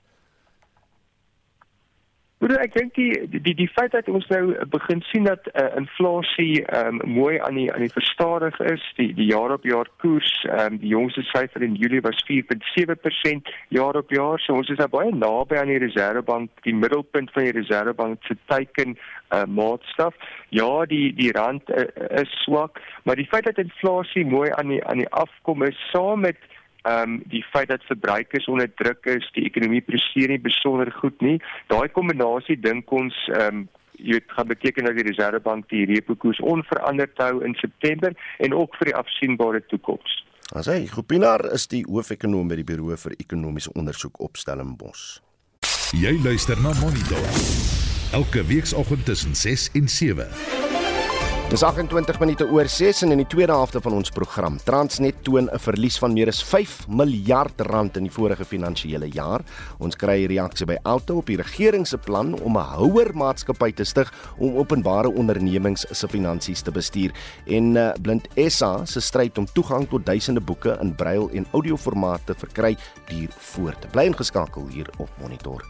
Hoe 2.40 2.56
ek 2.56 2.72
dink 2.72 2.94
die 2.96 3.42
die 3.44 3.52
die 3.52 3.68
feit 3.68 3.92
dat 3.92 4.08
ons 4.08 4.24
nou 4.32 4.54
begin 4.72 5.02
sien 5.10 5.26
dat 5.28 5.48
uh, 5.52 5.66
inflasie 5.76 6.62
um, 6.72 7.02
mooi 7.04 7.34
aan 7.44 7.58
die 7.60 7.66
aan 7.74 7.84
die 7.84 7.92
verstadig 7.92 8.56
is, 8.64 8.86
die 8.96 9.10
die 9.18 9.26
jaar 9.28 9.52
op 9.52 9.66
jaar 9.68 9.90
koers, 10.00 10.32
um, 10.48 10.78
die 10.80 10.94
jongste 10.94 11.26
syfer 11.34 11.66
in 11.68 11.76
Julie 11.76 12.00
was 12.06 12.24
4.7% 12.30 13.52
jaar 13.76 14.00
op 14.00 14.16
jaar. 14.16 14.40
So 14.40 14.56
ons 14.56 14.72
is 14.72 14.80
nou 14.80 14.88
baie 14.94 15.12
naby 15.12 15.60
aan 15.60 15.74
die 15.74 15.82
Reservebank, 15.84 16.64
die 16.64 16.78
middelpunt 16.80 17.36
van 17.36 17.50
die 17.50 17.58
Reservebank 17.60 18.24
se 18.24 18.38
teiken 18.48 18.96
uh, 18.96 19.44
maatstaf. 19.44 20.16
Ja, 20.56 20.86
die 20.88 21.10
die 21.20 21.34
rand 21.36 21.68
uh, 21.76 21.90
is 22.24 22.32
swak, 22.46 22.80
maar 23.04 23.20
die 23.20 23.28
feit 23.28 23.52
dat 23.52 23.60
inflasie 23.60 24.24
mooi 24.24 24.48
aan 24.56 24.72
die 24.72 24.80
aan 24.88 25.04
die 25.04 25.12
afkom 25.12 25.68
is 25.68 25.84
saam 25.92 26.24
met 26.24 26.40
ehm 26.88 27.18
um, 27.18 27.18
die 27.32 27.44
feit 27.52 27.68
dat 27.68 27.84
verbruikers 27.84 28.48
onder 28.48 28.74
druk 28.76 29.06
is, 29.06 29.28
die 29.36 29.44
ekonomie 29.44 29.82
presteer 29.82 30.30
nie 30.32 30.40
besonder 30.40 30.92
goed 30.92 31.22
nie. 31.22 31.38
Daai 31.68 31.90
kombinasie 31.90 32.60
dink 32.60 32.92
ons 32.92 33.16
ehm 33.34 33.64
um, 33.64 33.68
jy 34.00 34.16
weet 34.16 34.32
gaan 34.32 34.48
beteken 34.48 34.86
dat 34.88 34.96
die 34.96 35.04
Reservebank 35.04 35.70
die 35.70 35.86
repo 35.86 36.16
koers 36.16 36.40
onveranderd 36.40 37.18
hou 37.20 37.44
in 37.44 37.56
September 37.60 38.16
en 38.38 38.56
ook 38.56 38.76
vir 38.80 38.92
die 38.92 38.96
afsienbare 38.96 39.60
toekoms. 39.68 40.24
As 40.56 40.70
hy 40.72 40.86
Groepinar 40.90 41.44
is 41.54 41.68
die 41.70 41.84
hoofekonoom 41.86 42.48
by 42.50 42.62
die 42.62 42.66
Buro 42.66 42.96
vir 42.98 43.18
Ekonomiese 43.20 43.74
Onderzoek 43.76 44.22
op 44.24 44.40
Stellenbosch. 44.40 45.20
Jy 46.00 46.16
luister 46.24 46.58
na 46.64 46.74
Monitor. 46.82 47.22
Elke 48.18 48.46
weekoggend 48.50 49.06
tussen 49.06 49.36
6 49.36 49.70
en 49.78 49.88
7. 49.88 50.59
Dis 51.50 51.64
28 51.66 52.20
minute 52.22 52.46
oor 52.54 52.68
6 52.70 53.00
en 53.08 53.16
in 53.16 53.24
die 53.24 53.32
tweede 53.32 53.56
helfte 53.58 53.80
van 53.82 53.96
ons 53.98 54.12
program. 54.14 54.60
Transnet 54.68 55.24
toon 55.26 55.50
'n 55.50 55.58
verlies 55.58 55.98
van 55.98 56.14
meer 56.14 56.28
as 56.28 56.44
5 56.44 56.86
miljard 56.88 57.62
rand 57.62 57.98
in 57.98 58.04
die 58.04 58.12
vorige 58.12 58.46
finansiële 58.46 59.10
jaar. 59.10 59.42
Ons 59.80 59.96
kry 59.96 60.28
reaksie 60.28 60.68
by 60.68 60.78
Alto 60.84 61.18
op 61.18 61.26
die 61.26 61.38
regering 61.38 61.88
se 61.88 61.98
plan 61.98 62.40
om 62.40 62.58
'n 62.58 62.62
houer 62.62 63.10
maatskappy 63.16 63.72
te 63.72 63.84
stig 63.84 64.14
om 64.38 64.58
openbare 64.58 65.10
ondernemings 65.10 65.86
se 65.92 66.08
finansies 66.08 66.62
te 66.62 66.72
bestuur. 66.72 67.12
En 67.48 67.76
uh, 67.76 67.92
Blind 68.02 68.28
SA 68.48 68.86
se 68.86 69.00
stryd 69.00 69.38
om 69.38 69.48
toegang 69.54 69.90
tot 69.90 70.06
duisende 70.06 70.42
boeke 70.42 70.78
in 70.82 70.96
brail 70.96 71.30
en 71.34 71.48
audioformaat 71.52 72.26
te 72.26 72.34
verkry 72.36 72.78
duur 73.08 73.30
voort. 73.38 73.92
Bly 73.92 74.04
ingeskakel 74.04 74.68
hier 74.68 74.90
op 75.00 75.10
Monitor. 75.20 75.66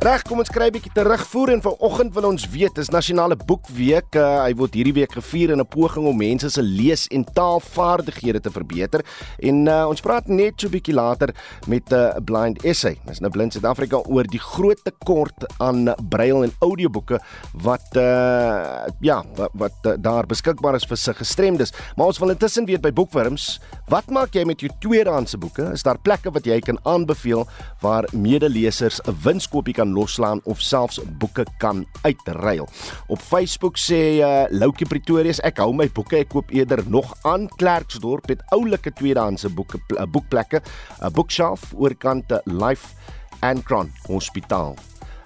Reg, 0.00 0.22
kom 0.24 0.38
ons 0.40 0.48
kry 0.48 0.70
'n 0.70 0.72
bietjie 0.72 0.94
terugvoer 0.96 1.50
en 1.52 1.60
vanoggend 1.60 2.14
wil 2.14 2.24
ons 2.30 2.48
weet, 2.48 2.72
dis 2.74 2.88
nasionale 2.88 3.36
boekweek. 3.36 4.16
Uh, 4.16 4.44
hy 4.46 4.54
word 4.56 4.72
hierdie 4.72 4.94
week 4.96 5.12
gevier 5.12 5.50
in 5.52 5.60
'n 5.60 5.68
poging 5.68 6.06
om 6.08 6.16
mense 6.16 6.48
se 6.48 6.62
lees- 6.62 7.06
en 7.12 7.22
taalvaardighede 7.22 8.40
te 8.40 8.50
verbeter. 8.50 9.04
En 9.40 9.66
uh, 9.68 9.84
ons 9.88 10.00
praat 10.00 10.26
net 10.26 10.54
so 10.56 10.68
'n 10.68 10.70
bietjie 10.70 10.94
later 10.94 11.34
met 11.66 11.84
'n 11.92 11.94
uh, 11.94 12.16
blind 12.24 12.64
essay. 12.64 12.96
Dis 13.04 13.20
nou 13.20 13.30
blind 13.30 13.52
Suid-Afrika 13.52 14.00
oor 14.08 14.24
die 14.24 14.40
groot 14.40 14.80
tekort 14.84 15.44
aan 15.58 15.94
braille 16.08 16.44
en 16.44 16.52
audioboeke 16.60 17.20
wat 17.52 17.84
uh 17.96 18.88
ja, 19.00 19.22
wat, 19.36 19.50
wat 19.52 19.76
uh, 19.84 19.92
daar 20.00 20.24
beskikbaar 20.26 20.76
is 20.76 20.86
vir 20.86 20.96
se 20.96 21.12
gestremdes. 21.12 21.74
Maar 21.96 22.06
ons 22.06 22.18
wil 22.18 22.30
intussen 22.30 22.64
weet 22.64 22.80
by 22.80 22.90
Boekwurms, 22.90 23.60
wat 23.88 24.08
maak 24.08 24.32
jy 24.32 24.44
met 24.44 24.60
jou 24.60 24.70
tweedehandse 24.80 25.36
boeke? 25.36 25.72
Is 25.72 25.82
daar 25.82 25.98
plekke 25.98 26.30
wat 26.30 26.46
jy 26.46 26.58
kan 26.60 26.78
aanbeveel 26.84 27.46
waar 27.82 28.08
medelesers 28.12 29.00
'n 29.04 29.16
winskoopie 29.22 29.74
kan 29.74 29.89
loslaan 29.94 30.40
of 30.44 30.60
selfs 30.60 31.00
boeke 31.20 31.44
kan 31.58 31.84
uitruil. 32.02 32.68
Op 33.08 33.20
Facebook 33.20 33.78
sê 33.80 34.20
uh, 34.20 34.44
Loukie 34.50 34.88
Pretorius 34.88 35.42
ek 35.46 35.62
hou 35.62 35.72
my 35.76 35.88
boeke 35.94 36.20
ek 36.20 36.32
koop 36.34 36.52
eerder 36.54 36.84
nog 36.88 37.14
aan 37.28 37.48
Klerksdorp 37.56 38.28
met 38.28 38.44
oulike 38.56 38.92
tweedehandse 38.92 39.50
boeke 39.54 39.80
boekplekke 40.10 40.62
'n 41.00 41.12
bookshelf 41.12 41.72
oorkant 41.74 42.32
Life 42.46 42.94
Ancron 43.40 43.92
Hospitaal 44.06 44.76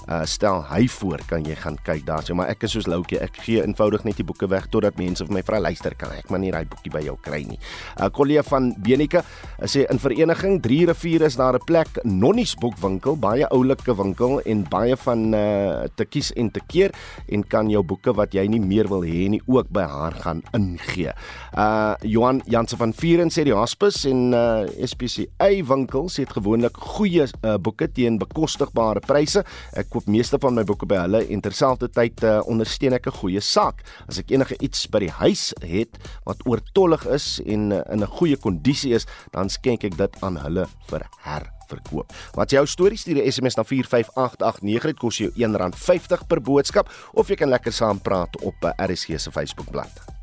uh, 0.08 0.22
stel 0.28 0.62
hy 0.70 0.84
voor 0.98 1.22
kan 1.28 1.44
jy 1.46 1.56
gaan 1.58 1.78
kyk 1.84 2.04
daar. 2.06 2.24
So 2.24 2.34
maar 2.34 2.50
ek 2.52 2.66
is 2.66 2.74
soos 2.76 2.88
Loukie, 2.90 3.18
ek 3.22 3.38
gee 3.44 3.62
eenvoudig 3.62 4.04
net 4.04 4.18
die 4.20 4.26
boeke 4.26 4.48
weg 4.50 4.68
totdat 4.72 4.98
mense 5.00 5.24
vir 5.24 5.34
my 5.38 5.42
vra 5.46 5.60
luister 5.62 5.94
kan 5.98 6.12
ek 6.14 6.30
maar 6.30 6.42
nie 6.42 6.52
daai 6.54 6.64
boekie 6.68 6.92
by 6.92 7.02
jou 7.04 7.16
kry 7.22 7.42
nie. 7.44 7.58
'n 7.58 8.04
uh, 8.04 8.10
Kollega 8.10 8.42
van 8.42 8.72
Benike 8.78 9.22
uh, 9.22 9.66
sê 9.66 9.86
in 9.90 9.98
vereniging 9.98 10.60
3 10.62 10.86
riviere 10.92 11.26
is 11.26 11.36
daar 11.36 11.56
'n 11.56 11.64
plek 11.66 12.00
Nonnies 12.04 12.54
boekwinkel, 12.54 13.16
baie 13.16 13.46
oulike 13.48 13.94
winkel 13.94 14.40
en 14.44 14.64
baie 14.68 14.96
van 14.96 15.34
uh, 15.34 15.84
te 15.96 16.04
kies 16.04 16.32
en 16.36 16.50
te 16.50 16.60
keer 16.66 16.92
en 17.28 17.44
kan 17.44 17.70
jou 17.70 17.82
boeke 17.82 18.12
wat 18.12 18.34
jy 18.34 18.46
nie 18.48 18.60
meer 18.60 18.88
wil 18.88 19.04
hê 19.04 19.28
nie 19.28 19.42
ook 19.46 19.70
by 19.70 19.86
haar 19.88 20.14
gaan 20.24 20.42
ingee. 20.52 21.12
Uh 21.56 21.94
Johan 22.02 22.42
Jansen 22.46 22.78
van 22.78 22.92
Vieren 22.92 23.30
sê 23.30 23.44
die 23.44 23.54
Hospice 23.54 24.08
en 24.08 24.34
uh, 24.34 24.66
SPCA 24.84 25.48
winkels 25.68 26.16
het 26.16 26.32
gewoonlik 26.36 26.76
goeie 26.76 27.24
uh, 27.24 27.56
boeke 27.56 27.88
teen 27.92 28.18
bekostigbare 28.18 29.00
pryse. 29.04 29.44
Ek 29.72 29.93
koop 29.94 30.10
meeste 30.10 30.38
van 30.42 30.56
my 30.58 30.64
boeke 30.66 30.88
by 30.90 30.98
hulle 31.04 31.22
en 31.30 31.42
terselfdertyd 31.44 32.24
uh, 32.26 32.36
ondersteun 32.50 32.96
ek 32.98 33.06
'n 33.10 33.18
goeie 33.20 33.40
saak. 33.40 33.84
As 34.08 34.18
ek 34.18 34.34
enige 34.34 34.58
iets 34.58 34.86
by 34.90 35.04
die 35.06 35.14
huis 35.22 35.52
het 35.62 35.98
wat 36.26 36.42
oortollig 36.46 37.06
is 37.06 37.40
en 37.46 37.70
uh, 37.72 37.82
in 37.92 38.02
'n 38.02 38.14
goeie 38.18 38.36
kondisie 38.36 38.94
is, 38.94 39.06
dan 39.30 39.48
skenk 39.48 39.84
ek 39.84 39.96
dit 39.96 40.22
aan 40.22 40.36
hulle 40.36 40.66
vir 40.90 41.06
her 41.22 41.46
verkoop. 41.68 42.12
Wat 42.34 42.50
jou 42.50 42.66
storie 42.66 42.98
stuur 42.98 43.22
'n 43.22 43.30
SMS 43.30 43.56
na 43.56 43.64
45889 43.64 44.84
dit 44.84 44.98
kos 44.98 45.18
jou 45.18 45.30
R1.50 45.30 46.26
per 46.26 46.40
boodskap 46.40 46.90
of 47.14 47.28
jy 47.28 47.36
kan 47.36 47.48
lekker 47.48 47.72
saam 47.72 48.00
praat 48.00 48.36
op 48.42 48.54
uh, 48.64 48.70
RSG 48.76 49.18
se 49.18 49.30
Facebookblad. 49.30 50.13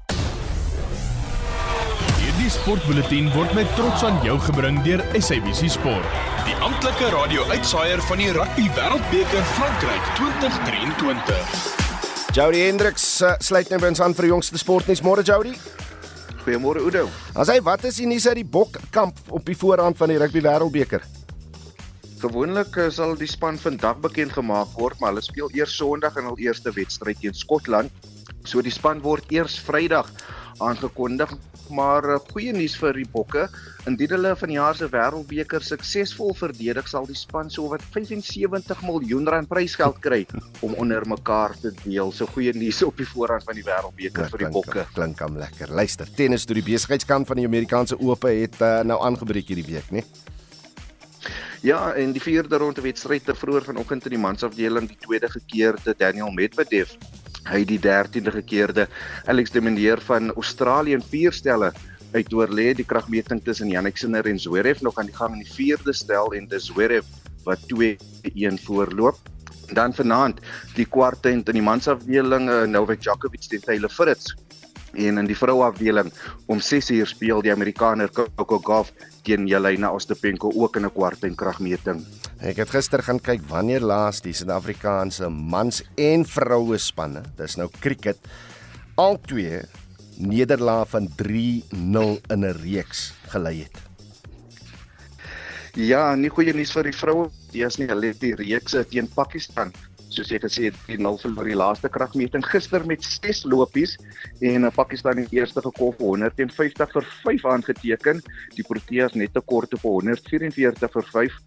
Sportbulletin 2.51 3.29
word 3.31 3.53
met 3.55 3.69
trots 3.77 4.01
aan 4.03 4.17
jou 4.25 4.33
gebring 4.43 4.81
deur 4.83 4.99
SABC 5.15 5.69
Sport, 5.71 6.15
die 6.43 6.55
amptelike 6.59 7.07
radio-uitsaaier 7.13 8.01
van 8.09 8.19
die 8.19 8.27
Rugby 8.35 8.65
Wêreldbeker 8.75 9.45
Frankryk 9.53 10.09
2023. 10.17 11.61
Jody 12.35 12.65
Hendricks 12.65 13.05
uh, 13.23 13.37
sluit 13.39 13.71
nou 13.71 13.79
by 13.79 13.93
ons 13.93 14.03
aan 14.03 14.15
vir 14.17 14.27
die 14.27 14.31
jongste 14.33 14.59
sportnuus. 14.59 15.03
Môre 15.05 15.23
Jody. 15.23 15.53
Goeiemôre 16.41 16.83
Oudo. 16.83 17.05
As 17.39 17.47
hy 17.53 17.61
wat 17.63 17.87
is 17.87 18.01
die 18.01 18.09
nuus 18.09 18.27
uit 18.27 18.41
die 18.41 18.47
bokkamp 18.57 19.23
op 19.31 19.47
die 19.47 19.55
voorrand 19.55 19.95
van 20.01 20.11
die 20.11 20.19
Rugby 20.19 20.43
Wêreldbeker? 20.43 21.07
Gewoonlik 22.19 22.75
eh, 22.83 22.91
sal 22.91 23.15
die 23.15 23.31
span 23.31 23.61
vandag 23.63 24.03
bekend 24.03 24.35
gemaak 24.35 24.75
word, 24.75 24.99
maar 24.99 25.15
hulle 25.15 25.23
speel 25.23 25.47
eers 25.55 25.77
Sondag 25.79 26.19
in 26.19 26.27
hul 26.27 26.43
eerste 26.43 26.75
wedstryd 26.75 27.23
teen 27.23 27.37
Skotland. 27.37 27.95
So 28.43 28.59
die 28.59 28.75
span 28.75 28.99
word 29.05 29.31
eers 29.31 29.55
Vrydag 29.63 30.11
aangekondig, 30.61 31.31
maar 31.73 32.05
uh, 32.05 32.17
goeie 32.31 32.53
nuus 32.55 32.75
vir 32.79 32.99
die 32.99 33.07
Bokke. 33.11 33.47
Indien 33.89 34.13
hulle 34.13 34.33
van 34.37 34.51
die 34.51 34.57
jaar 34.57 34.77
se 34.77 34.89
Wêreldbeker 34.91 35.63
suksesvol 35.65 36.35
verdedig, 36.37 36.87
sal 36.91 37.07
die 37.09 37.17
span 37.17 37.49
sowat 37.49 37.83
75 37.95 38.83
miljoen 38.85 39.29
rand 39.31 39.49
prysgeld 39.49 40.01
kry 40.03 40.25
om 40.61 40.75
onder 40.81 41.07
mekaar 41.09 41.55
te 41.61 41.73
deel. 41.83 42.11
So 42.15 42.29
goeie 42.35 42.53
nuus 42.57 42.81
op 42.85 42.99
die 43.01 43.07
voorrand 43.09 43.47
van 43.47 43.57
die 43.57 43.65
Wêreldbeker 43.65 44.29
vir 44.33 44.45
die 44.45 44.51
Bokke. 44.53 44.85
Klink 44.95 45.23
hom 45.25 45.39
lekker. 45.41 45.73
Luister, 45.73 46.09
tennis 46.17 46.45
toe 46.45 46.59
die 46.59 46.67
besigheidskant 46.67 47.29
van 47.31 47.41
die 47.41 47.47
Amerikaanse 47.49 47.97
Ope 47.99 48.33
het 48.41 48.59
uh, 48.61 48.81
nou 48.87 48.99
aangebreek 49.05 49.49
hierdie 49.53 49.67
week, 49.71 49.89
né? 49.95 50.05
Ja, 51.61 51.91
en 51.93 52.13
die 52.15 52.21
vierde 52.21 52.57
ronde 52.57 52.81
wedstryd 52.81 53.25
te 53.25 53.35
vroeër 53.37 53.67
vanoggend 53.69 54.07
in 54.09 54.15
die 54.15 54.21
mansafdeling, 54.21 54.87
die 54.89 54.97
tweede 55.03 55.29
gekeerde 55.29 55.93
Daniel 55.97 56.31
Medvedev 56.33 56.95
hy 57.49 57.63
die 57.65 57.79
13de 57.81 58.33
gekeerde 58.35 58.87
Alex 59.25 59.51
de 59.51 59.61
Minaur 59.61 60.01
van 60.05 60.31
Australië 60.33 60.97
in 60.97 61.05
vier 61.13 61.33
stelle 61.33 61.71
uit 62.11 62.33
oorlê 62.33 62.71
die 62.75 62.85
kragmeting 62.85 63.41
tussen 63.43 63.71
Jannik 63.71 63.97
Sinner 63.97 64.27
en 64.27 64.39
Zverev 64.39 64.81
nog 64.81 64.97
aan 64.99 65.09
die 65.09 65.15
gang 65.15 65.33
in 65.37 65.43
die 65.45 65.53
vierde 65.53 65.93
stel 65.93 66.33
en 66.35 66.47
dis 66.51 66.67
Zverev 66.69 67.07
wat 67.45 67.59
2-1 67.71 68.59
voorloop. 68.65 69.17
Dan 69.71 69.95
vanaand 69.95 70.41
die 70.75 70.85
kwart 70.85 71.25
in 71.25 71.41
die 71.47 71.63
mansafdeling 71.63 72.49
Novak 72.69 73.01
Djokovic 73.01 73.47
teen 73.47 73.63
Taylor 73.63 73.89
Fritz 73.89 74.35
en 74.93 75.17
in 75.17 75.27
die 75.29 75.37
vrouafdeling 75.37 76.11
om 76.45 76.59
6uur 76.59 77.09
speel 77.09 77.41
die 77.41 77.51
Amerikaner 77.51 78.09
Coco 78.11 78.59
Gauff 78.59 78.93
teen 79.23 79.47
Jelena 79.47 79.91
Ostapenko 79.93 80.51
ook 80.55 80.75
in 80.75 80.85
'n 80.85 80.91
kwart 80.91 81.23
en 81.23 81.35
kragmeting. 81.35 82.05
Ek 82.39 82.57
het 82.57 82.69
gister 82.69 83.03
gaan 83.03 83.19
kyk 83.19 83.41
wanneer 83.47 83.81
laas 83.81 84.21
die 84.21 84.33
Suid-Afrikaanse 84.33 85.29
mans 85.29 85.83
en 85.95 86.25
vroue 86.25 86.77
spanne, 86.77 87.23
dis 87.37 87.57
nou 87.57 87.69
cricket, 87.79 88.17
al 88.95 89.19
twee 89.21 89.61
nederlae 90.17 90.85
van 90.85 91.07
3-0 91.17 92.19
in 92.29 92.45
'n 92.45 92.57
reeks 92.63 93.13
gelei 93.27 93.63
het. 93.63 93.77
Ja, 95.75 96.15
nie 96.15 96.29
goeie 96.29 96.53
nuus 96.53 96.71
vir 96.71 96.83
die 96.83 96.97
vroue. 96.97 97.29
Die 97.51 97.63
is 97.63 97.77
nie 97.77 97.87
hulle 97.87 98.13
die 98.19 98.35
reeks 98.35 98.75
teen 98.89 99.07
Pakistan 99.07 99.71
soos 100.11 100.31
jy 100.31 100.39
gesê 100.43 100.67
het, 100.69 100.77
3-0 100.87 101.17
verloor 101.23 101.47
die 101.47 101.57
laaste 101.57 101.89
kragmeting 101.91 102.43
gister 102.45 102.83
met 102.87 103.03
6 103.05 103.45
lopies 103.51 103.97
en 104.43 104.67
Pakistan 104.75 105.23
het 105.23 105.33
eerste 105.35 105.63
gekol 105.63 105.95
vir 105.97 106.07
150 106.07 106.93
vir 106.95 107.09
5 107.23 107.45
aangeteken. 107.53 108.21
Die 108.57 108.65
Proteas 108.67 109.15
net 109.15 109.33
te 109.33 109.43
kort 109.45 109.73
op 109.79 109.85
144 109.87 110.95
vir 110.97 111.11
5 111.15 111.41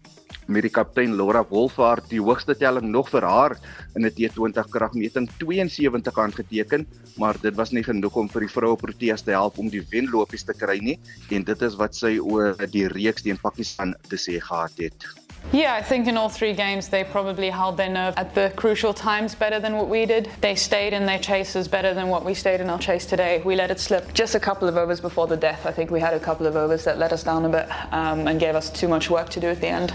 met 0.47 0.65
die 0.65 0.69
kaptein 0.73 1.15
Laura 1.17 1.41
Wolfhard 1.49 2.09
die 2.11 2.21
hoogste 2.21 2.53
telling 2.57 2.89
nog 2.93 3.09
vir 3.09 3.25
haar 3.25 3.57
in 3.95 4.05
'n 4.05 4.13
T20 4.13 4.69
kragmeting 4.69 5.29
72 5.39 6.17
aangeteken, 6.17 6.85
maar 7.17 7.35
dit 7.41 7.55
was 7.55 7.71
nie 7.71 7.83
genoeg 7.83 8.15
om 8.15 8.29
vir 8.29 8.41
die 8.41 8.53
vroue 8.53 8.77
Proteas 8.77 9.21
te 9.21 9.31
help 9.31 9.57
om 9.57 9.69
die 9.69 9.85
wenlopies 9.89 10.43
te 10.43 10.53
kry 10.53 10.77
nie 10.79 10.99
en 11.29 11.43
dit 11.43 11.61
is 11.61 11.75
wat 11.75 11.95
sy 11.95 12.17
oor 12.19 12.55
die 12.71 12.87
reeks 12.87 13.21
teen 13.21 13.37
Pakistan 13.41 13.95
te 14.09 14.17
sê 14.17 14.39
gehad 14.39 14.77
het. 14.77 15.24
Yeah, 15.51 15.73
I 15.73 15.81
think 15.81 16.07
in 16.07 16.17
all 16.17 16.27
three 16.27 16.53
games 16.53 16.89
they 16.89 17.03
probably 17.03 17.49
held 17.49 17.77
their 17.77 17.89
nerve 17.89 18.13
at 18.17 18.35
the 18.35 18.51
crucial 18.55 18.93
times 18.93 19.35
better 19.35 19.59
than 19.59 19.77
what 19.77 19.87
we 19.87 20.05
did. 20.05 20.29
They 20.41 20.55
stayed 20.55 20.91
in 20.91 21.05
their 21.05 21.19
chases 21.19 21.67
better 21.67 21.93
than 21.93 22.09
what 22.09 22.25
we 22.25 22.33
stayed 22.33 22.59
in 22.59 22.69
our 22.69 22.79
chase 22.79 23.05
today. 23.05 23.41
We 23.45 23.55
let 23.55 23.71
it 23.71 23.79
slip 23.79 24.13
just 24.13 24.35
a 24.35 24.39
couple 24.39 24.67
of 24.67 24.75
overs 24.75 24.99
before 24.99 25.27
the 25.27 25.37
death. 25.37 25.65
I 25.65 25.71
think 25.71 25.91
we 25.91 26.01
had 26.01 26.13
a 26.13 26.19
couple 26.19 26.45
of 26.45 26.55
overs 26.55 26.83
that 26.83 26.97
let 26.97 27.13
us 27.13 27.23
down 27.23 27.45
a 27.45 27.49
bit 27.49 27.69
um, 27.93 28.27
and 28.27 28.39
gave 28.39 28.55
us 28.55 28.69
too 28.69 28.87
much 28.87 29.09
work 29.09 29.29
to 29.29 29.39
do 29.39 29.47
at 29.47 29.61
the 29.61 29.67
end. 29.67 29.93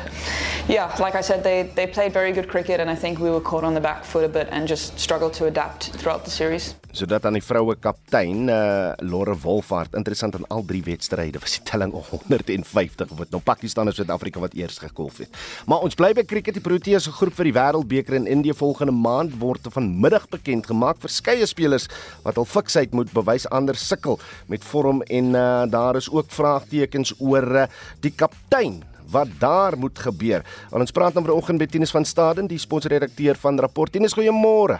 Yeah, 0.67 0.95
like 0.99 1.15
I 1.15 1.21
said, 1.21 1.45
they, 1.45 1.65
they 1.75 1.87
played 1.87 2.13
very 2.13 2.33
good 2.33 2.49
cricket 2.49 2.81
and 2.81 2.89
I 2.89 2.95
think 2.95 3.19
we 3.19 3.29
were 3.29 3.41
caught 3.41 3.65
on 3.65 3.75
the 3.75 3.81
back 3.81 4.05
foot 4.05 4.25
a 4.25 4.29
bit 4.29 4.49
and 4.51 4.67
just 4.67 4.99
struggled 4.99 5.35
to 5.35 5.47
adapt 5.47 5.91
throughout 5.99 6.25
the 6.25 6.31
series. 6.31 6.75
sodat 6.93 7.25
aan 7.25 7.37
die 7.39 7.45
vroue 7.45 7.77
kaptein 7.79 8.49
uh 8.51 8.93
Lore 8.99 9.37
Wolfhard 9.39 9.95
interessant 9.95 10.35
in 10.35 10.47
al 10.49 10.65
drie 10.67 10.83
wedstryde 10.83 11.39
was 11.39 11.59
die 11.59 11.63
telling 11.71 11.93
150 11.95 13.15
wat 13.17 13.31
nou 13.31 13.43
Pakistan 13.43 13.87
en 13.87 13.95
Suid-Afrika 13.95 14.41
wat 14.43 14.55
eers 14.59 14.79
gekolf 14.83 15.19
het. 15.23 15.29
Maar 15.67 15.87
ons 15.87 15.95
bly 15.99 16.13
by 16.17 16.25
cricket 16.29 16.57
die 16.59 16.65
Proteas 16.65 17.09
se 17.09 17.15
groep 17.15 17.35
vir 17.39 17.51
die 17.51 17.57
Wêreldbeker 17.57 18.17
in 18.19 18.29
Indië 18.31 18.55
volgende 18.57 18.95
maand 18.97 19.39
word 19.41 19.67
vanmiddag 19.73 20.29
bekend 20.33 20.67
gemaak. 20.71 21.01
Verskeie 21.03 21.47
spelers 21.47 21.89
wat 22.25 22.39
al 22.39 22.49
fiksheid 22.49 22.95
moet 22.97 23.13
bewys 23.17 23.49
ander 23.51 23.79
sukkel 23.79 24.21
met 24.49 24.65
vorm 24.65 25.03
en 25.09 25.35
uh 25.35 25.49
daar 25.71 25.97
is 25.97 26.11
ook 26.11 26.31
vraagtekens 26.33 27.13
oor 27.19 27.47
uh, 27.63 27.67
die 28.01 28.13
kaptein 28.17 28.81
wat 29.11 29.29
daar 29.39 29.79
moet 29.79 29.99
gebeur. 29.99 30.45
Want 30.71 30.87
ons 30.87 30.95
praat 30.95 31.15
dan 31.15 31.25
vanoggend 31.25 31.59
met 31.59 31.71
Tinus 31.71 31.91
van 31.91 32.05
Staden, 32.05 32.47
die 32.47 32.59
sportredakteur 32.59 33.37
van 33.37 33.59
Rapport. 33.59 33.93
Tinus, 33.93 34.15
goeiemôre. 34.15 34.79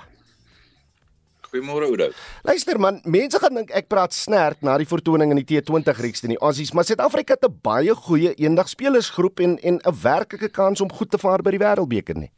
Goeiemôre 1.51 1.89
Oudo. 1.91 2.11
Luister 2.47 2.79
man, 2.79 3.01
mense 3.05 3.39
gaan 3.43 3.57
dink 3.59 3.73
ek 3.75 3.89
praat 3.91 4.15
snert 4.15 4.63
na 4.63 4.77
die 4.79 4.87
vertoning 4.87 5.33
in 5.35 5.41
die 5.43 5.47
T20 5.49 6.03
reeks 6.05 6.23
teen 6.23 6.37
die 6.37 6.43
Aussies, 6.43 6.71
maar 6.73 6.87
Suid-Afrika 6.87 7.35
het 7.35 7.45
'n 7.45 7.59
baie 7.63 7.95
goeie 7.95 8.35
eendagspelersgroep 8.35 9.41
en 9.41 9.59
en 9.59 9.81
'n 9.83 9.97
werklike 10.03 10.49
kans 10.49 10.81
om 10.81 10.93
goed 10.93 11.11
te 11.11 11.19
vaar 11.19 11.43
by 11.43 11.51
die 11.51 11.65
Wêreldbeker 11.65 12.17
nie. 12.17 12.31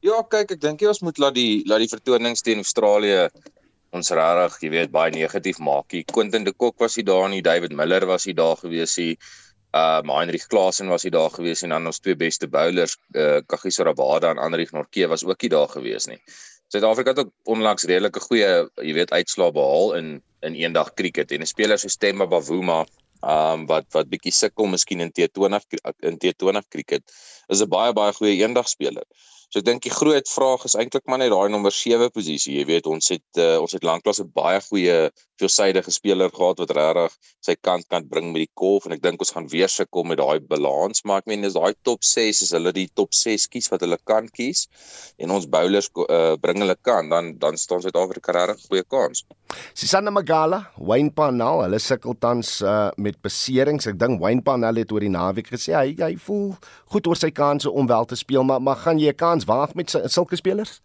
Ja, 0.00 0.22
kyk, 0.22 0.52
ek 0.52 0.60
dink 0.60 0.80
jy 0.80 0.88
ons 0.88 1.00
moet 1.02 1.18
laat 1.18 1.34
die 1.34 1.62
laat 1.66 1.80
die 1.80 1.94
vertonings 1.94 2.42
teen 2.42 2.58
Australië 2.58 3.30
ons 3.90 4.10
regtig, 4.10 4.62
jy 4.62 4.70
weet, 4.70 4.90
baie 4.92 5.10
negatief 5.10 5.58
maak. 5.58 5.94
Quentin 6.12 6.44
de 6.44 6.52
Kock 6.52 6.78
was 6.78 6.96
hier 6.96 7.04
daar 7.04 7.28
nie, 7.28 7.42
David 7.42 7.72
Miller 7.72 8.06
was 8.06 8.24
hier 8.24 8.34
daar 8.34 8.56
gewees 8.56 8.96
hier. 8.96 9.16
Uh 9.74 10.00
Heinrich 10.00 10.46
Klaasen 10.48 10.88
was 10.88 11.02
hier 11.02 11.12
daar 11.12 11.30
gewees 11.30 11.62
en 11.62 11.70
dan 11.70 11.86
ons 11.86 12.00
twee 12.00 12.16
beste 12.16 12.48
bowlers, 12.48 12.96
uh 13.14 13.40
Kagiso 13.46 13.84
Rabada 13.84 14.30
en 14.30 14.38
Anrich 14.38 14.72
Norke 14.72 15.08
was 15.08 15.24
ook 15.24 15.40
hier 15.40 15.50
daar 15.50 15.68
gewees 15.68 16.06
nie. 16.06 16.18
Suid-Afrika 16.68 17.10
het 17.14 17.18
ook 17.18 17.32
onlangs 17.48 17.86
redelike 17.88 18.20
goeie, 18.20 18.48
jy 18.84 18.94
weet, 18.96 19.12
uitslae 19.12 19.52
behaal 19.56 19.94
in 20.00 20.08
in 20.46 20.54
eendag 20.54 20.92
cricket 20.94 21.32
en 21.34 21.42
'n 21.42 21.50
speler 21.50 21.78
so 21.78 21.88
Stemba 21.90 22.26
Bavuma, 22.26 22.84
um 23.22 23.64
wat 23.66 23.86
wat 23.96 24.10
bietjie 24.10 24.32
sukkel 24.32 24.68
miskien 24.70 25.00
in 25.00 25.10
T20 25.10 25.64
in 26.06 26.18
T20 26.22 26.68
cricket, 26.68 27.02
is 27.48 27.62
'n 27.62 27.68
baie 27.68 27.92
baie 27.92 28.12
goeie 28.12 28.36
eendag 28.44 28.68
speler. 28.68 29.02
So 29.48 29.62
ek 29.62 29.64
dink 29.64 29.86
die 29.86 29.92
groot 29.94 30.28
vraag 30.28 30.66
is 30.68 30.76
eintlik 30.76 31.06
maar 31.08 31.22
net 31.22 31.32
daai 31.32 31.48
nommer 31.48 31.72
7 31.72 32.10
posisie. 32.12 32.58
Jy 32.58 32.66
weet 32.68 32.88
ons 32.90 33.14
het 33.14 33.40
uh, 33.40 33.56
ons 33.62 33.72
het 33.72 33.86
lanklaas 33.86 34.20
'n 34.20 34.28
baie 34.34 34.60
goeie 34.60 34.98
veelsidige 35.38 35.92
speler 35.94 36.30
gehad 36.34 36.58
wat 36.62 36.72
regtig 36.76 37.14
sy 37.46 37.54
kant 37.60 37.86
kan 37.88 38.06
bring 38.10 38.32
met 38.32 38.44
die 38.44 38.52
kolf 38.54 38.86
en 38.86 38.96
ek 38.96 39.02
dink 39.02 39.22
ons 39.22 39.32
gaan 39.34 39.46
weer 39.48 39.70
sukkel 39.70 40.04
met 40.08 40.18
daai 40.18 40.40
balans, 40.40 41.04
maar 41.04 41.22
ek 41.22 41.30
meen 41.30 41.46
is 41.46 41.54
daai 41.56 41.74
top 41.86 42.04
6 42.04 42.42
is 42.46 42.52
hulle 42.56 42.72
die 42.74 42.88
top 42.94 43.14
6 43.14 43.46
kies 43.52 43.70
wat 43.72 43.84
hulle 43.86 43.98
kan 44.10 44.28
kies 44.28 44.66
en 45.18 45.30
ons 45.30 45.46
bowlers 45.46 45.90
uh, 46.04 46.34
bring 46.42 46.58
hulle 46.64 46.76
kan 46.82 47.08
dan 47.12 47.36
dan 47.38 47.56
staan 47.56 47.84
Suid-Afrika 47.84 48.34
regtig 48.34 48.66
goeie 48.68 48.84
kans. 48.84 49.24
Susanna 49.74 50.10
Magala, 50.10 50.60
Wayne 50.76 51.12
Panal, 51.14 51.62
hulle 51.64 51.78
sukkel 51.80 52.18
tans 52.20 52.58
uh, 52.60 52.90
met 53.00 53.16
beserings. 53.24 53.86
Ek 53.88 53.96
dink 54.00 54.20
Wayne 54.20 54.42
Panal 54.44 54.82
het 54.82 54.92
oor 54.92 55.06
die 55.06 55.12
naweek 55.12 55.52
gesê 55.54 55.76
hy 55.78 55.94
hy 55.96 56.12
voel 56.26 56.50
goed 56.92 57.06
oor 57.08 57.18
sy 57.20 57.30
kanse 57.34 57.70
om 57.70 57.88
wel 57.88 58.08
te 58.10 58.18
speel, 58.18 58.44
maar 58.44 58.60
maar 58.60 58.80
gaan 58.82 58.98
jy 59.00 59.14
'n 59.14 59.16
kans 59.16 59.37
waag 59.44 59.74
met 59.74 59.94
sulke 60.04 60.36
spelers? 60.36 60.80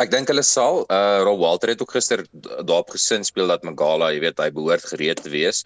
Ek 0.00 0.10
dink 0.10 0.30
hulle 0.30 0.42
sal. 0.42 0.84
Uh 0.90 1.22
Rob 1.22 1.38
Walter 1.38 1.68
het 1.68 1.82
ook 1.82 1.94
gister 1.94 2.24
daarop 2.32 2.90
gesin 2.90 3.24
speel 3.24 3.46
dat 3.46 3.62
Magala, 3.62 4.10
jy 4.10 4.20
weet, 4.24 4.40
hy 4.42 4.50
behoort 4.50 4.86
gereed 4.90 5.22
te 5.22 5.30
wees. 5.30 5.62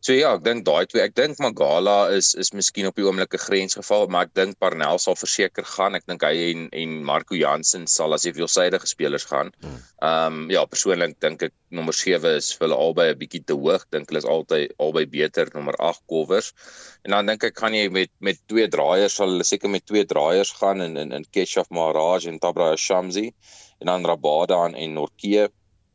So 0.00 0.14
ja, 0.14 0.30
ek 0.36 0.44
dink 0.46 0.62
daai 0.66 0.86
twee, 0.86 1.02
ek 1.02 1.14
dink 1.18 1.40
Magala 1.42 1.96
is 2.14 2.30
is 2.38 2.52
miskien 2.54 2.86
op 2.86 2.98
die 2.98 3.04
oomblik 3.06 3.34
'n 3.34 3.42
grensgeval, 3.42 4.06
maar 4.06 4.28
ek 4.28 4.34
dink 4.38 4.58
Parnell 4.62 5.00
sal 5.02 5.18
verseker 5.18 5.66
gaan. 5.66 5.98
Ek 5.98 6.06
dink 6.06 6.22
hy 6.22 6.34
en 6.52 6.68
en 6.82 6.92
Marco 7.08 7.34
Jansen 7.34 7.88
sal 7.90 8.14
as 8.14 8.28
veelsidige 8.28 8.86
spelers 8.86 9.26
gaan. 9.26 9.50
Hmm. 9.60 9.80
Ehm 9.98 10.38
um, 10.38 10.50
ja, 10.54 10.64
persoonlik 10.66 11.18
dink 11.20 11.42
ek 11.48 11.54
nommer 11.74 11.92
7 11.92 12.36
is 12.38 12.52
vir 12.54 12.68
hulle 12.68 12.78
albei 12.78 13.08
'n 13.10 13.18
bietjie 13.18 13.42
te 13.44 13.58
hoog. 13.58 13.88
Dink 13.90 14.08
hulle 14.08 14.22
is 14.22 14.30
altyd 14.36 14.74
albei 14.78 15.04
beter 15.06 15.50
nommer 15.54 15.74
8 15.90 16.06
covers. 16.06 16.54
En 17.02 17.10
dan 17.16 17.26
dink 17.26 17.44
ek 17.50 17.58
gaan 17.58 17.74
jy 17.74 17.88
met 17.90 18.10
met 18.20 18.38
twee 18.46 18.68
draaiers 18.68 19.18
sal 19.18 19.34
hulle 19.34 19.44
seker 19.44 19.68
met 19.68 19.86
twee 19.86 20.04
draaiers 20.04 20.54
gaan 20.62 20.80
in 20.80 20.96
in 20.96 21.12
in 21.12 21.26
Keshav 21.26 21.70
Maharaj 21.70 22.30
en 22.30 22.38
Tabra 22.38 22.76
Shamsi 22.76 23.32
en 23.80 23.86
dan 23.86 24.06
Rabada 24.06 24.64
en 24.70 24.94
Norke 24.94 25.50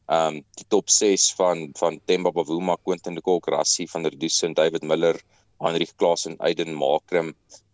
ehm 0.08 0.36
um, 0.36 0.42
die 0.60 0.66
top 0.68 0.90
6 0.90 1.34
van 1.40 1.70
van 1.80 2.00
Themba 2.06 2.32
Bavuma, 2.32 2.76
Quentin 2.84 3.16
de 3.16 3.22
Kock, 3.22 3.48
Rassie 3.48 3.90
van 3.90 4.04
der 4.04 4.18
Dussen, 4.18 4.54
David 4.54 4.84
Miller, 4.84 5.20
Heinrich 5.60 5.96
Klaasen, 5.96 6.36
Aiden 6.40 6.74
Makram 6.76 7.34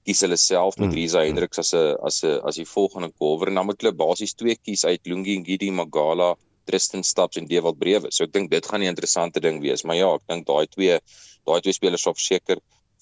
kies 0.10 0.24
hulle 0.26 0.38
self 0.42 0.78
met 0.80 0.90
mm. 0.90 0.96
Riza 0.98 1.24
Hendriks 1.26 1.62
as 1.62 1.74
'n 1.74 1.98
as 2.10 2.24
'n 2.24 2.40
as 2.50 2.58
die 2.58 2.66
volgende 2.66 3.12
cover 3.20 3.48
en 3.48 3.60
dan 3.60 3.66
moet 3.66 3.82
hulle 3.82 3.94
basies 3.94 4.34
twee 4.34 4.56
kies 4.56 4.86
uit 4.86 5.06
Lungi 5.06 5.38
Ngidi 5.40 5.70
Magala, 5.72 6.36
Tristan 6.66 7.04
Staps 7.04 7.38
en 7.38 7.48
Dewald 7.48 7.78
Brewe. 7.80 8.12
So 8.12 8.24
ek 8.24 8.34
dink 8.34 8.50
dit 8.52 8.66
gaan 8.66 8.82
'n 8.82 8.94
interessante 8.94 9.40
ding 9.40 9.62
wees, 9.62 9.84
maar 9.84 9.96
ja, 9.96 10.14
ek 10.16 10.26
dink 10.28 10.48
daai 10.48 10.68
twee 10.68 11.00
daai 11.46 11.62
twee 11.62 11.74
spelers 11.74 12.02
sal 12.02 12.14
verseker 12.14 12.58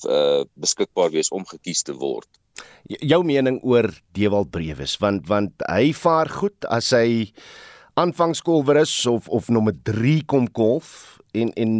uh, 0.05 0.43
beskikbaar 0.55 1.11
wees 1.11 1.31
om 1.31 1.45
gekies 1.45 1.83
te 1.83 1.93
word. 1.93 2.27
Jou 2.87 3.23
mening 3.23 3.59
oor 3.63 3.91
Dewald 4.13 4.51
Brewe, 4.51 4.87
want 4.99 5.27
want 5.27 5.53
hy 5.69 5.93
vaar 5.93 6.29
goed 6.29 6.65
as 6.65 6.91
hy 6.91 7.31
aanvangskolwer 7.97 8.77
is 8.77 9.05
of 9.09 9.27
of 9.27 9.49
nommer 9.49 9.73
3 9.83 10.21
kom 10.29 10.45
golf 10.53 11.17
en 11.33 11.49
en 11.53 11.71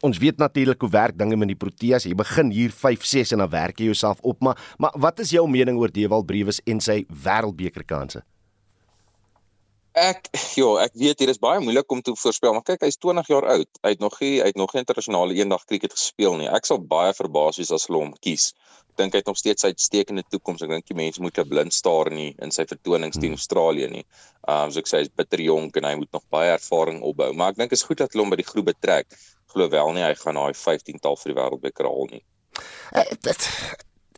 ons 0.00 0.18
weet 0.18 0.40
natuurlik 0.40 0.80
hoe 0.80 0.90
werk 0.90 1.18
dinge 1.18 1.36
met 1.36 1.52
die 1.52 1.56
Proteas. 1.56 2.06
Jy 2.08 2.16
begin 2.16 2.50
hier 2.54 2.72
5 2.72 3.04
6 3.04 3.34
en 3.36 3.44
dan 3.44 3.52
werk 3.52 3.80
jy 3.80 3.90
jouself 3.92 4.20
op, 4.20 4.40
maar 4.40 4.58
maar 4.78 4.96
wat 4.96 5.20
is 5.20 5.32
jou 5.36 5.44
mening 5.48 5.78
oor 5.78 5.92
Dewald 5.92 6.26
Brewes 6.26 6.62
en 6.64 6.80
sy 6.80 7.04
wêreldbeker 7.24 7.84
kansse? 7.84 8.24
Ek 9.98 10.28
ja, 10.54 10.68
ek 10.84 10.92
weet 10.94 11.18
hier 11.18 11.30
is 11.32 11.40
baie 11.42 11.58
moeilik 11.58 11.90
om 11.90 12.00
te 12.02 12.12
voorspel, 12.14 12.52
maar 12.54 12.62
kyk, 12.62 12.84
hy's 12.86 12.98
20 13.02 13.26
jaar 13.26 13.46
oud. 13.56 13.70
Hy 13.82 13.90
het 13.90 14.02
nog 14.02 14.20
nie 14.22 14.36
hy 14.38 14.46
het 14.52 14.58
nog 14.60 14.70
nie 14.74 14.84
internasionale 14.84 15.34
eendag 15.34 15.64
cricket 15.66 15.96
gespeel 15.96 16.36
nie. 16.38 16.46
Ek 16.46 16.68
sal 16.68 16.78
baie 16.78 17.10
verbaas 17.16 17.58
wees 17.58 17.72
as 17.74 17.88
hulle 17.88 18.04
hom 18.04 18.12
kies. 18.22 18.52
Ek 18.92 19.02
dink 19.02 19.16
hy 19.16 19.22
het 19.24 19.30
nog 19.32 19.40
steeds 19.40 19.66
uitstekende 19.66 20.22
toekoms. 20.30 20.62
Ek 20.62 20.70
dink 20.70 20.86
die 20.86 20.98
mense 21.00 21.22
moet 21.24 21.42
'n 21.42 21.48
blind 21.48 21.74
staar 21.74 22.12
nie 22.14 22.36
in 22.38 22.54
sy 22.54 22.68
vertonings 22.70 23.18
teen 23.18 23.34
hmm. 23.34 23.42
Australië 23.42 23.90
nie. 23.90 24.06
Um 24.46 24.70
so 24.70 24.78
ek 24.78 24.86
sê 24.86 25.02
hy's 25.02 25.10
bitter 25.10 25.42
jonk 25.42 25.76
en 25.76 25.90
hy 25.90 25.94
moet 25.98 26.12
nog 26.12 26.26
baie 26.30 26.54
ervaring 26.54 27.02
opbou, 27.02 27.32
maar 27.34 27.50
ek 27.50 27.58
dink 27.58 27.72
is 27.72 27.82
goed 27.82 27.98
dat 27.98 28.14
hulle 28.14 28.28
hom 28.28 28.30
by 28.30 28.38
die 28.38 28.50
groep 28.52 28.70
betrek. 28.70 29.10
Glo 29.50 29.68
wel 29.68 29.92
nie 29.98 30.06
hy 30.06 30.14
gaan 30.14 30.38
daai 30.38 30.54
15-tal 30.54 31.18
vir 31.18 31.34
die 31.34 31.40
wêreldbeker 31.42 31.90
haal 31.90 32.06
nie. 32.14 32.22
Uh, 32.94 33.10
dit 33.26 33.50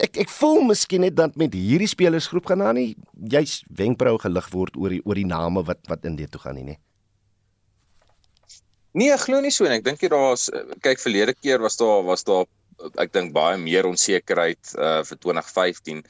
ek 0.02 0.18
ek 0.24 0.32
voel 0.34 0.62
miskien 0.66 1.04
net 1.06 1.16
dat 1.18 1.36
met 1.40 1.54
hierdie 1.54 1.90
spelersgroep 1.90 2.48
gaan 2.50 2.62
nou 2.64 2.72
nie 2.76 2.88
jy's 3.32 3.60
wenkbrau 3.78 4.16
gelig 4.22 4.48
word 4.54 4.78
oor 4.80 4.94
die 4.96 5.02
oor 5.04 5.18
die 5.18 5.28
name 5.28 5.62
wat 5.68 5.82
wat 5.90 6.08
in 6.08 6.18
dit 6.18 6.30
toe 6.32 6.42
gaan 6.42 6.58
nie 6.58 6.66
nê. 6.72 6.78
Nee, 8.92 9.12
ek 9.14 9.24
glo 9.24 9.40
nie 9.40 9.52
so 9.54 9.64
en 9.64 9.72
ek 9.78 9.86
dink 9.86 10.02
jy 10.04 10.10
daar's 10.12 10.50
kyk 10.84 11.00
verlede 11.00 11.34
keer 11.38 11.62
was 11.64 11.78
daar 11.80 12.02
was 12.04 12.26
daar 12.28 12.44
ek 13.00 13.12
dink 13.14 13.32
baie 13.36 13.56
meer 13.60 13.86
onsekerheid 13.88 14.74
uh 14.76 15.00
vir 15.06 15.18
2015 15.22 16.02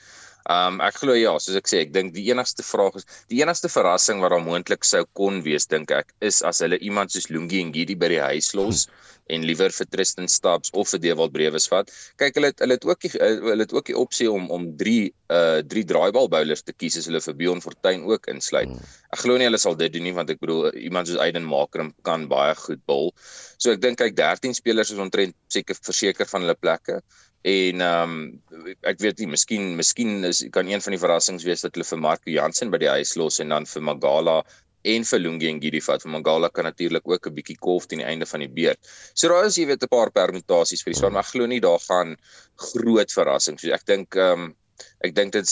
Um 0.50 0.80
ek 0.82 0.98
glo 1.02 1.14
ja, 1.14 1.32
soos 1.38 1.56
ek 1.58 1.68
sê, 1.70 1.84
ek 1.86 1.92
dink 1.94 2.14
die 2.16 2.24
enigste 2.32 2.64
vraag 2.66 2.98
is 2.98 3.06
die 3.30 3.42
enigste 3.44 3.70
verrassing 3.70 4.22
wat 4.22 4.34
daar 4.34 4.42
moontlik 4.42 4.86
sou 4.86 5.04
kon 5.18 5.42
wees 5.46 5.68
dink 5.70 5.92
ek 5.94 6.10
is 6.20 6.40
as 6.42 6.62
hulle 6.64 6.80
iemand 6.82 7.14
soos 7.14 7.30
Lungi 7.30 7.60
en 7.62 7.70
Gidi 7.74 7.94
by 7.98 8.10
die 8.10 8.22
huis 8.22 8.50
los 8.58 8.86
hm. 8.88 8.98
en 9.36 9.46
liewer 9.46 9.70
vir 9.70 9.86
Tristan 9.86 10.26
Stabs 10.28 10.72
of 10.74 10.90
vir 10.90 11.00
Dewald 11.04 11.32
Brewes 11.32 11.68
vat. 11.70 11.92
Kyk, 12.18 12.40
hulle 12.40 12.50
het 12.50 12.64
hulle 12.64 12.76
het 12.76 12.86
ook 12.88 13.04
die, 13.06 13.12
hulle 13.22 13.62
het 13.62 13.74
ook 13.76 13.86
die 13.92 13.98
opsie 13.98 14.28
om 14.30 14.50
om 14.50 14.66
3 14.80 14.96
uh 15.32 15.62
3 15.62 15.84
draaibal 15.88 16.28
bowlers 16.32 16.66
te 16.66 16.74
kies 16.74 16.98
as 16.98 17.06
hulle 17.08 17.22
vir 17.22 17.38
Bjorn 17.38 17.62
Fortuin 17.64 18.02
ook 18.10 18.26
insluit. 18.34 18.72
Hm. 18.72 18.92
Ek 19.14 19.22
glo 19.22 19.38
nie 19.38 19.46
hulle 19.46 19.62
sal 19.62 19.78
dit 19.78 19.94
doen 19.94 20.08
nie 20.08 20.16
want 20.16 20.34
ek 20.34 20.42
bedoel 20.42 20.72
iemand 20.82 21.08
soos 21.08 21.22
Aiden 21.22 21.46
Makram 21.46 21.94
kan 22.02 22.26
baie 22.32 22.58
goed 22.66 22.82
bol. 22.86 23.12
So 23.62 23.70
ek 23.76 23.84
dink 23.84 24.02
kyk 24.02 24.18
13 24.18 24.58
spelers 24.58 24.90
is 24.90 25.02
ontrent 25.02 25.38
seker 25.52 25.78
verseker 25.78 26.26
van 26.26 26.48
hulle 26.48 26.58
plekke. 26.58 27.02
En 27.42 27.80
ehm 27.80 28.10
um, 28.10 28.74
ek 28.86 29.00
weet 29.02 29.18
nie, 29.18 29.26
miskien 29.34 29.72
miskien 29.76 30.22
is 30.24 30.44
kan 30.54 30.68
een 30.70 30.82
van 30.82 30.94
die 30.94 31.00
verrassings 31.02 31.42
wees 31.42 31.64
dat 31.66 31.74
hulle 31.74 31.86
vir 31.88 31.98
Marco 31.98 32.30
Jansen 32.30 32.70
by 32.70 32.78
die 32.78 32.92
huis 32.92 33.16
los 33.18 33.40
en 33.42 33.50
dan 33.50 33.66
vir 33.66 33.82
Magala 33.82 34.42
en 34.92 35.04
vir 35.06 35.20
Lungi 35.22 35.48
en 35.50 35.58
Gidi 35.62 35.80
vat. 35.82 36.02
Vir 36.02 36.12
Magala 36.14 36.50
kan 36.54 36.64
natuurlik 36.64 37.08
ook 37.08 37.26
'n 37.26 37.34
bietjie 37.34 37.58
kolf 37.58 37.86
teen 37.86 37.98
die 37.98 38.06
einde 38.06 38.26
van 38.26 38.40
die 38.40 38.48
beurt. 38.48 38.78
So 39.14 39.28
daar 39.28 39.46
is 39.46 39.58
jy 39.58 39.66
weet 39.66 39.82
'n 39.82 39.88
paar 39.88 40.10
permutasies 40.10 40.82
vir 40.82 40.92
die 40.92 40.98
span, 40.98 41.12
maar 41.12 41.26
glo 41.26 41.46
nie 41.46 41.60
daar 41.60 41.80
gaan 41.80 42.16
groot 42.56 43.12
verrassings. 43.12 43.62
So 43.62 43.72
ek 43.72 43.86
dink 43.86 44.14
ehm 44.14 44.40
um, 44.40 44.56
ek 45.00 45.14
dink 45.14 45.32
dit 45.32 45.48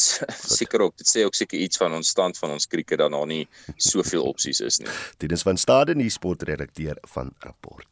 seker 0.58 0.80
ook 0.80 0.96
dit 0.96 1.06
sê 1.06 1.24
ook 1.24 1.34
seker 1.34 1.58
iets 1.58 1.76
van 1.76 1.92
ons 1.92 2.08
stand 2.08 2.38
van 2.38 2.50
ons 2.50 2.66
krieke 2.66 2.96
dat 2.96 3.10
daar 3.10 3.26
nie 3.26 3.48
soveel 3.76 4.22
opsies 4.22 4.60
is 4.60 4.78
nie. 4.78 4.88
Dit 5.18 5.32
is 5.32 5.42
van 5.42 5.56
Stade 5.56 5.94
die 5.94 6.10
sportredakteur 6.10 6.98
van 7.02 7.34
Rapport. 7.38 7.88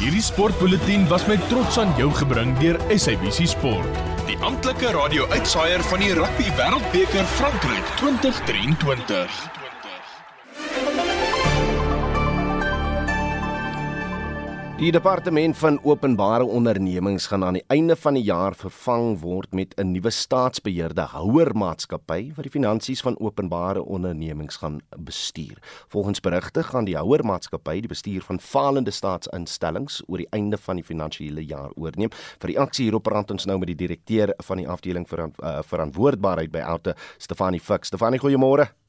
Hierdie 0.00 0.22
sportbulletin 0.24 1.02
was 1.08 1.26
met 1.28 1.42
trots 1.48 1.76
aan 1.78 1.90
jou 1.98 2.08
gebring 2.16 2.54
deur 2.58 2.78
SABC 2.88 3.44
Sport, 3.52 4.00
die 4.30 4.38
amptelike 4.40 4.94
radio-uitsaier 4.96 5.84
van 5.92 6.00
die 6.00 6.14
Rugby 6.16 6.48
Wêreldbeker 6.56 7.28
Frankryk 7.36 7.96
2023. 8.00 9.69
Die 14.80 14.88
departement 14.92 15.58
van 15.60 15.76
openbare 15.84 16.44
ondernemings 16.44 17.26
gaan 17.26 17.42
aan 17.44 17.58
die 17.58 17.64
einde 17.68 17.96
van 17.96 18.16
die 18.16 18.22
jaar 18.24 18.54
vervang 18.56 19.18
word 19.20 19.52
met 19.52 19.74
'n 19.76 19.92
nuwe 19.92 20.10
staatsbeheerde 20.10 21.02
houermaatskappy 21.02 22.32
wat 22.36 22.42
die 22.42 22.50
finansies 22.50 23.00
van 23.00 23.18
openbare 23.20 23.82
ondernemings 23.82 24.56
gaan 24.56 24.80
bestuur. 24.96 25.58
Volgens 25.88 26.20
berigte 26.20 26.62
gaan 26.62 26.84
die 26.84 26.96
houermaatskappy 26.96 27.80
die 27.80 27.88
bestuur 27.88 28.22
van 28.22 28.40
falende 28.40 28.90
staatsinstellings 28.90 30.02
oor 30.06 30.16
die 30.16 30.30
einde 30.30 30.58
van 30.58 30.76
die 30.76 30.84
finansiële 30.84 31.44
jaar 31.44 31.70
oorneem. 31.74 32.10
Vir 32.38 32.48
die 32.48 32.58
aksie 32.58 32.84
hierop 32.84 33.02
praat 33.02 33.30
ons 33.30 33.44
nou 33.44 33.58
met 33.58 33.66
die 33.66 33.86
direkteur 33.86 34.34
van 34.36 34.56
die 34.56 34.68
afdeling 34.68 35.08
vir 35.08 35.18
uh, 35.18 35.58
verantwoordbaarheid 35.62 36.50
by 36.50 36.58
Auto, 36.58 36.92
Stefanie 37.18 37.60
Fix. 37.60 37.86
Stefanie, 37.88 38.18
goeiemôre. 38.18 38.79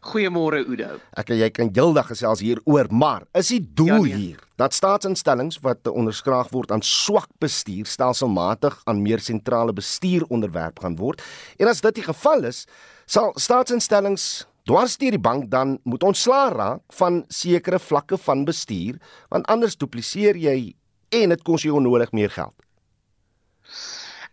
Goeiemôre 0.00 0.62
Udo. 0.62 0.98
Ek 1.18 1.32
en 1.34 1.40
jy 1.40 1.48
kan 1.50 1.70
heeldag 1.74 2.12
gesels 2.12 2.42
hieroor, 2.44 2.86
maar 2.94 3.24
is 3.38 3.50
die 3.50 3.62
doel 3.62 3.88
ja, 3.88 4.02
nee. 4.04 4.18
hier 4.18 4.44
dat 4.58 4.74
staatsinstellings 4.74 5.60
wat 5.62 5.86
onderskraag 5.90 6.50
word 6.54 6.72
aan 6.74 6.82
swak 6.82 7.28
bestuur 7.42 7.86
stelselmatig 7.86 8.74
aan 8.90 9.02
meer 9.02 9.22
sentrale 9.22 9.74
bestuur 9.74 10.26
onderwerp 10.34 10.82
gaan 10.82 10.96
word? 10.98 11.22
En 11.58 11.70
as 11.70 11.82
dit 11.82 11.98
die 11.98 12.06
geval 12.06 12.46
is, 12.50 12.64
sal 13.06 13.34
staatsinstellings 13.38 14.46
dwarsteer 14.68 15.16
die 15.16 15.22
bank 15.22 15.50
dan 15.50 15.78
moet 15.88 16.04
ontslaa 16.06 16.48
raak 16.54 16.82
van 17.00 17.22
sekere 17.32 17.78
vlakke 17.80 18.18
van 18.20 18.44
bestuur, 18.44 18.98
want 19.32 19.46
anders 19.48 19.78
dupliseer 19.80 20.38
jy 20.38 20.74
en 21.14 21.34
dit 21.34 21.42
kos 21.42 21.64
jou 21.64 21.78
onnodig 21.78 22.12
meer 22.12 22.30
geld. 22.30 22.54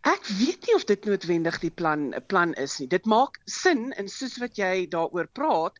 Ek 0.05 0.27
weet 0.37 0.67
nie 0.67 0.75
of 0.77 0.83
dit 0.85 1.05
noodwendig 1.09 1.55
die 1.63 1.71
plan 1.81 2.11
plan 2.31 2.53
is 2.61 2.77
nie. 2.79 2.87
Dit 2.87 3.07
maak 3.09 3.39
sin 3.49 3.87
en 4.01 4.09
soos 4.15 4.35
wat 4.43 4.59
jy 4.61 4.85
daaroor 4.93 5.29
praat, 5.39 5.79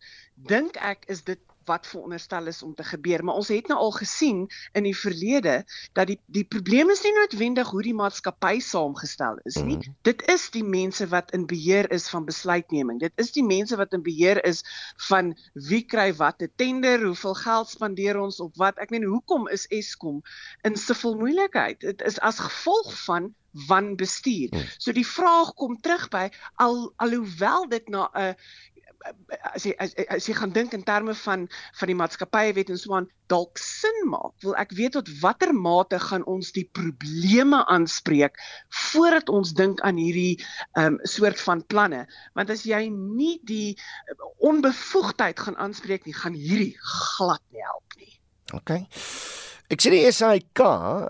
dink 0.50 0.80
ek 0.82 1.06
is 1.14 1.22
dit 1.28 1.42
wat 1.66 1.88
veronderstel 1.88 2.48
is 2.48 2.62
om 2.64 2.76
te 2.76 2.84
gebeur, 2.84 3.24
maar 3.24 3.36
ons 3.36 3.48
het 3.48 3.68
nou 3.68 3.80
al 3.80 3.92
gesien 3.92 4.46
in 4.74 4.84
die 4.88 4.96
verlede 4.98 5.64
dat 5.94 6.08
die 6.08 6.20
die 6.26 6.44
probleem 6.44 6.90
is 6.94 7.04
nie 7.06 7.14
noodwendig 7.16 7.70
hoe 7.70 7.84
die 7.86 7.96
maatskappy 7.98 8.60
saamgestel 8.60 9.40
is 9.44 9.58
nie. 9.62 9.78
Mm. 9.78 9.96
Dit 10.08 10.26
is 10.32 10.50
die 10.54 10.64
mense 10.64 11.08
wat 11.12 11.32
in 11.38 11.46
beheer 11.50 11.90
is 11.92 12.10
van 12.10 12.26
besluitneming. 12.26 13.00
Dit 13.00 13.14
is 13.22 13.32
die 13.36 13.46
mense 13.46 13.78
wat 13.80 13.94
in 13.94 14.04
beheer 14.06 14.44
is 14.46 14.64
van 15.08 15.34
wie 15.70 15.84
kry 15.86 16.12
wat 16.20 16.42
'n 16.42 16.52
tender, 16.56 17.06
hoeveel 17.06 17.38
geld 17.42 17.70
spandeer 17.70 18.20
ons 18.20 18.40
op 18.40 18.56
wat. 18.58 18.78
Ek 18.80 18.90
meen, 18.90 19.04
hoekom 19.04 19.48
is 19.48 19.68
Eskom 19.68 20.22
in 20.64 20.76
soveel 20.76 21.16
moeilikheid? 21.16 21.80
Dit 21.80 22.02
is 22.02 22.20
as 22.20 22.40
gevolg 22.40 22.94
van 23.06 23.34
wanbestuur. 23.68 24.50
Mm. 24.52 24.64
So 24.78 24.92
die 24.92 25.08
vraag 25.08 25.54
kom 25.54 25.78
terug 25.82 26.10
by 26.12 26.28
al 26.62 26.92
alhoewel 26.96 27.68
dit 27.72 27.88
na 27.90 28.10
'n 28.14 28.36
as 29.54 29.66
jy 29.66 29.74
as, 29.80 29.94
as 30.10 30.28
jy 30.30 30.36
gaan 30.38 30.54
dink 30.56 30.74
in 30.74 30.84
terme 30.84 31.14
van 31.22 31.46
van 31.80 31.92
die 31.92 31.98
maatskappye 31.98 32.56
wet 32.58 32.72
en 32.74 32.80
so 32.82 32.96
aan 32.98 33.08
dalk 33.32 33.58
sin 33.62 34.02
maak. 34.10 34.34
Wil 34.44 34.58
ek 34.62 34.74
weet 34.78 34.96
tot 34.98 35.10
watter 35.22 35.54
mate 35.54 36.00
gaan 36.02 36.26
ons 36.30 36.52
die 36.56 36.66
probleme 36.78 37.64
aanspreek 37.72 38.38
voordat 38.92 39.30
ons 39.34 39.56
dink 39.58 39.82
aan 39.82 40.02
hierdie 40.02 40.42
um, 40.80 41.00
soort 41.04 41.42
van 41.42 41.64
planne? 41.66 42.06
Want 42.38 42.54
as 42.54 42.66
jy 42.70 42.86
nie 42.92 43.40
die 43.46 43.78
onbevoegdheid 44.46 45.40
gaan 45.48 45.58
aanspreek 45.58 46.06
nie, 46.06 46.18
gaan 46.18 46.38
hierdie 46.38 46.76
glad 46.82 47.44
nie 47.52 47.66
help 47.66 48.00
nie. 48.02 48.14
OK. 48.54 48.78
Ek 49.66 49.82
sê 49.82 49.90
die 49.90 50.06
SAIK 50.06 50.62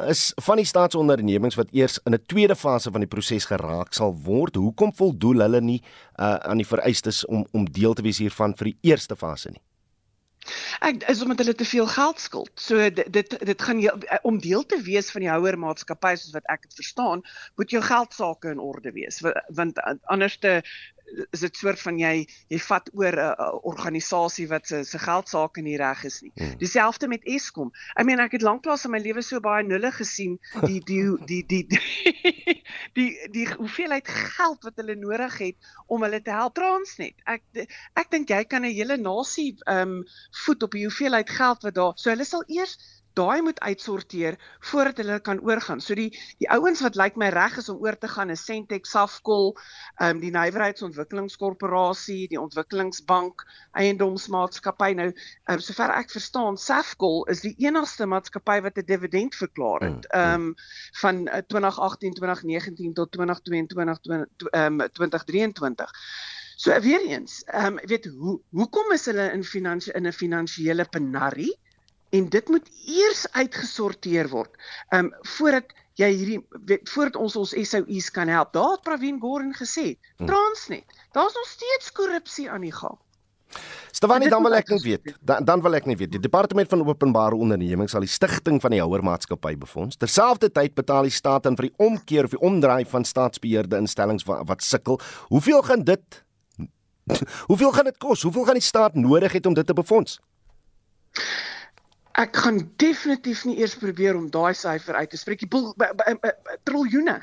is 0.07 0.29
van 0.45 0.61
die 0.61 0.67
staatsondernemings 0.67 1.57
wat 1.59 1.73
eers 1.75 1.97
in 2.07 2.15
'n 2.15 2.23
tweede 2.31 2.55
fase 2.55 2.91
van 2.91 3.03
die 3.03 3.11
proses 3.11 3.45
geraak 3.51 3.91
sal 3.93 4.15
word. 4.15 4.55
Hoekom 4.55 4.93
voldoen 4.95 5.41
hulle 5.43 5.61
nie 5.61 5.81
uh, 6.15 6.39
aan 6.39 6.63
die 6.63 6.67
vereistes 6.67 7.25
om 7.25 7.43
om 7.51 7.65
deel 7.67 7.93
te 7.93 8.01
wees 8.01 8.23
hiervan 8.23 8.55
vir 8.55 8.71
die 8.71 8.77
eerste 8.91 9.15
fase 9.15 9.51
nie? 9.51 9.61
Ek 10.79 11.03
is 11.09 11.21
omdat 11.21 11.41
hulle 11.43 11.55
te 11.57 11.65
veel 11.65 11.87
geld 11.87 12.19
skuld. 12.19 12.51
So 12.55 12.89
dit 12.89 13.11
dit, 13.11 13.35
dit 13.45 13.61
gaan 13.61 13.79
jy, 13.81 13.91
om 14.23 14.39
deel 14.39 14.63
te 14.63 14.79
wees 14.81 15.11
van 15.11 15.25
die 15.25 15.31
houer 15.33 15.57
maatskappy 15.59 16.15
soos 16.15 16.35
wat 16.37 16.47
ek 16.47 16.61
dit 16.61 16.79
verstaan, 16.79 17.25
moet 17.55 17.71
jou 17.75 17.81
geld 17.83 18.13
sake 18.13 18.55
in 18.55 18.59
orde 18.59 18.91
wees 18.95 19.19
want 19.49 19.81
anders 20.07 20.37
te 20.37 20.61
is 21.31 21.39
dit 21.39 21.57
soort 21.57 21.79
van 21.79 21.99
jy 21.99 22.13
jy 22.51 22.59
vat 22.67 22.89
oor 22.93 23.15
'n 23.15 23.33
uh, 23.33 23.49
organisasie 23.71 24.47
wat 24.47 24.67
se 24.67 24.83
se 24.83 24.99
geld 24.99 25.29
sake 25.29 25.61
nie 25.61 25.77
reg 25.77 26.03
is 26.03 26.21
nie. 26.21 26.31
Hmm. 26.35 26.57
Dieselfde 26.57 27.07
met 27.07 27.23
Eskom. 27.23 27.71
I 27.99 28.03
mean 28.03 28.19
ek 28.19 28.37
het 28.37 28.41
lanklaas 28.41 28.85
in 28.85 28.91
my 28.91 28.99
lewe 28.99 29.21
so 29.21 29.39
baie 29.39 29.63
nulle 29.63 29.91
gesien 29.91 30.39
die 30.65 30.79
die 30.79 31.03
die 31.25 31.43
die 31.45 31.65
die 31.67 31.81
die, 32.23 32.63
die, 32.93 33.09
die 33.31 33.47
hoeveelheid 33.53 34.07
geld 34.07 34.63
wat 34.63 34.75
hulle 34.81 34.95
nodig 34.95 35.37
het 35.37 35.71
om 35.87 36.03
hulle 36.03 36.21
te 36.21 36.31
help 36.31 36.55
Transnet. 36.55 37.15
Ek 37.25 37.43
ek 37.93 38.11
dink 38.11 38.29
jy 38.29 38.43
kan 38.45 38.65
'n 38.65 38.73
hele 38.73 38.97
nasie 38.97 39.55
ehm 39.65 39.99
um, 39.99 40.03
voed 40.45 40.63
op 40.63 40.71
die 40.71 40.85
hoeveelheid 40.85 41.29
geld 41.29 41.63
wat 41.63 41.75
daar. 41.75 41.93
So 41.95 42.09
hulle 42.09 42.25
sal 42.25 42.43
eers 42.47 42.77
daai 43.15 43.41
moet 43.41 43.59
uitsorteer 43.59 44.35
voordat 44.59 44.97
hulle 44.97 45.19
kan 45.19 45.39
oorgaan. 45.41 45.81
So 45.81 45.95
die 45.95 46.11
die 46.41 46.49
ouens 46.51 46.81
wat 46.83 46.97
lyk 46.99 47.15
my 47.19 47.29
reg 47.33 47.57
is 47.61 47.69
om 47.71 47.79
oor 47.83 47.97
te 47.97 48.07
gaan 48.11 48.29
is 48.33 48.45
Sentex, 48.45 48.91
Safcol, 48.91 49.53
ehm 49.95 50.15
um, 50.15 50.19
die 50.23 50.31
Nywerheidsontwikkelingskorporasie, 50.35 52.27
die 52.31 52.41
Ontwikkelingsbank, 52.41 53.45
Eiendomsmaatskappy. 53.71 54.91
Nou, 54.99 55.09
ehm 55.11 55.57
um, 55.57 55.63
sover 55.63 55.95
ek 55.95 56.11
verstaan, 56.11 56.57
Safcol 56.57 57.23
is 57.31 57.41
die 57.45 57.55
enigste 57.65 58.05
maatskappy 58.05 58.59
wat 58.67 58.77
'n 58.77 58.85
dividend 58.85 59.35
verklaar 59.35 59.81
het. 59.81 60.07
Mm, 60.11 60.19
mm. 60.19 60.21
Ehm 60.21 60.33
um, 60.33 60.55
van 61.01 61.15
2018, 61.47 62.09
uh, 62.09 62.15
2019 62.15 62.93
tot 62.93 63.11
2022 63.11 64.47
ehm 64.51 64.81
um, 64.81 64.87
2023. 64.91 65.91
So 66.55 66.79
weer 66.79 67.03
eens, 67.05 67.43
ehm 67.43 67.65
um, 67.65 67.79
weet 67.85 68.05
hoe 68.05 68.41
hoekom 68.49 68.91
is 68.91 69.05
hulle 69.05 69.31
in 69.31 69.43
finansie 69.43 69.93
in 69.93 70.07
'n 70.07 70.13
finansiële 70.13 70.85
penarie? 70.89 71.63
En 72.09 72.29
dit 72.29 72.47
moet 72.53 72.69
eers 72.85 73.25
uitgesorteer 73.31 74.29
word. 74.29 74.51
Um, 74.89 75.13
voordat 75.37 75.73
jy 75.99 76.11
hierdie 76.11 76.41
voordat 76.91 77.15
ons 77.15 77.35
ons 77.39 77.55
SOUs 77.55 78.11
kan 78.11 78.27
help. 78.27 78.51
Daar 78.53 78.75
het 78.75 78.83
Pravin 78.83 79.19
Gordhan 79.19 79.55
gesê, 79.55 79.95
hm. 80.17 80.27
Transnet, 80.27 81.01
daar's 81.15 81.33
nog 81.33 81.47
steeds 81.47 81.91
korrupsie 81.91 82.49
aan 82.51 82.67
die 82.67 82.75
gang. 82.75 82.99
Stefanie 83.95 84.27
dan 84.29 84.43
wil 84.43 84.57
ek 84.57 84.67
net 84.73 84.83
weet. 84.83 85.13
Dan 85.23 85.45
dan 85.47 85.61
wil 85.63 85.77
ek 85.77 85.85
net 85.87 85.99
weet. 86.01 86.11
Die 86.11 86.19
departement 86.19 86.67
van 86.69 86.83
openbare 86.83 87.37
ondernemings 87.39 87.93
sal 87.95 88.03
die 88.03 88.11
stigting 88.11 88.59
van 88.61 88.75
die 88.75 88.81
houer 88.83 89.03
maatskappy 89.05 89.53
befonds. 89.61 89.95
Terselfdertyd 90.01 90.75
betaal 90.75 91.07
die 91.07 91.15
staat 91.15 91.47
dan 91.47 91.55
vir 91.55 91.69
die 91.69 91.75
omkeer 91.79 92.27
of 92.27 92.35
die 92.35 92.43
omdraai 92.43 92.83
van 92.91 93.07
staatsbeheerde 93.07 93.79
instellings 93.79 94.27
wat, 94.27 94.43
wat 94.49 94.63
sukkel. 94.63 94.99
Hoeveel 95.31 95.63
gaan 95.63 95.87
dit 95.87 96.23
Hoeveel 97.49 97.71
gaan 97.71 97.85
dit 97.85 97.97
kos? 98.01 98.23
Hoeveel 98.25 98.45
gaan 98.45 98.57
die 98.57 98.65
staat 98.65 98.95
nodig 98.97 99.31
het 99.37 99.45
om 99.45 99.53
dit 99.53 99.67
te 99.67 99.73
befonds? 99.73 100.19
Ek 102.21 102.37
gaan 102.45 102.59
definitief 102.79 103.43
nie 103.45 103.57
eers 103.59 103.75
probeer 103.75 104.15
om 104.15 104.29
daai 104.31 104.53
syfer 104.55 104.95
uit 104.95 105.09
te 105.11 105.19
spreek. 105.19 105.43
Triljoene. 106.63 107.17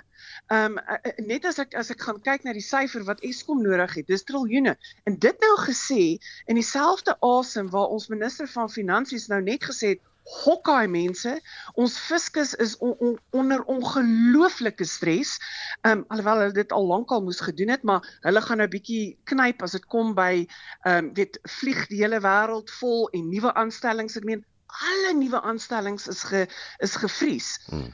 Ehm 0.52 0.78
um, 0.78 1.26
net 1.26 1.46
as 1.48 1.58
ek 1.62 1.74
as 1.78 1.90
ek 1.94 2.04
gaan 2.04 2.20
kyk 2.26 2.44
na 2.44 2.52
die 2.52 2.64
syfer 2.64 3.04
wat 3.08 3.22
Eskom 3.24 3.62
nodig 3.64 3.94
het, 3.98 4.06
dis 4.10 4.24
triljoene. 4.28 4.76
En 5.08 5.18
dit 5.18 5.44
nou 5.46 5.52
gesê 5.64 6.18
in 6.50 6.60
dieselfde 6.60 7.16
asem 7.24 7.70
waar 7.72 7.94
ons 7.94 8.10
minister 8.12 8.48
van 8.54 8.70
finansies 8.70 9.28
nou 9.32 9.40
net 9.42 9.64
gesê 9.70 9.94
het 9.94 10.08
Hokkaai 10.22 10.86
mense, 10.86 11.32
ons 11.74 11.94
fiskus 11.98 12.52
is 12.62 12.76
on, 12.78 12.92
on, 13.02 13.16
onder 13.34 13.64
ongelooflike 13.74 14.86
stres. 14.86 15.34
Ehm 15.82 16.02
um, 16.02 16.04
alhoewel 16.14 16.44
hulle 16.44 16.58
dit 16.60 16.72
al 16.72 16.86
lankal 16.86 17.24
moes 17.26 17.40
gedoen 17.42 17.74
het, 17.74 17.82
maar 17.82 18.06
hulle 18.28 18.44
gaan 18.44 18.62
nou 18.62 18.68
bietjie 18.70 19.16
knyp 19.32 19.64
as 19.66 19.74
dit 19.78 19.88
kom 19.96 20.14
by 20.18 20.32
ehm 20.44 21.08
um, 21.08 21.12
weet 21.18 21.40
vlieg 21.58 21.86
die 21.90 22.04
hele 22.04 22.22
wêreld 22.22 22.70
vol 22.78 23.08
en 23.10 23.28
nuwe 23.32 23.54
aanstellings. 23.54 24.20
Ek 24.20 24.28
meen 24.28 24.44
alle 24.80 25.14
nuwe 25.14 25.40
aanstellings 25.40 26.08
is 26.08 26.22
ge 26.22 26.46
is 26.78 26.96
gevries. 26.96 27.60
Hmm. 27.66 27.90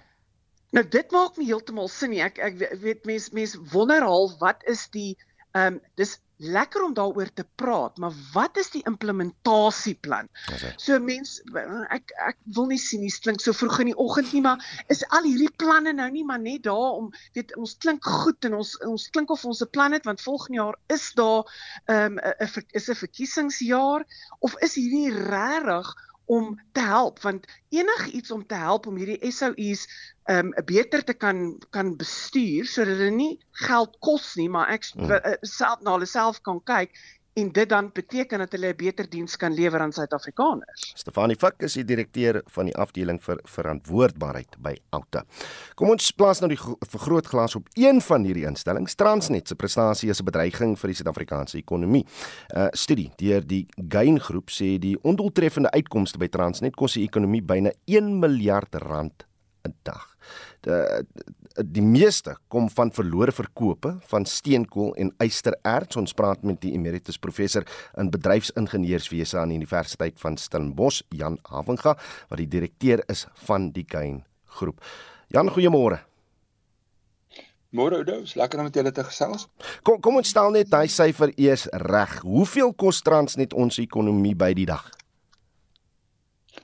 Nou 0.70 0.84
dit 0.88 1.10
maak 1.10 1.36
nie 1.36 1.48
heeltemal 1.48 1.88
sin 1.88 2.10
nie. 2.10 2.22
Ek 2.24 2.38
ek 2.38 2.58
weet 2.82 3.06
mense 3.08 3.32
mense 3.32 3.60
wonder 3.72 4.04
al 4.04 4.32
wat 4.42 4.64
is 4.64 4.88
die 4.94 5.16
ehm 5.56 5.78
um, 5.78 5.80
dis 5.96 6.18
lekker 6.38 6.84
om 6.84 6.92
daaroor 6.94 7.32
te 7.34 7.44
praat, 7.58 7.96
maar 7.98 8.12
wat 8.32 8.56
is 8.56 8.68
die 8.70 8.82
implementasieplan? 8.86 10.28
Okay. 10.52 10.70
So 10.78 10.98
mense 11.02 11.42
ek 11.90 12.12
ek 12.28 12.36
wil 12.54 12.68
nie 12.70 12.78
sien 12.78 13.02
nie 13.02 13.10
klink 13.10 13.42
so 13.42 13.56
vroeg 13.56 13.80
in 13.82 13.90
die 13.90 13.96
oggend 13.98 14.30
nie, 14.32 14.42
maar 14.44 14.62
is 14.92 15.02
al 15.08 15.26
hierdie 15.26 15.50
planne 15.58 15.96
nou 15.98 16.06
nie 16.14 16.22
maar 16.28 16.38
net 16.38 16.62
daar 16.68 17.00
om 17.00 17.10
weet 17.34 17.56
ons 17.58 17.74
klink 17.82 18.06
goed 18.06 18.46
en 18.46 18.58
ons 18.60 18.76
ons 18.86 19.08
klink 19.14 19.32
of 19.34 19.44
ons 19.50 19.62
'n 19.64 19.70
plan 19.74 19.96
het 19.96 20.06
want 20.06 20.22
volgende 20.22 20.60
jaar 20.62 20.78
is 20.94 21.10
daar 21.18 21.42
ehm 21.86 22.18
um, 22.18 22.20
'n 22.22 22.66
is 22.70 22.88
'n 22.88 23.00
verkiesingsjaar 23.02 24.06
of 24.38 24.54
is 24.62 24.78
hierdie 24.78 25.10
regtig 25.10 25.90
om 26.28 26.52
te 26.76 26.84
help 26.84 27.20
want 27.24 27.46
enigiets 27.74 28.30
om 28.34 28.44
te 28.46 28.58
help 28.60 28.86
om 28.86 28.96
hierdie 29.00 29.32
SOUs 29.32 29.86
um 30.28 30.52
beter 30.68 31.04
te 31.08 31.14
kan 31.16 31.56
kan 31.74 31.94
bestuur 32.00 32.68
sodat 32.68 33.00
hulle 33.00 33.14
nie 33.16 33.34
geld 33.64 33.96
kos 34.04 34.34
nie 34.40 34.48
maar 34.52 34.72
ek 34.74 34.90
hmm. 34.92 35.38
self 35.48 35.80
na 35.84 35.96
hulle 35.96 36.08
self 36.10 36.42
kan 36.44 36.60
kyk 36.68 36.92
en 37.38 37.52
dit 37.54 37.68
dan 37.68 37.90
beteken 37.94 38.38
dat 38.38 38.52
hulle 38.52 38.72
'n 38.72 38.76
beter 38.76 39.08
diens 39.10 39.36
kan 39.36 39.54
lewer 39.54 39.80
aan 39.80 39.92
Suid-Afrikaners. 39.92 40.92
Stefanie 40.94 41.36
Fik 41.36 41.54
is 41.62 41.72
die 41.72 41.84
direkteur 41.84 42.42
van 42.46 42.64
die 42.64 42.76
afdeling 42.76 43.22
vir 43.22 43.40
verantwoordbaarheid 43.44 44.56
by 44.58 44.76
Outa. 44.90 45.24
Kom 45.74 45.90
ons 45.90 46.10
plaas 46.10 46.40
nou 46.40 46.48
die 46.48 46.60
vergrootglas 46.88 47.54
op 47.54 47.68
een 47.72 48.00
van 48.00 48.24
hierdie 48.24 48.46
instellings. 48.46 48.94
Transnet 48.94 49.48
se 49.48 49.54
prestasie 49.54 50.10
is 50.10 50.20
'n 50.20 50.24
bedreiging 50.24 50.78
vir 50.78 50.88
die 50.88 50.96
Suid-Afrikaanse 50.96 51.58
ekonomie. 51.58 52.04
'n 52.54 52.58
uh, 52.58 52.68
Studie 52.72 53.12
deur 53.16 53.46
die 53.46 53.66
Gain 53.88 54.20
Groep 54.20 54.50
sê 54.50 54.78
die 54.78 54.98
ondoeltreffende 55.02 55.70
uitkomste 55.70 56.18
by 56.18 56.28
Transnet 56.28 56.76
kos 56.76 56.92
die 56.92 57.04
ekonomie 57.04 57.42
byna 57.42 57.70
1 57.84 58.18
miljard 58.18 58.74
rand 58.74 59.26
'n 59.64 59.74
dag. 59.82 60.16
Die, 60.60 60.72
die 61.56 61.82
meeste 61.82 62.36
kom 62.48 62.68
van 62.70 62.90
verlore 62.94 63.32
verkope 63.32 63.94
van 64.10 64.26
steenkool 64.26 64.94
en 65.00 65.12
ystererts. 65.24 65.96
Ons 66.00 66.14
praat 66.14 66.42
met 66.46 66.60
die 66.62 66.72
emeritus 66.76 67.18
professor 67.18 67.66
in 67.98 68.10
bedryfsingenieurswese 68.14 69.38
aan 69.38 69.52
die 69.52 69.60
Universiteit 69.60 70.18
van 70.20 70.36
Stellenbosch, 70.36 71.02
Jan 71.10 71.38
Havenga, 71.48 71.96
wat 72.28 72.42
die 72.42 72.48
direkteur 72.48 73.02
is 73.08 73.26
van 73.46 73.70
die 73.72 73.86
Gain 73.88 74.22
groep. 74.58 74.82
Jan, 75.28 75.50
goeiemôre. 75.52 76.02
Môre 77.68 77.98
Oudo, 78.00 78.22
is 78.24 78.32
lekker 78.34 78.62
om 78.62 78.64
met 78.64 78.76
julle 78.78 78.92
te 78.96 79.04
gesels. 79.04 79.44
Kom 79.84 80.00
kom 80.00 80.16
ons 80.16 80.30
stel 80.32 80.54
net 80.54 80.70
daai 80.72 80.88
syfer 80.88 81.34
eers 81.36 81.66
reg. 81.84 82.14
Hoeveel 82.24 82.72
kos 82.72 83.02
Transnet 83.04 83.52
ons 83.52 83.76
ekonomie 83.82 84.32
by 84.32 84.54
die 84.56 84.64
dag? 84.70 84.86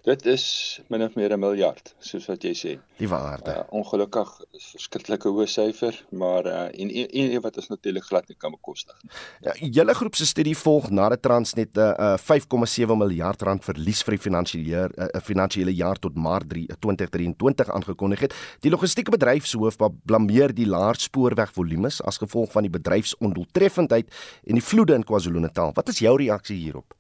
Dit 0.05 0.27
is 0.29 0.45
min 0.93 1.01
of 1.03 1.15
meer 1.17 1.33
'n 1.33 1.41
miljard, 1.41 1.95
soos 1.99 2.27
wat 2.29 2.43
jy 2.45 2.53
sê. 2.53 2.73
Die 2.99 3.09
waarde. 3.09 3.51
Uh, 3.51 3.63
ongelukkig 3.73 4.29
is 4.53 4.67
verskriklike 4.77 5.31
hoë 5.33 5.47
syfer, 5.49 5.97
maar 6.13 6.45
uh, 6.45 6.67
en 6.69 6.91
en, 6.91 7.09
en 7.09 7.41
wat 7.41 7.57
is 7.57 7.71
natuurlik 7.73 8.05
glad 8.05 8.29
nie 8.29 8.37
kan 8.37 8.53
bekostig 8.53 8.99
nie. 9.01 9.11
Ja, 9.41 9.55
julle 9.79 9.95
groep 9.95 10.15
se 10.15 10.27
studie 10.27 10.57
volg 10.57 10.91
nadat 10.91 11.23
Transnet 11.23 11.73
'n 11.73 11.81
uh, 11.81 12.19
5,7 12.21 12.99
miljard 13.01 13.43
rand 13.43 13.65
verlies 13.65 14.03
vir 14.05 14.19
die 14.19 14.23
finansiële 14.27 14.91
uh, 14.93 15.21
finansiële 15.25 15.73
jaar 15.73 15.99
tot 15.99 16.15
Maart 16.15 16.49
3, 16.49 16.67
2023 16.81 17.71
aangekondig 17.71 18.21
het. 18.21 18.35
Die 18.61 18.71
logistieke 18.71 19.11
bedryfshoof 19.11 19.81
blameer 20.05 20.53
die 20.55 20.67
laer 20.67 21.01
spoorwegvolumes 21.01 22.03
as 22.03 22.21
gevolg 22.21 22.53
van 22.53 22.63
die 22.63 22.75
bedryfsondoeltreffendheid 22.77 24.13
en 24.45 24.55
die 24.55 24.65
vloede 24.65 24.95
in 24.95 25.05
KwaZulu-Natal. 25.05 25.73
Wat 25.73 25.89
is 25.89 25.99
jou 25.99 26.17
reaksie 26.17 26.61
hierop? 26.61 26.95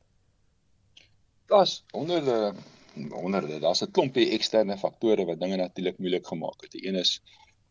Das 1.47 1.85
onder 1.93 2.25
die 2.25 2.73
honderde. 3.11 3.59
Daar's 3.61 3.83
'n 3.83 3.91
klompie 3.91 4.31
eksterne 4.31 4.77
faktore 4.79 5.25
wat 5.25 5.41
dinge 5.41 5.57
natuurlik 5.57 5.99
moeilik 5.99 6.27
gemaak 6.27 6.61
het. 6.63 6.73
Die 6.73 6.87
een 6.87 6.95
is 6.95 7.21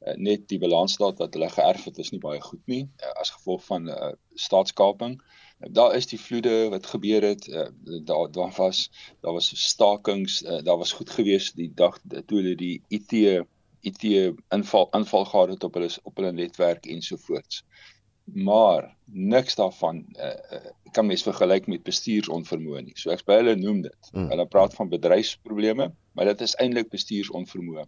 uh, 0.02 0.16
net 0.16 0.48
die 0.48 0.60
balansstaat 0.60 1.18
wat 1.18 1.34
hulle 1.34 1.50
geërf 1.50 1.84
het 1.90 1.98
is 1.98 2.12
nie 2.12 2.20
baie 2.20 2.42
goed 2.42 2.62
nie 2.66 2.84
uh, 2.84 3.12
as 3.22 3.30
gevolg 3.30 3.64
van 3.66 3.88
uh, 3.90 4.12
staatskaping. 4.36 5.22
Uh, 5.22 5.70
daar 5.72 5.96
is 5.96 6.08
die 6.08 6.20
vloede 6.20 6.70
wat 6.70 6.86
gebeur 6.86 7.22
het. 7.22 7.48
Uh, 7.48 7.68
daar 8.10 8.32
daar 8.32 8.54
was 8.58 8.90
daar 9.22 9.34
was 9.34 9.52
stakings, 9.70 10.42
uh, 10.44 10.62
daar 10.64 10.78
was 10.78 10.92
goed 10.92 11.10
geweest 11.10 11.56
die 11.56 11.72
dag 11.76 12.00
toe 12.26 12.42
hulle 12.42 12.56
die 12.56 12.82
IT 12.88 13.12
IT 13.84 14.04
inval 14.50 14.88
inval 14.92 15.26
gehad 15.26 15.50
het 15.50 15.64
op 15.64 15.74
hulle 15.74 15.90
op 16.04 16.16
hulle 16.16 16.32
netwerk 16.32 16.86
ensovoorts 16.86 17.64
maar 18.24 18.96
niks 19.06 19.56
daarvan 19.56 20.06
uh, 20.16 20.26
uh, 20.26 20.72
kan 20.96 21.08
mens 21.08 21.24
vergelyk 21.26 21.68
met 21.72 21.84
bestuursonvermoë 21.86 22.84
nie. 22.88 22.96
So 23.00 23.14
ek 23.14 23.26
by 23.28 23.40
hulle 23.42 23.56
noem 23.60 23.84
dit. 23.88 24.12
Mm. 24.14 24.30
Hulle 24.34 24.48
praat 24.52 24.76
van 24.78 24.92
bedryfsprobleme, 24.92 25.90
maar 26.14 26.32
dit 26.32 26.44
is 26.46 26.56
eintlik 26.62 26.92
bestuursonvermoë. 26.94 27.86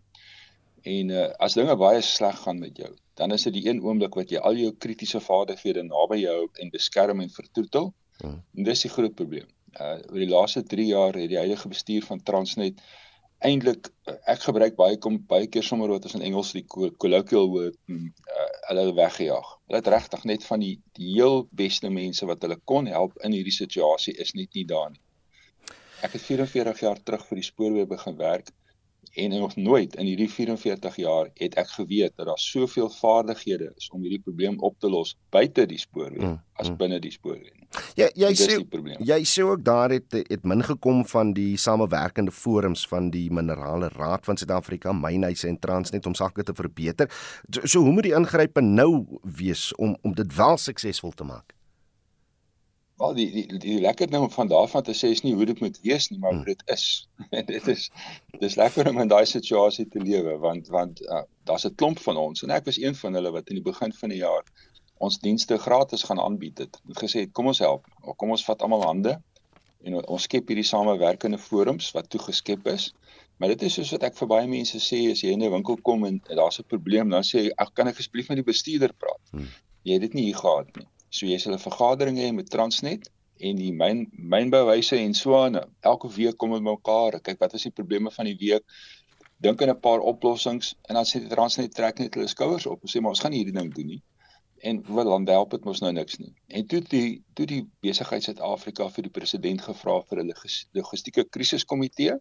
En 0.96 1.12
uh, 1.14 1.28
as 1.42 1.58
dinge 1.58 1.74
baie 1.82 2.02
sleg 2.06 2.38
gaan 2.44 2.62
met 2.62 2.78
jou, 2.78 2.92
dan 3.18 3.34
is 3.34 3.48
dit 3.48 3.56
die 3.58 3.66
een 3.70 3.82
oomblik 3.82 4.18
wat 4.20 4.34
jy 4.34 4.42
al 4.44 4.58
jou 4.60 4.72
kritiese 4.86 5.22
vaardighede 5.24 5.86
naby 5.88 6.20
jou 6.22 6.40
en 6.62 6.74
beskerm 6.74 7.24
en 7.24 7.32
vertroetel. 7.34 7.94
Mm. 8.22 8.42
En 8.58 8.70
dis 8.70 8.86
die 8.86 8.94
groot 8.94 9.16
probleem. 9.18 9.48
Uh 9.76 9.98
oor 10.12 10.22
die 10.22 10.32
laaste 10.32 10.64
3 10.64 10.86
jaar 10.88 11.18
het 11.20 11.32
die 11.32 11.42
huidige 11.42 11.72
bestuur 11.72 12.06
van 12.08 12.22
Transnet 12.24 12.80
eintlik 13.44 13.90
ek 14.32 14.46
gebruik 14.48 14.76
baie 14.80 14.98
kom 15.02 15.18
baie 15.30 15.48
keer 15.52 15.64
sommer 15.64 15.92
wat 15.92 16.06
ons 16.08 16.16
in 16.18 16.24
Engels 16.26 16.54
die 16.56 16.66
colloquial 16.72 17.50
word 17.52 17.76
uh, 17.92 18.06
hulle 18.70 18.94
weggejaag. 18.98 19.50
Hulle 19.68 19.82
het 19.82 19.90
regtig 19.92 20.24
net 20.32 20.46
van 20.48 20.64
die 20.64 20.76
die 20.98 21.12
heel 21.18 21.44
beste 21.52 21.90
mense 21.90 22.26
wat 22.30 22.42
hulle 22.46 22.60
kon 22.72 22.88
help 22.88 23.18
in 23.28 23.36
hierdie 23.36 23.56
situasie 23.56 24.16
is 24.26 24.34
net 24.40 24.54
nie 24.56 24.66
daar 24.70 24.92
nie. 24.94 25.02
Ek 26.04 26.16
het 26.16 26.22
44 26.22 26.82
jaar 26.86 27.02
terug 27.04 27.26
vir 27.28 27.42
die 27.42 27.50
spoorweë 27.50 27.90
begin 27.92 28.18
werk 28.20 28.52
en 29.16 29.30
nog 29.40 29.56
nooit 29.56 29.96
in 29.96 30.06
hierdie 30.06 30.30
44 30.32 30.96
jaar 30.96 31.30
het 31.34 31.56
ek 31.60 31.70
geweet 31.78 32.16
dat 32.16 32.28
daar 32.30 32.42
soveel 32.42 32.90
vaardighede 32.90 33.72
is 33.76 33.90
om 33.90 34.02
hierdie 34.02 34.22
probleem 34.24 34.60
op 34.60 34.80
te 34.80 34.90
los 34.90 35.16
buite 35.30 35.66
die 35.70 35.80
spoorweë 35.80 36.26
mm, 36.26 36.42
as 36.62 36.70
mm. 36.70 36.78
binne 36.82 37.00
die 37.00 37.14
spoorweë. 37.14 37.66
Ja, 38.00 38.08
jy 38.16 38.32
sê 38.40 38.58
jy 39.04 39.20
sê 39.28 39.44
ook 39.44 39.64
daar 39.66 39.92
het 39.96 40.14
het 40.16 40.46
min 40.48 40.64
gekom 40.64 41.04
van 41.08 41.34
die 41.36 41.58
samewerkende 41.60 42.32
forums 42.32 42.86
van 42.88 43.10
die 43.12 43.28
Minerale 43.32 43.90
Raad 43.96 44.26
van 44.28 44.38
Suid-Afrika, 44.38 44.94
Mynhuise 44.94 45.48
en 45.48 45.60
Transnet 45.60 46.06
om 46.06 46.16
sake 46.16 46.44
te 46.44 46.56
verbeter. 46.56 47.12
So, 47.50 47.66
so 47.66 47.84
hoe 47.88 47.96
moet 47.96 48.10
die 48.10 48.16
ingrype 48.16 48.62
nou 48.62 49.06
wees 49.24 49.72
om 49.76 49.98
om 50.02 50.16
dit 50.16 50.36
wel 50.36 50.58
suksesvol 50.58 51.12
te 51.12 51.28
maak? 51.28 51.55
Wel 52.98 53.14
die 53.14 53.32
die 53.32 53.58
die 53.60 53.80
lekker 53.84 54.08
ding 54.12 54.34
van 54.34 54.48
daarvan 54.48 54.84
te 54.84 54.94
sê 54.96 55.10
is 55.12 55.22
nie 55.22 55.34
hoe 55.36 55.46
dit 55.46 55.60
moet 55.60 55.80
wees 55.84 56.08
nie, 56.10 56.20
maar 56.20 56.34
hoe 56.34 56.46
dit 56.46 56.62
is. 56.76 56.86
En 57.38 57.46
dit 57.46 57.68
is 57.68 57.90
dis 58.40 58.56
lekker 58.56 58.88
om 58.90 59.02
in 59.04 59.12
daai 59.12 59.26
situasie 59.26 59.88
te 59.88 60.00
lewe 60.00 60.38
want 60.44 60.68
want 60.68 61.02
uh, 61.02 61.24
daar's 61.44 61.68
'n 61.68 61.76
klomp 61.76 62.00
van 62.00 62.18
ons 62.18 62.44
en 62.44 62.56
ek 62.56 62.66
was 62.66 62.80
een 62.80 62.96
van 62.96 63.14
hulle 63.20 63.32
wat 63.32 63.50
in 63.52 63.60
die 63.60 63.68
begin 63.72 63.94
van 63.94 64.10
die 64.16 64.22
jaar 64.24 64.44
ons 64.98 65.20
dienste 65.20 65.58
gratis 65.58 66.04
gaan 66.04 66.20
aanbied 66.20 66.58
het. 66.58 66.80
Het 66.88 67.04
gesê 67.04 67.26
kom 67.32 67.52
ons 67.52 67.60
help. 67.60 67.88
Kom 68.16 68.32
ons 68.32 68.46
vat 68.46 68.62
almal 68.62 68.88
hande 68.88 69.18
en 69.84 70.00
ons 70.08 70.24
skep 70.24 70.48
hierdie 70.48 70.66
samewerkende 70.66 71.38
forums 71.38 71.92
wat 71.98 72.10
toegeskep 72.10 72.68
is. 72.72 72.94
Maar 73.38 73.54
dit 73.54 73.68
is 73.68 73.74
soos 73.74 73.92
wat 73.92 74.08
ek 74.08 74.16
vir 74.16 74.32
baie 74.32 74.48
mense 74.48 74.80
sê 74.80 75.02
as 75.12 75.22
jy 75.22 75.36
in 75.36 75.44
'n 75.44 75.52
winkel 75.52 75.78
kom 75.84 76.06
en 76.06 76.22
daar's 76.30 76.60
'n 76.60 76.72
probleem, 76.72 77.10
dan 77.10 77.24
sê 77.24 77.50
ek 77.52 77.74
kan 77.74 77.88
ek 77.88 78.00
asseblief 78.00 78.30
met 78.30 78.38
die 78.38 78.52
bestuurder 78.52 78.94
praat. 78.94 79.24
Hmm. 79.32 79.50
Jy 79.84 79.94
het 79.94 80.02
dit 80.02 80.14
nie 80.14 80.26
hier 80.32 80.40
gehad 80.40 80.76
nie. 80.78 80.88
So 81.10 81.26
jy 81.26 81.38
sal 81.40 81.54
'n 81.54 81.66
vergadering 81.66 82.18
hê 82.18 82.32
met 82.34 82.50
Transnet 82.50 83.10
en 83.40 83.56
die 83.60 83.72
myn 83.74 84.06
mynbouwyse 84.34 84.98
en 84.98 85.14
so 85.14 85.36
aan. 85.38 85.60
Elke 85.82 86.10
week 86.18 86.38
kom 86.38 86.52
hulle 86.56 86.64
mekaar. 86.64 87.20
Kyk 87.22 87.40
wat 87.40 87.54
is 87.54 87.68
die 87.68 87.72
probleme 87.72 88.12
van 88.12 88.26
die 88.26 88.38
week. 88.40 88.64
Dink 89.44 89.62
aan 89.62 89.70
'n 89.70 89.80
paar 89.80 90.00
oplossings 90.00 90.76
en 90.88 90.96
dan 90.96 91.06
sê 91.06 91.28
Transnet 91.28 91.76
trek 91.76 92.00
net 92.00 92.16
hulle 92.16 92.28
skouers 92.28 92.66
op 92.66 92.82
en 92.82 92.90
sê 92.90 93.02
maar 93.02 93.16
ons 93.16 93.20
gaan 93.20 93.36
hierdie 93.36 93.58
ding 93.60 93.74
doen 93.74 93.88
nie. 93.88 94.02
En 94.64 94.82
wat 94.88 95.06
dan 95.06 95.28
help 95.28 95.52
dit 95.52 95.66
mos 95.66 95.82
nou 95.82 95.92
niks 95.92 96.18
nie. 96.18 96.34
En 96.48 96.68
toe 96.68 96.82
die 96.82 97.24
toe 97.34 97.46
die 97.46 97.64
besigheid 97.82 98.24
Suid-Afrika 98.24 98.90
vir 98.90 99.04
die 99.04 99.12
president 99.12 99.62
gevra 99.62 100.02
vir 100.10 100.24
'n 100.24 100.34
logistieke 100.74 101.30
krisiskomitee 101.30 102.16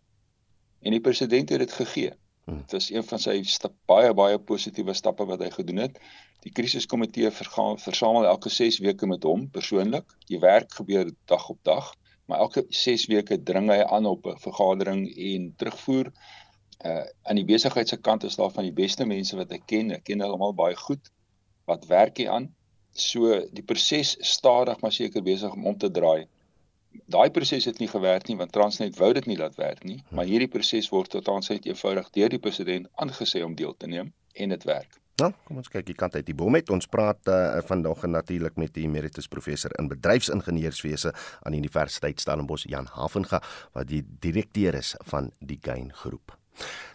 en 0.82 0.91
die 0.91 1.01
president 1.01 1.49
het 1.49 1.59
dit 1.59 1.72
gegee. 1.72 2.12
Hmm. 2.45 2.61
Dit 2.61 2.72
was 2.72 2.90
een 2.90 3.05
van 3.05 3.20
sy 3.22 3.34
stap, 3.49 3.72
baie 3.88 4.12
baie 4.14 4.38
positiewe 4.38 4.95
stappe 4.95 5.24
wat 5.28 5.40
hy 5.40 5.51
gedoen 5.55 5.80
het. 5.86 5.99
Die 6.45 6.53
krisiskomitee 6.53 7.30
versamel 7.32 8.26
elke 8.28 8.53
6 8.53 8.82
weke 8.84 9.09
met 9.09 9.24
hom 9.24 9.47
persoonlik. 9.51 10.05
Die 10.28 10.40
werk 10.42 10.74
gebeur 10.76 11.09
dag 11.30 11.49
op 11.49 11.61
dag, 11.64 11.95
maar 12.28 12.45
elke 12.45 12.66
6 12.68 13.07
weke 13.12 13.40
dring 13.42 13.70
hy 13.72 13.80
aan 13.82 14.07
op 14.07 14.26
'n 14.26 14.36
vergadering 14.45 15.07
en 15.16 15.55
terugvoer. 15.57 16.12
Uh 16.84 17.05
aan 17.22 17.40
die 17.40 17.49
besigheid 17.49 17.88
se 17.88 17.97
kant 17.97 18.24
is 18.24 18.36
daar 18.36 18.53
van 18.53 18.68
die 18.68 18.76
beste 18.82 19.07
mense 19.07 19.36
wat 19.36 19.53
ek 19.53 19.64
ken. 19.66 19.90
Ek 19.90 20.05
ken 20.05 20.20
hulle 20.20 20.36
almal 20.36 20.55
baie 20.55 20.76
goed. 20.76 21.11
Wat 21.64 21.86
werk 21.86 22.16
hier 22.16 22.30
aan? 22.30 22.53
So 22.92 23.40
die 23.53 23.64
proses 23.64 24.16
stadig 24.20 24.80
maar 24.80 24.92
seker 24.92 25.22
besig 25.22 25.53
om 25.53 25.66
om 25.66 25.78
te 25.78 25.90
draai 25.90 26.28
daai 27.07 27.30
proses 27.30 27.64
het 27.68 27.78
nie 27.82 27.88
gewerk 27.88 28.28
nie 28.28 28.36
want 28.40 28.53
Transnet 28.53 28.99
wou 28.99 29.12
dit 29.16 29.26
nie 29.30 29.38
laat 29.38 29.57
werk 29.61 29.84
nie, 29.84 30.01
hm. 30.09 30.18
maar 30.18 30.28
hierdie 30.30 30.51
proses 30.51 30.90
word 30.92 31.11
tot 31.14 31.28
aanseit 31.28 31.66
eenvoudig 31.66 32.11
deur 32.16 32.28
die 32.28 32.42
president 32.42 32.90
aangesê 32.95 33.45
om 33.45 33.55
deel 33.55 33.76
te 33.76 33.90
neem 33.90 34.12
en 34.34 34.55
dit 34.55 34.64
werk. 34.64 35.01
Nou, 35.22 35.28
kom 35.47 35.61
ons 35.61 35.70
kyk 35.70 35.86
hier 35.92 35.99
kant 35.99 36.16
uit 36.18 36.26
die 36.26 36.34
boom 36.34 36.57
met 36.57 36.70
ons 36.74 36.88
praat 36.90 37.28
uh, 37.30 37.61
vandag 37.68 38.03
natuurlik 38.11 38.57
met 38.59 38.72
die 38.74 38.82
emeritus 38.88 39.28
professor 39.30 39.70
in 39.78 39.86
bedryfsingenieurswese 39.92 41.12
aan 41.47 41.55
die 41.55 41.61
Universiteit 41.62 42.18
Stellenbosch 42.18 42.66
Jan 42.66 42.90
Havenga 42.97 43.38
wat 43.76 43.86
die 43.92 44.03
direkteur 44.03 44.74
is 44.74 44.97
van 45.07 45.30
die 45.38 45.61
Gain 45.62 45.92
groep. 45.95 46.34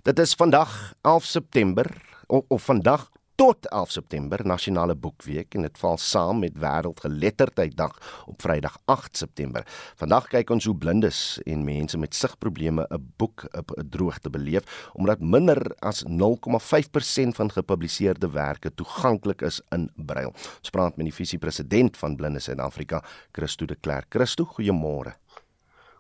Dit 0.04 0.20
is 0.20 0.36
vandag 0.36 0.76
11 1.08 1.32
September 1.32 1.88
of, 2.28 2.44
of 2.48 2.68
vandag 2.68 3.08
tot 3.40 3.70
11 3.72 3.92
September 3.92 4.42
Nasionale 4.44 4.96
Boekweek 5.00 5.56
en 5.56 5.64
dit 5.64 5.78
val 5.80 5.96
saam 6.04 6.42
met 6.44 6.58
Wêreldgeletterdheiddag 6.60 7.94
op 8.28 8.42
Vrydag 8.44 8.76
8 8.92 9.22
September. 9.22 9.64
Vandag 10.02 10.28
kyk 10.34 10.52
ons 10.52 10.68
hoe 10.68 10.76
blindes 10.76 11.22
en 11.48 11.64
mense 11.64 11.98
met 11.98 12.18
sigprobleme 12.20 12.84
'n 12.84 13.14
boek 13.16 13.48
op 13.56 13.72
'n 13.78 13.88
droogte 13.90 14.30
beleef 14.30 14.92
omdat 14.94 15.20
minder 15.20 15.76
as 15.80 16.04
0,5% 16.04 17.36
van 17.36 17.52
gepubliseerde 17.52 18.30
werke 18.30 18.74
toeganklik 18.74 19.42
is 19.42 19.62
in 19.72 19.90
brail. 19.96 20.34
Ons 20.60 20.70
praat 20.70 20.98
met 20.98 21.06
die 21.06 21.16
visiepresident 21.16 21.98
van 21.98 22.16
Blindes 22.16 22.44
Suid-Afrika, 22.44 23.04
Christo 23.32 23.66
de 23.66 23.76
Klerk. 23.76 24.06
Christo, 24.10 24.44
goeiemôre. 24.44 25.16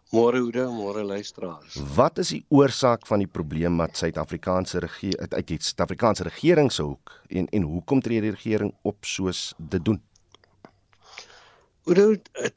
Môre 0.09 0.39
hoede, 0.41 0.63
môre 0.73 1.03
luisteraars. 1.05 1.75
Wat 1.93 2.17
is 2.17 2.31
die 2.33 2.41
oorsaak 2.49 3.03
van 3.05 3.21
die 3.21 3.29
probleem 3.29 3.75
wat 3.77 3.99
Suid-Afrikaanse 3.99 4.79
regering 4.81 5.35
uit 5.35 5.49
die 5.51 5.57
Suid-Afrikaanse 5.61 6.25
regering 6.25 6.71
se 6.73 6.81
hoek 6.81 7.13
en 7.29 7.45
en 7.53 7.67
hoekom 7.69 8.01
tree 8.01 8.23
die 8.23 8.33
regering 8.33 8.71
op 8.81 9.05
soos 9.05 9.53
dit 9.57 9.85
doen? 9.85 9.99
Hoede 11.85 12.07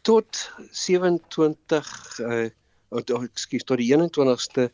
tot 0.00 0.40
27 0.70 1.92
uh 2.24 2.48
oh, 2.88 3.20
ekskuus 3.20 3.68
tot 3.68 3.82
die 3.82 3.90
21ste 3.92 4.70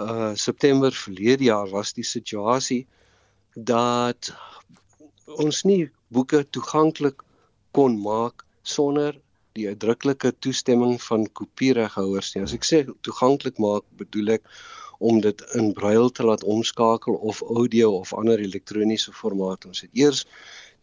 uh 0.00 0.32
September 0.32 0.96
verlede 0.96 1.50
jaar 1.50 1.68
was 1.76 1.92
die 1.92 2.08
situasie 2.08 2.86
dat 3.52 4.32
ons 5.36 5.60
nie 5.68 5.90
boeke 6.08 6.40
toeganklik 6.48 7.20
kon 7.76 8.00
maak 8.00 8.48
sonder 8.62 9.20
die 9.54 9.68
uitdruklike 9.70 10.32
toestemming 10.42 10.96
van 11.02 11.28
kopiereghouers 11.38 12.32
nie. 12.34 12.42
As 12.42 12.54
ek 12.56 12.64
sê 12.66 12.80
toeganklik 13.06 13.60
maak, 13.62 13.84
bedoel 14.00 14.32
ek 14.38 14.48
om 14.98 15.20
dit 15.22 15.44
in 15.58 15.68
braille 15.76 16.08
te 16.16 16.26
laat 16.26 16.42
omskakel 16.54 17.14
of 17.30 17.42
audio 17.46 17.92
of 18.00 18.10
ander 18.18 18.42
elektroniese 18.42 19.14
formaat. 19.14 19.66
Ons 19.70 19.84
het 19.84 19.92
eers 19.94 20.24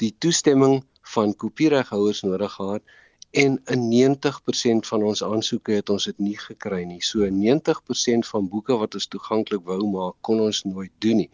die 0.03 0.13
toestemming 0.23 0.79
van 1.15 1.35
kopiereghouers 1.35 2.23
nodig 2.23 2.55
gehad 2.55 2.95
en 3.43 3.57
in 3.75 3.83
90% 3.91 4.87
van 4.87 5.03
ons 5.09 5.23
aansoeke 5.23 5.75
het 5.75 5.91
ons 5.91 6.07
dit 6.07 6.23
nie 6.23 6.37
gekry 6.39 6.83
nie. 6.87 7.01
So 7.03 7.27
90% 7.27 8.27
van 8.31 8.47
boeke 8.51 8.79
wat 8.79 8.95
ons 8.99 9.09
toeganklik 9.11 9.67
wou 9.67 9.81
maak, 9.91 10.15
kon 10.23 10.39
ons 10.47 10.63
nooit 10.67 10.91
doen 11.03 11.23
nie. 11.25 11.29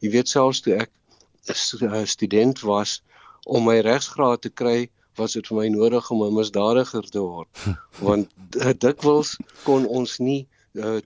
Jy 0.00 0.14
weet 0.16 0.32
selfs 0.32 0.64
toe 0.64 0.78
ek 0.86 0.92
uh, 1.52 2.04
student 2.08 2.64
was 2.64 3.00
om 3.44 3.68
my 3.68 3.80
regsgraad 3.84 4.44
te 4.44 4.52
kry 4.52 4.88
was 5.16 5.36
dit 5.38 5.46
vir 5.46 5.56
my 5.56 5.68
nodig 5.68 6.10
om 6.10 6.22
'n 6.24 6.34
misdadiger 6.34 7.08
te 7.10 7.20
word 7.20 7.48
want 8.08 8.28
uh, 8.56 8.72
dikwels 8.86 9.36
kon 9.64 9.86
ons 9.86 10.18
nie 10.18 10.46
uh, 10.74 11.00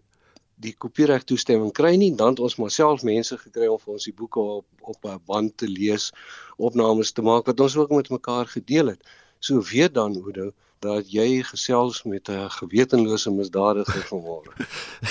die 0.57 0.75
kopiereg 0.85 1.25
toestemming 1.25 1.73
kry 1.73 1.97
nie 1.97 2.15
dan 2.15 2.35
het 2.35 2.41
ons 2.41 2.57
maar 2.57 2.71
self 2.71 3.03
mense 3.03 3.37
gekry 3.39 3.67
om 3.67 3.79
vir 3.79 3.93
ons 3.99 4.05
die 4.05 4.17
boeke 4.17 4.41
op 4.41 4.67
op 4.81 5.05
'n 5.05 5.21
band 5.27 5.57
te 5.57 5.69
lees 5.69 6.13
opnames 6.57 7.13
te 7.13 7.23
maak 7.23 7.47
wat 7.47 7.61
ons 7.61 7.77
ook 7.77 7.91
met 7.91 8.11
mekaar 8.11 8.47
gedeel 8.47 8.95
het 8.95 9.03
so 9.39 9.61
weet 9.73 9.95
dan 9.95 10.17
Oudo 10.17 10.53
dat 10.85 11.09
jy 11.11 11.43
gesels 11.43 12.03
met 12.05 12.29
'n 12.29 12.51
gewetenlose 12.51 13.31
misdadiger 13.31 14.05
vanmôre. 14.11 14.53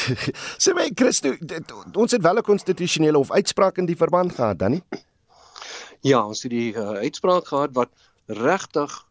Sê 0.64 0.74
my 0.74 0.92
Christo, 0.96 1.36
ons 1.94 2.12
het 2.12 2.22
wel 2.22 2.38
'n 2.38 2.42
konstitusionele 2.42 3.18
of 3.18 3.32
uitspraak 3.32 3.78
in 3.78 3.86
die 3.86 3.98
verband 3.98 4.32
gehad, 4.34 4.60
dan 4.60 4.72
nie? 4.72 4.84
Ja, 6.02 6.26
ons 6.26 6.44
het 6.44 6.52
die 6.52 6.74
uh, 6.74 7.02
uitspraak 7.02 7.48
gehad 7.48 7.70
wat 7.74 7.90
regtig 8.26 9.06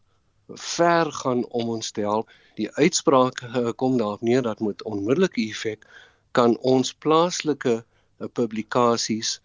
ver 0.47 1.11
gaan 1.11 1.45
om 1.45 1.69
ons 1.69 1.91
te 1.91 2.01
help. 2.01 2.29
Die 2.55 2.69
uitspraak 2.77 3.41
uh, 3.41 3.69
kom 3.75 3.97
daarop 3.97 4.21
neer 4.21 4.41
dat 4.41 4.59
met 4.59 4.83
onmiddellike 4.83 5.41
effek 5.41 5.85
kan 6.31 6.57
ons 6.57 6.93
plaaslike 6.93 7.83
uh, 7.83 8.27
publikasies 8.33 9.39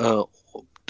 uh 0.00 0.22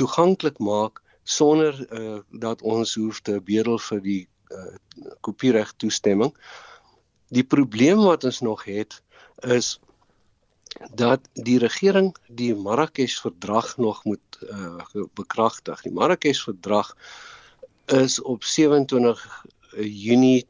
toeganklik 0.01 0.59
maak 0.59 1.03
sonder 1.29 1.77
uh, 1.93 2.18
dat 2.31 2.62
ons 2.62 2.95
hoef 2.95 3.21
te 3.21 3.37
bedel 3.45 3.79
vir 3.79 4.01
die 4.01 4.23
uh, 4.49 4.77
kopiereg 5.21 5.75
toestemming. 5.77 6.33
Die 7.29 7.45
probleem 7.45 8.01
wat 8.07 8.25
ons 8.25 8.41
nog 8.41 8.64
het 8.64 9.03
is 9.45 9.77
dat 10.97 11.29
die 11.35 11.59
regering 11.59 12.14
die 12.29 12.55
Marrakesh 12.55 13.18
verdrag 13.21 13.77
nog 13.77 14.05
moet 14.05 14.41
uh, 14.49 15.05
bekragtig. 15.14 15.83
Die 15.83 15.93
Marrakesh 15.93 16.43
verdrag 16.49 16.95
is 17.93 18.22
op 18.22 18.45
27 18.45 19.45
Junie 19.76 20.47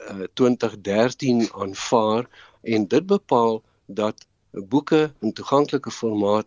uh, 0.00 0.26
2013 0.32 1.48
aanvaar 1.52 2.28
en 2.62 2.88
dit 2.88 3.06
bepaal 3.06 3.62
dat 3.86 4.26
boeke 4.50 5.12
in 5.20 5.32
toeganklike 5.32 5.90
formaat 5.90 6.46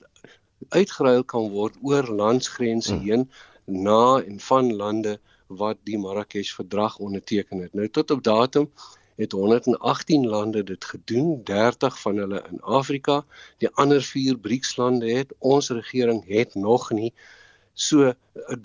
uitgeruil 0.70 1.24
kan 1.24 1.50
word 1.50 1.76
oor 1.82 2.08
landsgrense 2.08 2.94
hmm. 2.94 3.04
heen 3.04 3.32
na 3.66 4.22
en 4.22 4.40
van 4.40 4.76
lande 4.76 5.20
wat 5.48 5.78
die 5.84 5.98
Marrakesh 5.98 6.54
verdrag 6.54 6.98
onderteken 6.98 7.62
het. 7.62 7.74
Nou 7.74 7.90
tot 7.90 8.12
op 8.12 8.24
datum 8.24 8.72
het 9.16 9.32
118 9.32 10.28
lande 10.28 10.64
dit 10.64 10.86
gedoen, 10.86 11.44
30 11.44 12.00
van 12.02 12.18
hulle 12.18 12.44
in 12.52 12.62
Afrika, 12.62 13.26
die 13.58 13.70
ander 13.74 14.04
4 14.04 14.38
BRICS 14.38 14.76
lande 14.76 15.12
het, 15.12 15.34
ons 15.38 15.70
regering 15.70 16.24
het 16.28 16.56
nog 16.56 16.92
nie. 16.92 17.14
So 17.80 18.14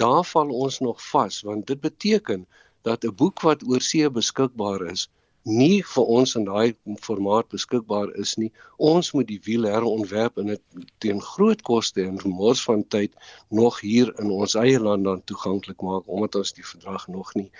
daar 0.03 0.25
val 0.27 0.51
ons 0.67 0.81
nog 0.83 1.03
vas 1.11 1.43
want 1.47 1.67
dit 1.71 1.81
beteken 1.81 2.47
dat 2.83 3.05
'n 3.05 3.15
boek 3.21 3.41
wat 3.47 3.63
oor 3.69 3.81
see 3.81 4.11
beskikbaar 4.11 4.83
is, 4.93 5.09
nie 5.45 5.83
vir 5.85 6.05
ons 6.17 6.35
in 6.41 6.45
daai 6.49 6.75
formaat 7.05 7.49
beskikbaar 7.53 8.11
is 8.21 8.35
nie. 8.41 8.51
Ons 8.77 9.13
moet 9.13 9.29
die 9.29 9.41
wiel 9.45 9.69
herontwerp 9.69 10.39
en 10.41 10.47
dit 10.55 10.63
teen 11.05 11.21
groot 11.21 11.63
koste 11.63 12.03
en 12.03 12.21
vermors 12.21 12.63
van 12.65 12.85
tyd 12.89 13.13
nog 13.49 13.81
hier 13.81 14.13
in 14.21 14.31
ons 14.31 14.55
eie 14.55 14.81
land 14.81 15.05
dan 15.05 15.25
toeganklik 15.25 15.83
maak 15.83 16.09
omdat 16.09 16.41
ons 16.41 16.53
die 16.57 16.65
verdrag 16.65 17.07
nog 17.09 17.35
nie 17.35 17.51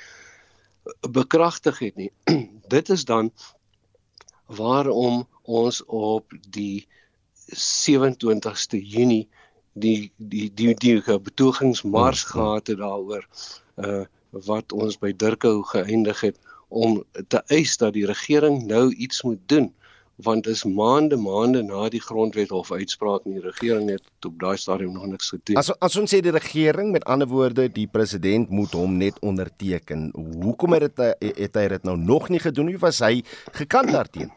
bekragtig 1.01 1.79
het 1.79 1.97
nie. 1.97 2.11
dit 2.77 2.89
is 2.89 3.05
dan 3.05 3.31
waarom 4.47 5.27
ons 5.43 5.85
op 5.85 6.33
die 6.51 6.87
27ste 7.53 8.81
Junie 8.81 9.29
die 9.75 10.11
die 10.17 10.51
die 10.55 10.75
die, 10.75 11.01
die 11.03 11.21
betogingsmars 11.29 12.25
gehad 12.33 12.67
het 12.67 12.79
daaroor 12.79 13.27
uh 13.77 14.05
wat 14.35 14.73
ons 14.75 14.97
by 14.99 15.13
Durkou 15.15 15.63
geëindig 15.63 16.21
het 16.21 16.39
om 16.69 17.05
te 17.31 17.39
eis 17.55 17.77
dat 17.79 17.93
die 17.95 18.07
regering 18.07 18.65
nou 18.67 18.89
iets 18.95 19.23
moet 19.23 19.39
doen 19.47 19.69
want 20.17 20.47
is 20.47 20.65
maande 20.65 21.17
maande 21.17 21.63
na 21.63 21.89
die 21.91 22.01
grondwethof 22.01 22.73
uitspraak 22.73 23.25
en 23.27 23.39
die 23.39 23.43
regering 23.43 23.91
het 23.91 24.27
op 24.27 24.39
daai 24.39 24.57
stadium 24.57 24.93
nog 24.93 25.07
niks 25.11 25.33
gedoen. 25.35 25.59
As 25.59 25.73
as 25.83 25.97
ons 25.99 26.15
sê 26.15 26.21
die 26.23 26.35
regering 26.35 26.93
met 26.95 27.05
ander 27.11 27.29
woorde 27.29 27.67
die 27.73 27.87
president 27.91 28.51
moet 28.51 28.75
hom 28.79 28.97
net 28.99 29.19
onderteken. 29.21 30.11
Hoekom 30.43 30.79
het 30.79 30.87
dit 30.87 31.35
het 31.43 31.59
hy 31.59 31.69
dit 31.75 31.91
nou 31.91 31.97
nog 31.99 32.29
nie 32.29 32.43
gedoen 32.43 32.71
nie? 32.71 32.79
Was 32.79 33.03
hy 33.03 33.25
gekant 33.53 33.91
daarteen? 33.91 34.31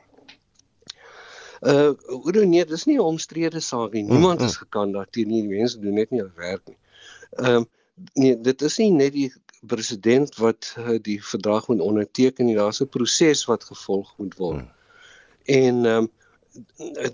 Uh 1.61 1.93
hoe 2.07 2.45
nee, 2.45 2.65
dis 2.65 2.85
nie 2.85 2.97
'n 2.97 2.99
omstrede 3.13 3.59
saak 3.59 3.91
nie. 3.93 4.03
Niemand 4.03 4.41
is 4.41 4.57
gekant 4.57 4.93
daarteen 4.93 5.27
nie. 5.27 5.41
Die 5.41 5.57
mense 5.57 5.79
doen 5.79 5.93
net 5.93 6.11
nie 6.11 6.19
hulle 6.19 6.35
werk 6.35 6.67
nie. 6.67 6.77
Ehm 7.31 7.55
um, 7.55 7.67
nee, 8.13 8.41
dit 8.41 8.61
is 8.61 8.77
nie 8.77 8.91
net 8.91 9.13
die 9.13 9.33
president 9.61 10.35
wat 10.35 10.75
uh, 10.77 10.97
die 11.01 11.17
verdrag 11.23 11.67
moet 11.67 11.81
onderteken 11.81 12.45
nie. 12.45 12.55
Daar's 12.55 12.81
'n 12.81 12.89
proses 12.89 13.45
wat 13.45 13.63
gevolg 13.63 14.13
moet 14.17 14.35
word. 14.37 14.59
Hmm. 14.59 14.71
En 15.45 15.85
ehm 15.85 15.97
um, 15.97 16.11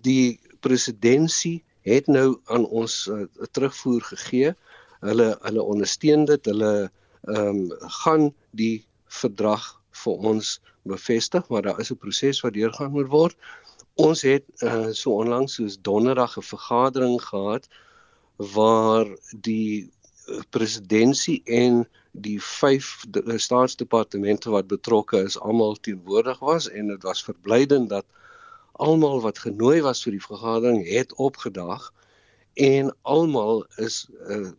die 0.02 0.40
presidentsie 0.60 1.64
het 1.82 2.08
nou 2.08 2.40
aan 2.46 2.66
ons 2.66 3.08
uh, 3.12 3.24
terugvoer 3.52 4.02
gegee. 4.02 4.54
Hulle 5.00 5.38
hulle 5.42 5.64
ondersteun 5.64 6.26
dit. 6.26 6.46
Hulle 6.46 6.92
ehm 7.24 7.48
um, 7.48 7.72
gaan 8.04 8.34
die 8.52 8.86
verdrag 9.08 9.80
vir 10.04 10.14
ons 10.32 10.60
bevestig, 10.84 11.48
maar 11.48 11.62
daar 11.62 11.80
is 11.80 11.92
'n 11.92 11.98
proses 11.98 12.42
wat 12.42 12.54
deurgaan 12.54 12.92
moet 12.92 13.08
word. 13.08 13.36
Ons 13.94 14.22
het 14.26 14.46
uh, 14.66 14.90
so 14.90 15.20
onlangs 15.22 15.54
soos 15.60 15.78
donderdag 15.82 16.38
'n 16.38 16.42
vergadering 16.42 17.22
gehad 17.22 17.68
waar 18.38 19.06
die 19.32 19.92
presidentsie 20.50 21.42
en 21.46 21.88
die 22.12 22.40
vyf 22.42 23.06
staatsdepartemente 23.36 24.50
wat 24.50 24.68
betrokke 24.68 25.22
is 25.24 25.40
almal 25.40 25.76
teenwoordig 25.76 26.40
was 26.40 26.70
en 26.70 26.88
dit 26.88 27.04
was 27.04 27.24
verblydend 27.24 27.90
dat 27.90 28.06
almal 28.72 29.22
wat 29.22 29.40
genooi 29.46 29.82
was 29.82 30.04
vir 30.04 30.18
die 30.18 30.26
vergadering 30.26 30.82
het 30.90 31.14
opgedag 31.14 31.92
en 32.54 32.96
almal 33.02 33.66
is 33.78 34.08
uh, 34.30 34.50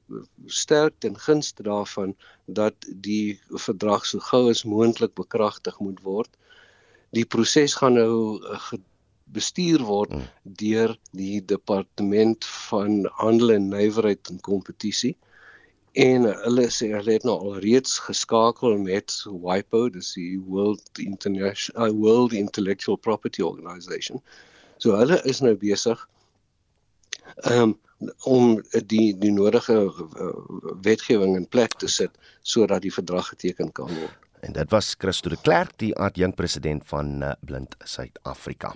sterk 0.47 0.95
ten 0.99 1.19
gunste 1.19 1.63
daarvan 1.63 2.17
dat 2.47 2.75
die 2.87 3.41
verdrag 3.51 4.07
so 4.07 4.19
gou 4.19 4.49
as 4.51 4.65
moontlik 4.65 5.15
bekragtig 5.15 5.79
moet 5.79 6.01
word. 6.03 6.31
Die 7.11 7.27
proses 7.27 7.75
gaan 7.79 7.95
nou 7.95 8.43
uh, 8.43 8.73
bestuur 9.35 9.85
word 9.85 10.15
hmm. 10.15 10.31
deur 10.63 10.97
die 11.13 11.43
departement 11.55 12.47
van 12.71 13.05
handel 13.21 13.57
en 13.59 13.71
nywerheid 13.75 14.33
en 14.33 14.41
kompetisie 14.41 15.15
en 15.95 16.27
hulle 16.27 16.67
sê 16.75 16.89
hulle 16.91 17.15
het 17.15 17.25
nou 17.27 17.37
al 17.39 17.61
reeds 17.63 18.01
geskakel 18.03 18.75
met 18.83 19.15
WIPO, 19.31 19.89
dis 19.95 20.11
die 20.17 20.33
World 20.43 20.99
International 20.99 21.87
uh, 21.87 21.95
World 21.95 22.35
Intellectual 22.35 22.99
Property 22.99 23.43
Organization. 23.47 24.23
So 24.83 24.99
hulle 24.99 25.21
is 25.23 25.41
nou 25.45 25.55
besig 25.55 26.01
um, 27.51 27.77
om 28.27 28.59
die 28.91 29.15
die 29.23 29.31
nodige 29.33 29.79
uh, 29.87 30.33
wetgewing 30.83 31.39
in 31.39 31.47
plek 31.47 31.79
te 31.79 31.89
sit 31.89 32.11
sodat 32.43 32.83
die 32.83 32.93
verdrag 32.93 33.31
geteken 33.31 33.71
kan 33.73 33.95
word. 33.95 34.19
En 34.45 34.53
dit 34.53 34.71
was 34.75 34.97
Christo 34.99 35.31
de 35.31 35.39
Klerk, 35.41 35.79
die 35.81 35.95
adjunk 35.95 36.35
president 36.37 36.83
van 36.91 37.23
uh, 37.23 37.33
Blind 37.41 37.79
Suid-Afrika. 37.81 38.75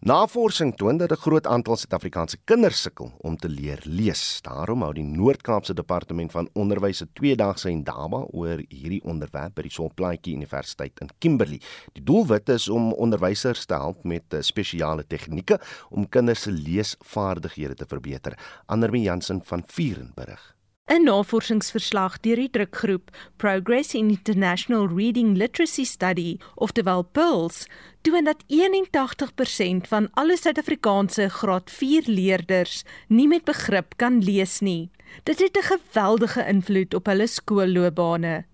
Navorsing 0.00 0.76
toon 0.76 0.96
dat 0.96 1.10
'n 1.10 1.20
groot 1.20 1.46
aantal 1.46 1.76
Suid-Afrikaanse 1.76 2.38
kinders 2.44 2.80
sukkel 2.80 3.12
om 3.18 3.36
te 3.36 3.48
leer 3.48 3.80
lees. 3.84 4.40
Daarom 4.42 4.82
hou 4.82 4.94
die 4.94 5.04
Noord-Kaapse 5.04 5.74
Departement 5.74 6.30
van 6.32 6.48
Onderwys 6.52 7.02
'n 7.02 7.10
tweedagse 7.12 7.68
indaba 7.68 8.24
oor 8.30 8.62
hierdie 8.68 9.02
onderwerp 9.04 9.54
by 9.54 9.62
die 9.62 9.70
Solplaatjie 9.70 10.34
Universiteit 10.34 11.00
in 11.00 11.08
Kimberley. 11.18 11.60
Die 11.92 12.02
doelwit 12.02 12.48
is 12.48 12.68
om 12.68 12.92
onderwysers 12.92 13.64
te 13.64 13.74
help 13.74 14.04
met 14.04 14.24
eh, 14.28 14.40
spesiale 14.40 15.06
tegnieke 15.06 15.60
om 15.90 16.08
kinders 16.08 16.40
se 16.40 16.50
leesvaardighede 16.50 17.74
te 17.74 17.86
verbeter. 17.86 18.38
Andermie 18.66 19.02
Jansen 19.02 19.40
van 19.44 19.62
Vierenburg 19.66 20.59
'n 20.90 21.04
Navorsingsverslag 21.06 22.16
deur 22.24 22.40
die 22.40 22.50
drukgroep 22.50 23.12
Progress 23.38 23.94
in 23.94 24.08
International 24.10 24.88
Reading 24.90 25.36
Literacy 25.38 25.84
Study, 25.84 26.38
oftewel 26.56 27.04
PIRLS, 27.04 27.68
toon 28.02 28.26
dat 28.26 28.42
81% 28.48 29.86
van 29.86 30.08
alle 30.18 30.36
Suid-Afrikaanse 30.36 31.28
graad 31.28 31.70
4 31.70 32.02
leerders 32.10 32.82
nie 33.06 33.28
met 33.28 33.44
begrip 33.44 33.94
kan 33.96 34.18
lees 34.18 34.58
nie. 34.60 34.90
Dit 35.22 35.38
het 35.38 35.56
'n 35.56 35.70
geweldige 35.70 36.46
invloed 36.46 36.94
op 36.94 37.06
hulle 37.06 37.26
skoolloopbane. 37.26 38.44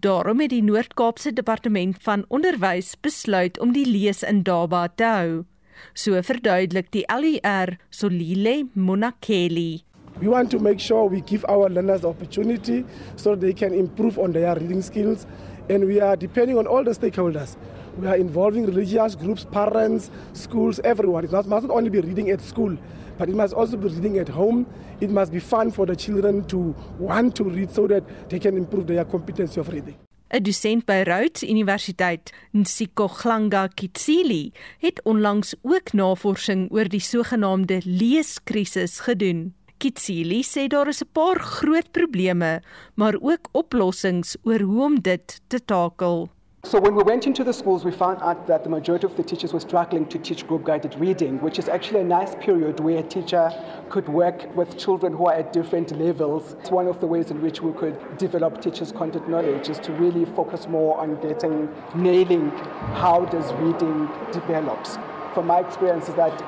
Daarom 0.00 0.40
het 0.40 0.50
die 0.50 0.62
Noord-Kaapse 0.62 1.32
Departement 1.32 1.96
van 2.00 2.24
Onderwys 2.28 2.94
besluit 3.00 3.60
om 3.60 3.72
die 3.72 3.86
lees 3.86 4.22
in 4.22 4.42
Daba 4.42 4.88
te 4.88 5.04
hou. 5.04 5.44
So 5.92 6.22
verduidelik 6.22 6.90
die 6.90 7.04
LER 7.06 7.76
Solile 7.90 8.68
Monakeli. 8.72 9.84
We 10.20 10.28
want 10.28 10.50
to 10.52 10.58
make 10.58 10.80
sure 10.80 11.06
we 11.06 11.20
give 11.20 11.44
our 11.48 11.68
learners 11.68 12.04
opportunity 12.04 12.84
so 13.16 13.34
they 13.34 13.52
can 13.52 13.74
improve 13.74 14.18
on 14.18 14.32
their 14.32 14.54
reading 14.54 14.82
skills. 14.82 15.26
And 15.68 15.86
we 15.86 16.00
are 16.00 16.16
depending 16.16 16.58
on 16.58 16.66
all 16.66 16.84
the 16.84 16.92
stakeholders. 16.92 17.56
We 17.98 18.06
are 18.06 18.16
involving 18.16 18.66
religious 18.66 19.14
groups, 19.14 19.44
parents, 19.44 20.10
schools, 20.32 20.80
everyone. 20.80 21.24
It 21.24 21.32
must 21.32 21.48
not 21.48 21.70
only 21.70 21.90
be 21.90 22.00
reading 22.00 22.30
at 22.30 22.40
school. 22.40 22.76
but 23.18 23.28
it 23.28 23.34
must 23.34 23.54
also 23.54 23.76
be 23.76 23.88
reading 23.88 24.18
at 24.18 24.28
home. 24.28 24.66
It 25.00 25.10
must 25.10 25.32
be 25.32 25.40
fun 25.40 25.70
for 25.70 25.86
the 25.86 25.96
children 25.96 26.44
to 26.46 26.74
want 26.98 27.34
to 27.36 27.44
read 27.44 27.70
so 27.70 27.86
that 27.86 28.02
they 28.28 28.38
can 28.38 28.56
improve 28.56 28.86
their 28.86 29.04
competency 29.04 29.60
of 29.60 29.68
reading. 29.68 29.96
'n 30.30 30.42
Dosent 30.42 30.84
by 30.86 31.02
Rhodes 31.02 31.42
Universiteit, 31.42 32.32
Nsikoghlanga 32.52 33.68
Kitsili, 33.68 34.52
het 34.78 35.00
onlangs 35.04 35.54
ook 35.62 35.92
navorsing 35.92 36.70
oor 36.72 36.88
die 36.88 37.00
sogenaamde 37.00 37.80
leeskrisis 37.84 38.98
gedoen. 39.00 39.54
Kitsili 39.78 40.42
sê 40.42 40.66
daar 40.68 40.88
is 40.88 41.02
'n 41.02 41.12
paar 41.12 41.38
groot 41.40 41.88
probleme, 41.92 42.62
maar 42.94 43.14
ook 43.20 43.48
oplossings 43.52 44.36
oor 44.44 44.60
hoe 44.60 44.82
om 44.84 45.00
dit 45.00 45.40
te 45.46 45.64
takel. 45.64 46.28
So 46.66 46.80
when 46.80 46.94
we 46.94 47.04
went 47.04 47.26
into 47.26 47.44
the 47.44 47.52
schools, 47.52 47.84
we 47.84 47.92
found 47.92 48.22
out 48.22 48.46
that 48.46 48.62
the 48.62 48.70
majority 48.70 49.04
of 49.04 49.14
the 49.16 49.22
teachers 49.22 49.52
were 49.52 49.60
struggling 49.60 50.06
to 50.06 50.18
teach 50.18 50.46
group 50.46 50.64
guided 50.64 50.94
reading, 50.98 51.38
which 51.42 51.58
is 51.58 51.68
actually 51.68 52.00
a 52.00 52.04
nice 52.04 52.34
period 52.36 52.80
where 52.80 53.00
a 53.00 53.02
teacher 53.02 53.52
could 53.90 54.08
work 54.08 54.48
with 54.56 54.78
children 54.78 55.12
who 55.12 55.26
are 55.26 55.34
at 55.34 55.52
different 55.52 55.92
levels. 55.98 56.56
It's 56.60 56.70
one 56.70 56.88
of 56.88 57.00
the 57.00 57.06
ways 57.06 57.30
in 57.30 57.42
which 57.42 57.60
we 57.60 57.72
could 57.72 57.96
develop 58.16 58.62
teachers' 58.62 58.92
content 58.92 59.28
knowledge 59.28 59.68
is 59.68 59.78
to 59.80 59.92
really 59.92 60.24
focus 60.24 60.66
more 60.66 60.96
on 60.96 61.20
getting, 61.20 61.68
nailing 61.94 62.50
how 62.94 63.26
does 63.26 63.52
reading 63.60 64.08
develops. 64.32 64.96
From 65.34 65.46
my 65.46 65.58
experience 65.58 66.08
is 66.08 66.14
that 66.14 66.42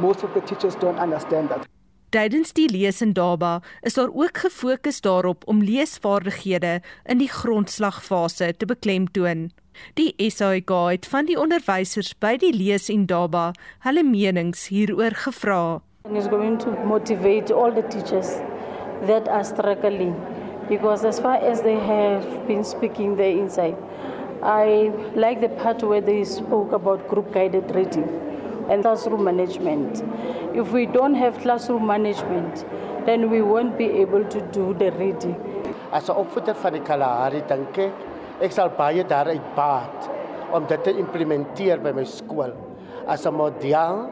most 0.00 0.22
of 0.22 0.34
the 0.34 0.42
teachers 0.42 0.74
don't 0.74 0.98
understand 0.98 1.48
that. 1.48 1.66
Tydens 2.12 2.50
die 2.52 2.66
lees 2.68 2.98
en 3.00 3.14
daba 3.16 3.62
is 3.88 3.94
daar 3.96 4.10
ook 4.12 4.42
gefokus 4.42 4.98
daarop 5.00 5.46
om 5.48 5.62
leesvaardighede 5.64 6.72
in 7.08 7.22
die 7.22 7.28
grondslagfase 7.32 8.50
te 8.56 8.66
beklemtoon. 8.68 9.46
Die 9.96 10.12
SAIK 10.20 10.68
het 10.90 11.06
van 11.08 11.24
die 11.30 11.38
onderwysers 11.40 12.10
by 12.20 12.34
die 12.42 12.52
lees 12.52 12.90
en 12.92 13.06
daba 13.08 13.46
hulle 13.86 14.04
menings 14.04 14.66
hieroor 14.68 15.16
gevra. 15.22 15.80
And 16.04 16.16
is 16.20 16.28
going 16.28 16.58
to 16.60 16.74
motivate 16.84 17.54
all 17.54 17.72
the 17.72 17.86
teachers 17.88 18.34
that 19.08 19.28
are 19.28 19.44
struggling 19.44 20.12
because 20.68 21.08
as 21.08 21.20
far 21.20 21.40
as 21.40 21.62
they 21.62 21.78
have 21.80 22.26
been 22.46 22.64
speaking 22.64 23.16
there 23.16 23.32
inside 23.32 23.76
I 24.42 24.92
like 25.14 25.40
the 25.40 25.48
part 25.48 25.82
where 25.82 26.04
they 26.04 26.24
spoke 26.24 26.76
about 26.76 27.08
group 27.08 27.32
guided 27.32 27.74
reading 27.74 28.31
and 28.72 28.82
classroom 28.82 29.24
management. 29.24 30.02
If 30.54 30.72
we 30.72 30.86
don't 30.86 31.14
have 31.14 31.38
classroom 31.44 31.86
management, 31.86 32.64
then 33.06 33.30
we 33.30 33.42
won't 33.42 33.76
be 33.76 33.88
able 34.04 34.24
to 34.24 34.40
do 34.56 34.74
the 34.74 34.90
reading. 35.02 35.36
As 35.92 36.08
'n 36.08 36.16
opvoeder 36.16 36.54
van 36.54 36.72
die 36.72 36.84
Kalahari 36.88 37.42
dink 37.46 37.78
ek 37.78 37.92
ek 38.40 38.52
sal 38.52 38.70
baie 38.76 39.04
daaruit 39.04 39.46
baat 39.54 40.10
om 40.52 40.66
dit 40.66 40.84
te 40.84 40.92
implementeer 41.04 41.78
by 41.84 41.92
my 41.92 42.04
skool 42.04 42.52
as 43.06 43.26
'n 43.26 43.34
model 43.34 44.08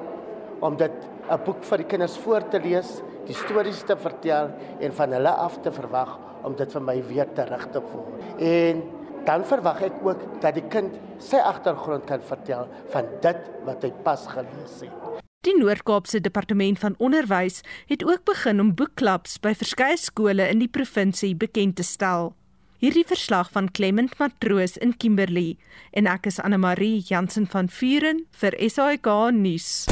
om 0.61 0.77
dit 0.77 0.93
'n 1.31 1.41
boek 1.45 1.63
vir 1.65 1.79
die 1.79 1.87
kinders 1.87 2.17
voor 2.19 2.43
te 2.51 2.59
lees, 2.59 3.03
die 3.27 3.35
stories 3.35 3.83
te 3.83 3.97
vertel 3.97 4.51
en 4.81 4.93
van 4.93 5.13
hulle 5.13 5.31
af 5.31 5.59
te 5.63 5.71
verwag 5.71 6.19
om 6.45 6.55
dit 6.55 6.73
vir 6.73 6.83
my 6.83 7.03
weer 7.09 7.29
terug 7.35 7.67
te 7.71 7.81
voer. 7.81 8.09
En 8.39 8.83
dan 9.27 9.45
verwag 9.45 9.83
ek 9.91 10.01
ook 10.05 10.23
dat 10.43 10.57
die 10.57 10.67
kind 10.73 10.97
sy 11.21 11.41
agtergrond 11.43 12.07
kan 12.09 12.23
vertel 12.25 12.69
van 12.93 13.09
dit 13.25 13.49
wat 13.67 13.85
hy 13.85 13.93
pas 14.05 14.27
gelees 14.33 14.81
het. 14.85 15.21
Die 15.41 15.57
Noord-Kaapse 15.57 16.21
Departement 16.21 16.79
van 16.79 16.95
Onderwys 16.99 17.63
het 17.89 18.05
ook 18.05 18.27
begin 18.29 18.61
om 18.61 18.75
boekklubs 18.77 19.39
by 19.41 19.55
verskeie 19.57 19.97
skole 19.97 20.45
in 20.53 20.61
die 20.61 20.69
provinsie 20.69 21.33
bekend 21.33 21.79
te 21.81 21.87
stel. 21.87 22.35
Hierdie 22.81 23.07
verslag 23.09 23.49
van 23.53 23.71
Clement 23.73 24.19
Matroos 24.21 24.77
in 24.81 24.93
Kimberley 24.97 25.57
en 25.97 26.09
ek 26.09 26.29
is 26.29 26.41
Anne 26.41 26.61
Marie 26.61 27.01
Jansen 27.05 27.49
van 27.49 27.73
Vuren 27.73 28.27
vir 28.41 28.57
SAK 28.57 29.09
nuus. 29.37 29.89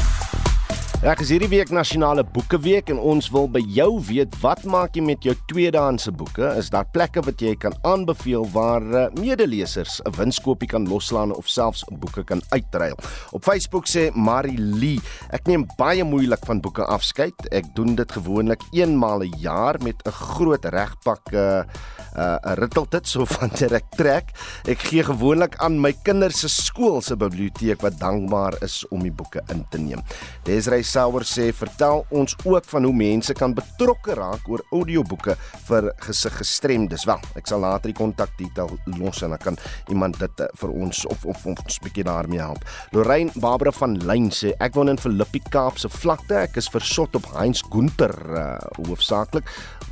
Ek 1.07 1.21
is 1.23 1.29
hierdie 1.31 1.47
week 1.53 1.69
nasionale 1.71 2.25
boekeweek 2.35 2.89
en 2.91 2.99
ons 2.99 3.29
wil 3.31 3.45
by 3.55 3.61
jou 3.71 4.01
weet 4.09 4.33
wat 4.43 4.65
maak 4.67 4.97
jy 4.99 5.03
met 5.07 5.23
jou 5.23 5.31
tweedehandse 5.47 6.11
boeke? 6.11 6.49
Is 6.59 6.73
daar 6.75 6.89
plekke 6.91 7.23
wat 7.23 7.39
jy 7.39 7.53
kan 7.55 7.77
aanbeveel 7.87 8.49
waar 8.51 8.83
uh, 8.83 9.05
medelesers 9.15 10.01
'n 10.03 10.17
winskoopie 10.19 10.67
kan 10.67 10.89
loslaan 10.91 11.31
of 11.31 11.47
selfs 11.47 11.85
boeke 12.03 12.25
kan 12.27 12.43
uitruil? 12.51 12.99
Op 13.31 13.45
Facebook 13.47 13.87
sê 13.87 14.11
Marilee, 14.11 14.99
ek 15.31 15.47
neem 15.47 15.69
baie 15.79 16.03
moeilik 16.03 16.43
van 16.43 16.59
boeke 16.59 16.83
afskeid. 16.83 17.47
Ek 17.55 17.71
doen 17.79 17.95
dit 17.95 18.13
gewoonlik 18.13 18.67
eenmaal 18.75 19.23
'n 19.23 19.39
jaar 19.39 19.79
met 19.79 20.03
'n 20.03 20.11
groot 20.11 20.65
regpak 20.65 21.31
'n 21.31 21.37
uh, 21.37 21.63
'n 21.63 22.43
uh, 22.43 22.55
ritteltit 22.59 23.07
so 23.13 23.25
van 23.25 23.51
direk 23.55 23.87
trek. 23.95 24.35
Ek 24.67 24.83
gee 24.91 25.05
gewoonlik 25.05 25.55
aan 25.63 25.79
my 25.79 25.95
kinders 26.03 26.41
se 26.41 26.49
skool 26.49 27.01
se 27.01 27.15
biblioteek 27.15 27.81
wat 27.87 28.01
dankbaar 28.01 28.59
is 28.63 28.83
om 28.91 29.03
die 29.03 29.15
boeke 29.15 29.41
in 29.55 29.65
te 29.71 29.79
neem. 29.79 30.03
Desrey 30.43 30.88
Sauer 30.89 31.27
sê 31.29 31.51
vertel 31.53 32.01
ons 32.17 32.35
ook 32.47 32.65
van 32.71 32.87
hoe 32.89 32.95
mense 32.97 33.35
kan 33.37 33.53
betrokke 33.57 34.17
raak 34.17 34.49
oor 34.49 34.63
audioboeke 34.73 35.35
vir 35.69 35.91
gesiggestremdes. 36.07 37.05
Wel, 37.09 37.21
ek 37.37 37.51
sal 37.51 37.61
later 37.65 37.93
die 37.93 37.99
kontakdetail 37.99 38.73
los 38.97 39.21
en 39.27 39.35
dan 39.37 39.43
kan 39.43 39.61
iemand 39.93 40.17
dit 40.23 40.45
uh, 40.45 40.49
vir 40.63 40.73
ons 40.73 41.05
of 41.13 41.27
of 41.29 41.45
ons 41.51 41.81
bietjie 41.85 42.07
daarmee 42.09 42.41
help. 42.41 42.65
Lorraine 42.97 43.33
Barbara 43.37 43.75
van 43.77 43.99
Lyn 44.09 44.31
sê 44.35 44.55
ek 44.65 44.79
woon 44.79 44.93
in 44.93 45.01
Philippi 45.01 45.43
Kaapse 45.53 45.91
vlakte. 45.93 46.41
Ek 46.49 46.57
is 46.61 46.71
versot 46.73 47.17
op 47.19 47.29
Heinz 47.37 47.63
Gunter 47.69 48.15
uh, 48.33 48.47
hoofsaaklik. 48.81 49.49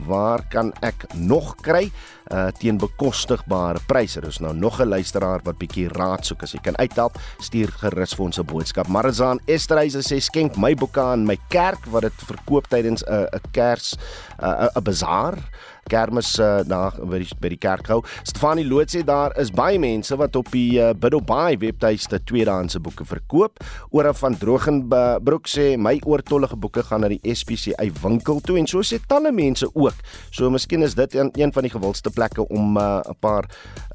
Waar 0.08 0.44
kan 0.52 0.72
ek 0.86 1.08
nog 1.14 1.54
kry? 1.64 1.90
Uh 2.32 2.48
teen 2.58 2.78
bekostigbare 2.78 3.80
pryse. 3.86 4.20
Dis 4.20 4.40
nou 4.40 4.54
nog 4.54 4.80
'n 4.80 4.88
luisteraar 4.88 5.40
wat 5.44 5.58
bietjie 5.58 5.88
raad 5.88 6.24
soek 6.26 6.42
as 6.42 6.52
jy 6.52 6.60
kan 6.60 6.76
uithelp, 6.76 7.18
stuur 7.40 7.70
gerus 7.70 8.14
vir 8.14 8.24
ons 8.24 8.38
'n 8.38 8.44
boodskap. 8.44 8.88
Marizaan 8.88 9.38
Esterhuise 9.46 10.02
sê 10.02 10.20
skenk 10.20 10.56
my 10.56 10.74
boeke 10.74 11.00
aan 11.00 11.26
my 11.26 11.38
kerk 11.48 11.86
wat 11.86 12.02
dit 12.02 12.12
verkoop 12.26 12.68
tydens 12.68 13.02
'n 13.02 13.28
'n 13.32 13.40
Kers 13.52 13.96
'n 14.38 14.68
'n 14.76 14.82
bazaar 14.82 15.38
kermis 15.88 16.38
uh, 16.38 16.60
daar 16.66 16.94
by 17.00 17.20
die 17.22 17.38
by 17.40 17.50
die 17.52 17.60
kerk 17.60 17.88
hou. 17.92 18.00
Stefanie 18.26 18.66
Loot 18.66 18.92
sê 18.92 19.02
daar 19.06 19.34
is 19.40 19.52
baie 19.54 19.78
mense 19.78 20.16
wat 20.18 20.36
op 20.36 20.50
die 20.52 20.78
uh, 20.80 20.92
Biddelbaai 20.96 21.58
webtuiste 21.62 22.20
tweedehandse 22.24 22.80
boeke 22.82 23.06
verkoop. 23.06 23.62
Ora 23.90 24.12
van 24.16 24.36
Drogenbroek 24.38 25.50
sê 25.50 25.68
my 25.78 25.96
oortollige 26.04 26.56
boeke 26.56 26.84
gaan 26.86 27.04
na 27.04 27.10
die 27.12 27.34
SPCA 27.34 27.86
winkel 28.02 28.40
toe 28.44 28.58
en 28.60 28.68
so 28.70 28.82
sê 28.86 29.00
talle 29.08 29.32
mense 29.34 29.68
ook. 29.74 30.04
So 30.30 30.50
miskien 30.50 30.82
is 30.86 30.96
dit 30.98 31.14
een, 31.14 31.30
een 31.36 31.52
van 31.52 31.66
die 31.66 31.72
gewildste 31.72 32.10
plekke 32.10 32.46
om 32.48 32.76
'n 32.76 32.82
uh, 32.82 33.14
paar 33.20 33.48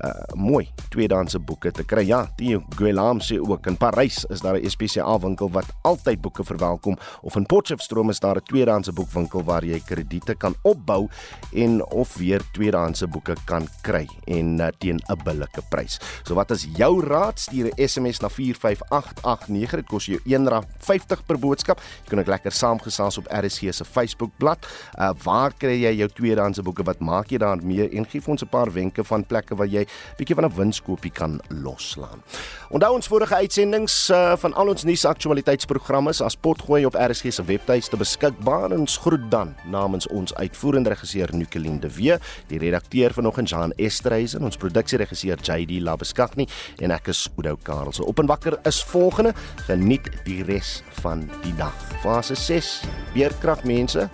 uh, 0.03 0.11
mooi 0.35 0.69
tweedehandse 0.89 1.39
boeke 1.39 1.71
te 1.71 1.83
kry. 1.83 2.05
Ja, 2.07 2.27
Theo 2.37 2.63
Guelam 2.75 3.19
sê 3.19 3.39
ook 3.39 3.67
in 3.67 3.77
Parys 3.77 4.25
is 4.29 4.41
daar 4.41 4.57
'n 4.59 4.69
SPCA 4.69 5.19
winkel 5.19 5.51
wat 5.51 5.65
altyd 5.81 6.21
boeke 6.21 6.43
verwelkom 6.43 6.97
of 7.21 7.35
in 7.35 7.45
Potchefstroom 7.45 8.09
is 8.09 8.19
daar 8.19 8.35
'n 8.35 8.43
tweedehandse 8.43 8.93
boekwinkel 8.93 9.43
waar 9.43 9.65
jy 9.65 9.79
krediete 9.85 10.35
kan 10.35 10.55
opbou 10.61 11.09
en 11.53 11.80
of 11.85 12.15
weer 12.15 12.41
tweedehandse 12.51 13.07
boeke 13.07 13.35
kan 13.45 13.67
kry 13.81 14.07
en 14.25 14.59
uh, 14.59 14.67
teen 14.77 14.99
'n 15.09 15.19
billike 15.23 15.61
prys. 15.69 15.99
So 16.23 16.35
wat 16.35 16.51
is 16.51 16.67
jou 16.77 17.05
raad? 17.05 17.39
Stuur 17.39 17.71
'n 17.71 17.87
SMS 17.87 18.19
na 18.19 18.29
45889. 18.29 19.75
Dit 19.75 19.87
kos 19.87 20.05
jou 20.05 20.19
R1.50 20.25 21.25
per 21.25 21.39
boodskap. 21.39 21.79
Jy 22.03 22.09
kan 22.09 22.19
ook 22.19 22.27
lekker 22.27 22.51
saamgesels 22.51 23.17
op 23.17 23.27
RSG 23.29 23.73
se 23.73 23.85
Facebookblad. 23.85 24.67
Uh 24.97 25.11
waar 25.23 25.53
kry 25.57 25.81
jy 25.81 25.95
jou 25.95 26.09
tweedehandse 26.09 26.61
boeke? 26.61 26.83
Wat 26.83 26.99
maak 26.99 27.29
jy 27.29 27.37
daarmee? 27.37 27.89
En 27.89 28.05
gee 28.05 28.21
ons 28.25 28.43
'n 28.43 28.49
paar 28.49 28.71
wenke 28.71 29.03
van 29.03 29.25
plekke 29.25 29.55
waar 29.55 29.67
jy 29.67 29.85
bietjie 30.17 30.35
van 30.35 30.45
'n 30.45 30.55
winskoopie 30.55 31.11
kan 31.11 31.39
loslaan. 31.47 32.21
Onthou 32.69 32.93
ons 32.93 33.07
vorige 33.07 33.35
uitsendings 33.35 34.09
uh, 34.09 34.35
van 34.35 34.53
al 34.53 34.67
ons 34.67 34.83
nuusaktualiteitsprogramme 34.83 36.09
as 36.23 36.35
potgooi 36.35 36.85
op 36.85 36.95
RSG 36.95 37.31
se 37.33 37.43
webtuiste 37.43 37.97
beskikbaar. 37.97 38.71
Ons 38.71 38.97
groet 38.97 39.31
dan 39.31 39.55
namens 39.65 40.07
ons 40.07 40.33
uitvoerende 40.35 40.89
regisseur 40.89 41.29
Nicoline 41.35 41.70
de 41.79 41.89
Wee, 41.95 42.17
die 42.47 42.59
redakteur 42.59 43.13
vanoggend 43.13 43.49
Jean 43.49 43.73
Esterhuizen, 43.77 44.43
ons 44.43 44.57
produksieregisseur 44.57 45.39
JD 45.41 45.79
Labeskagni 45.81 46.47
en 46.81 46.91
ek 46.91 47.11
is 47.13 47.27
Oudo 47.35 47.57
Karel. 47.63 47.93
So 47.95 48.03
op 48.09 48.19
en 48.19 48.29
wakker 48.31 48.59
is 48.67 48.83
volgende. 48.91 49.33
Geniet 49.67 50.09
die 50.25 50.41
res 50.43 50.81
van 51.01 51.27
die 51.45 51.55
dag. 51.55 51.75
Fase 52.03 52.35
6. 52.35 52.81
Weerkrag 53.15 53.63
mense. 53.63 54.09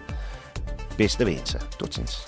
Beste 0.97 1.26
wense. 1.26 1.62
Totsiens. 1.78 2.22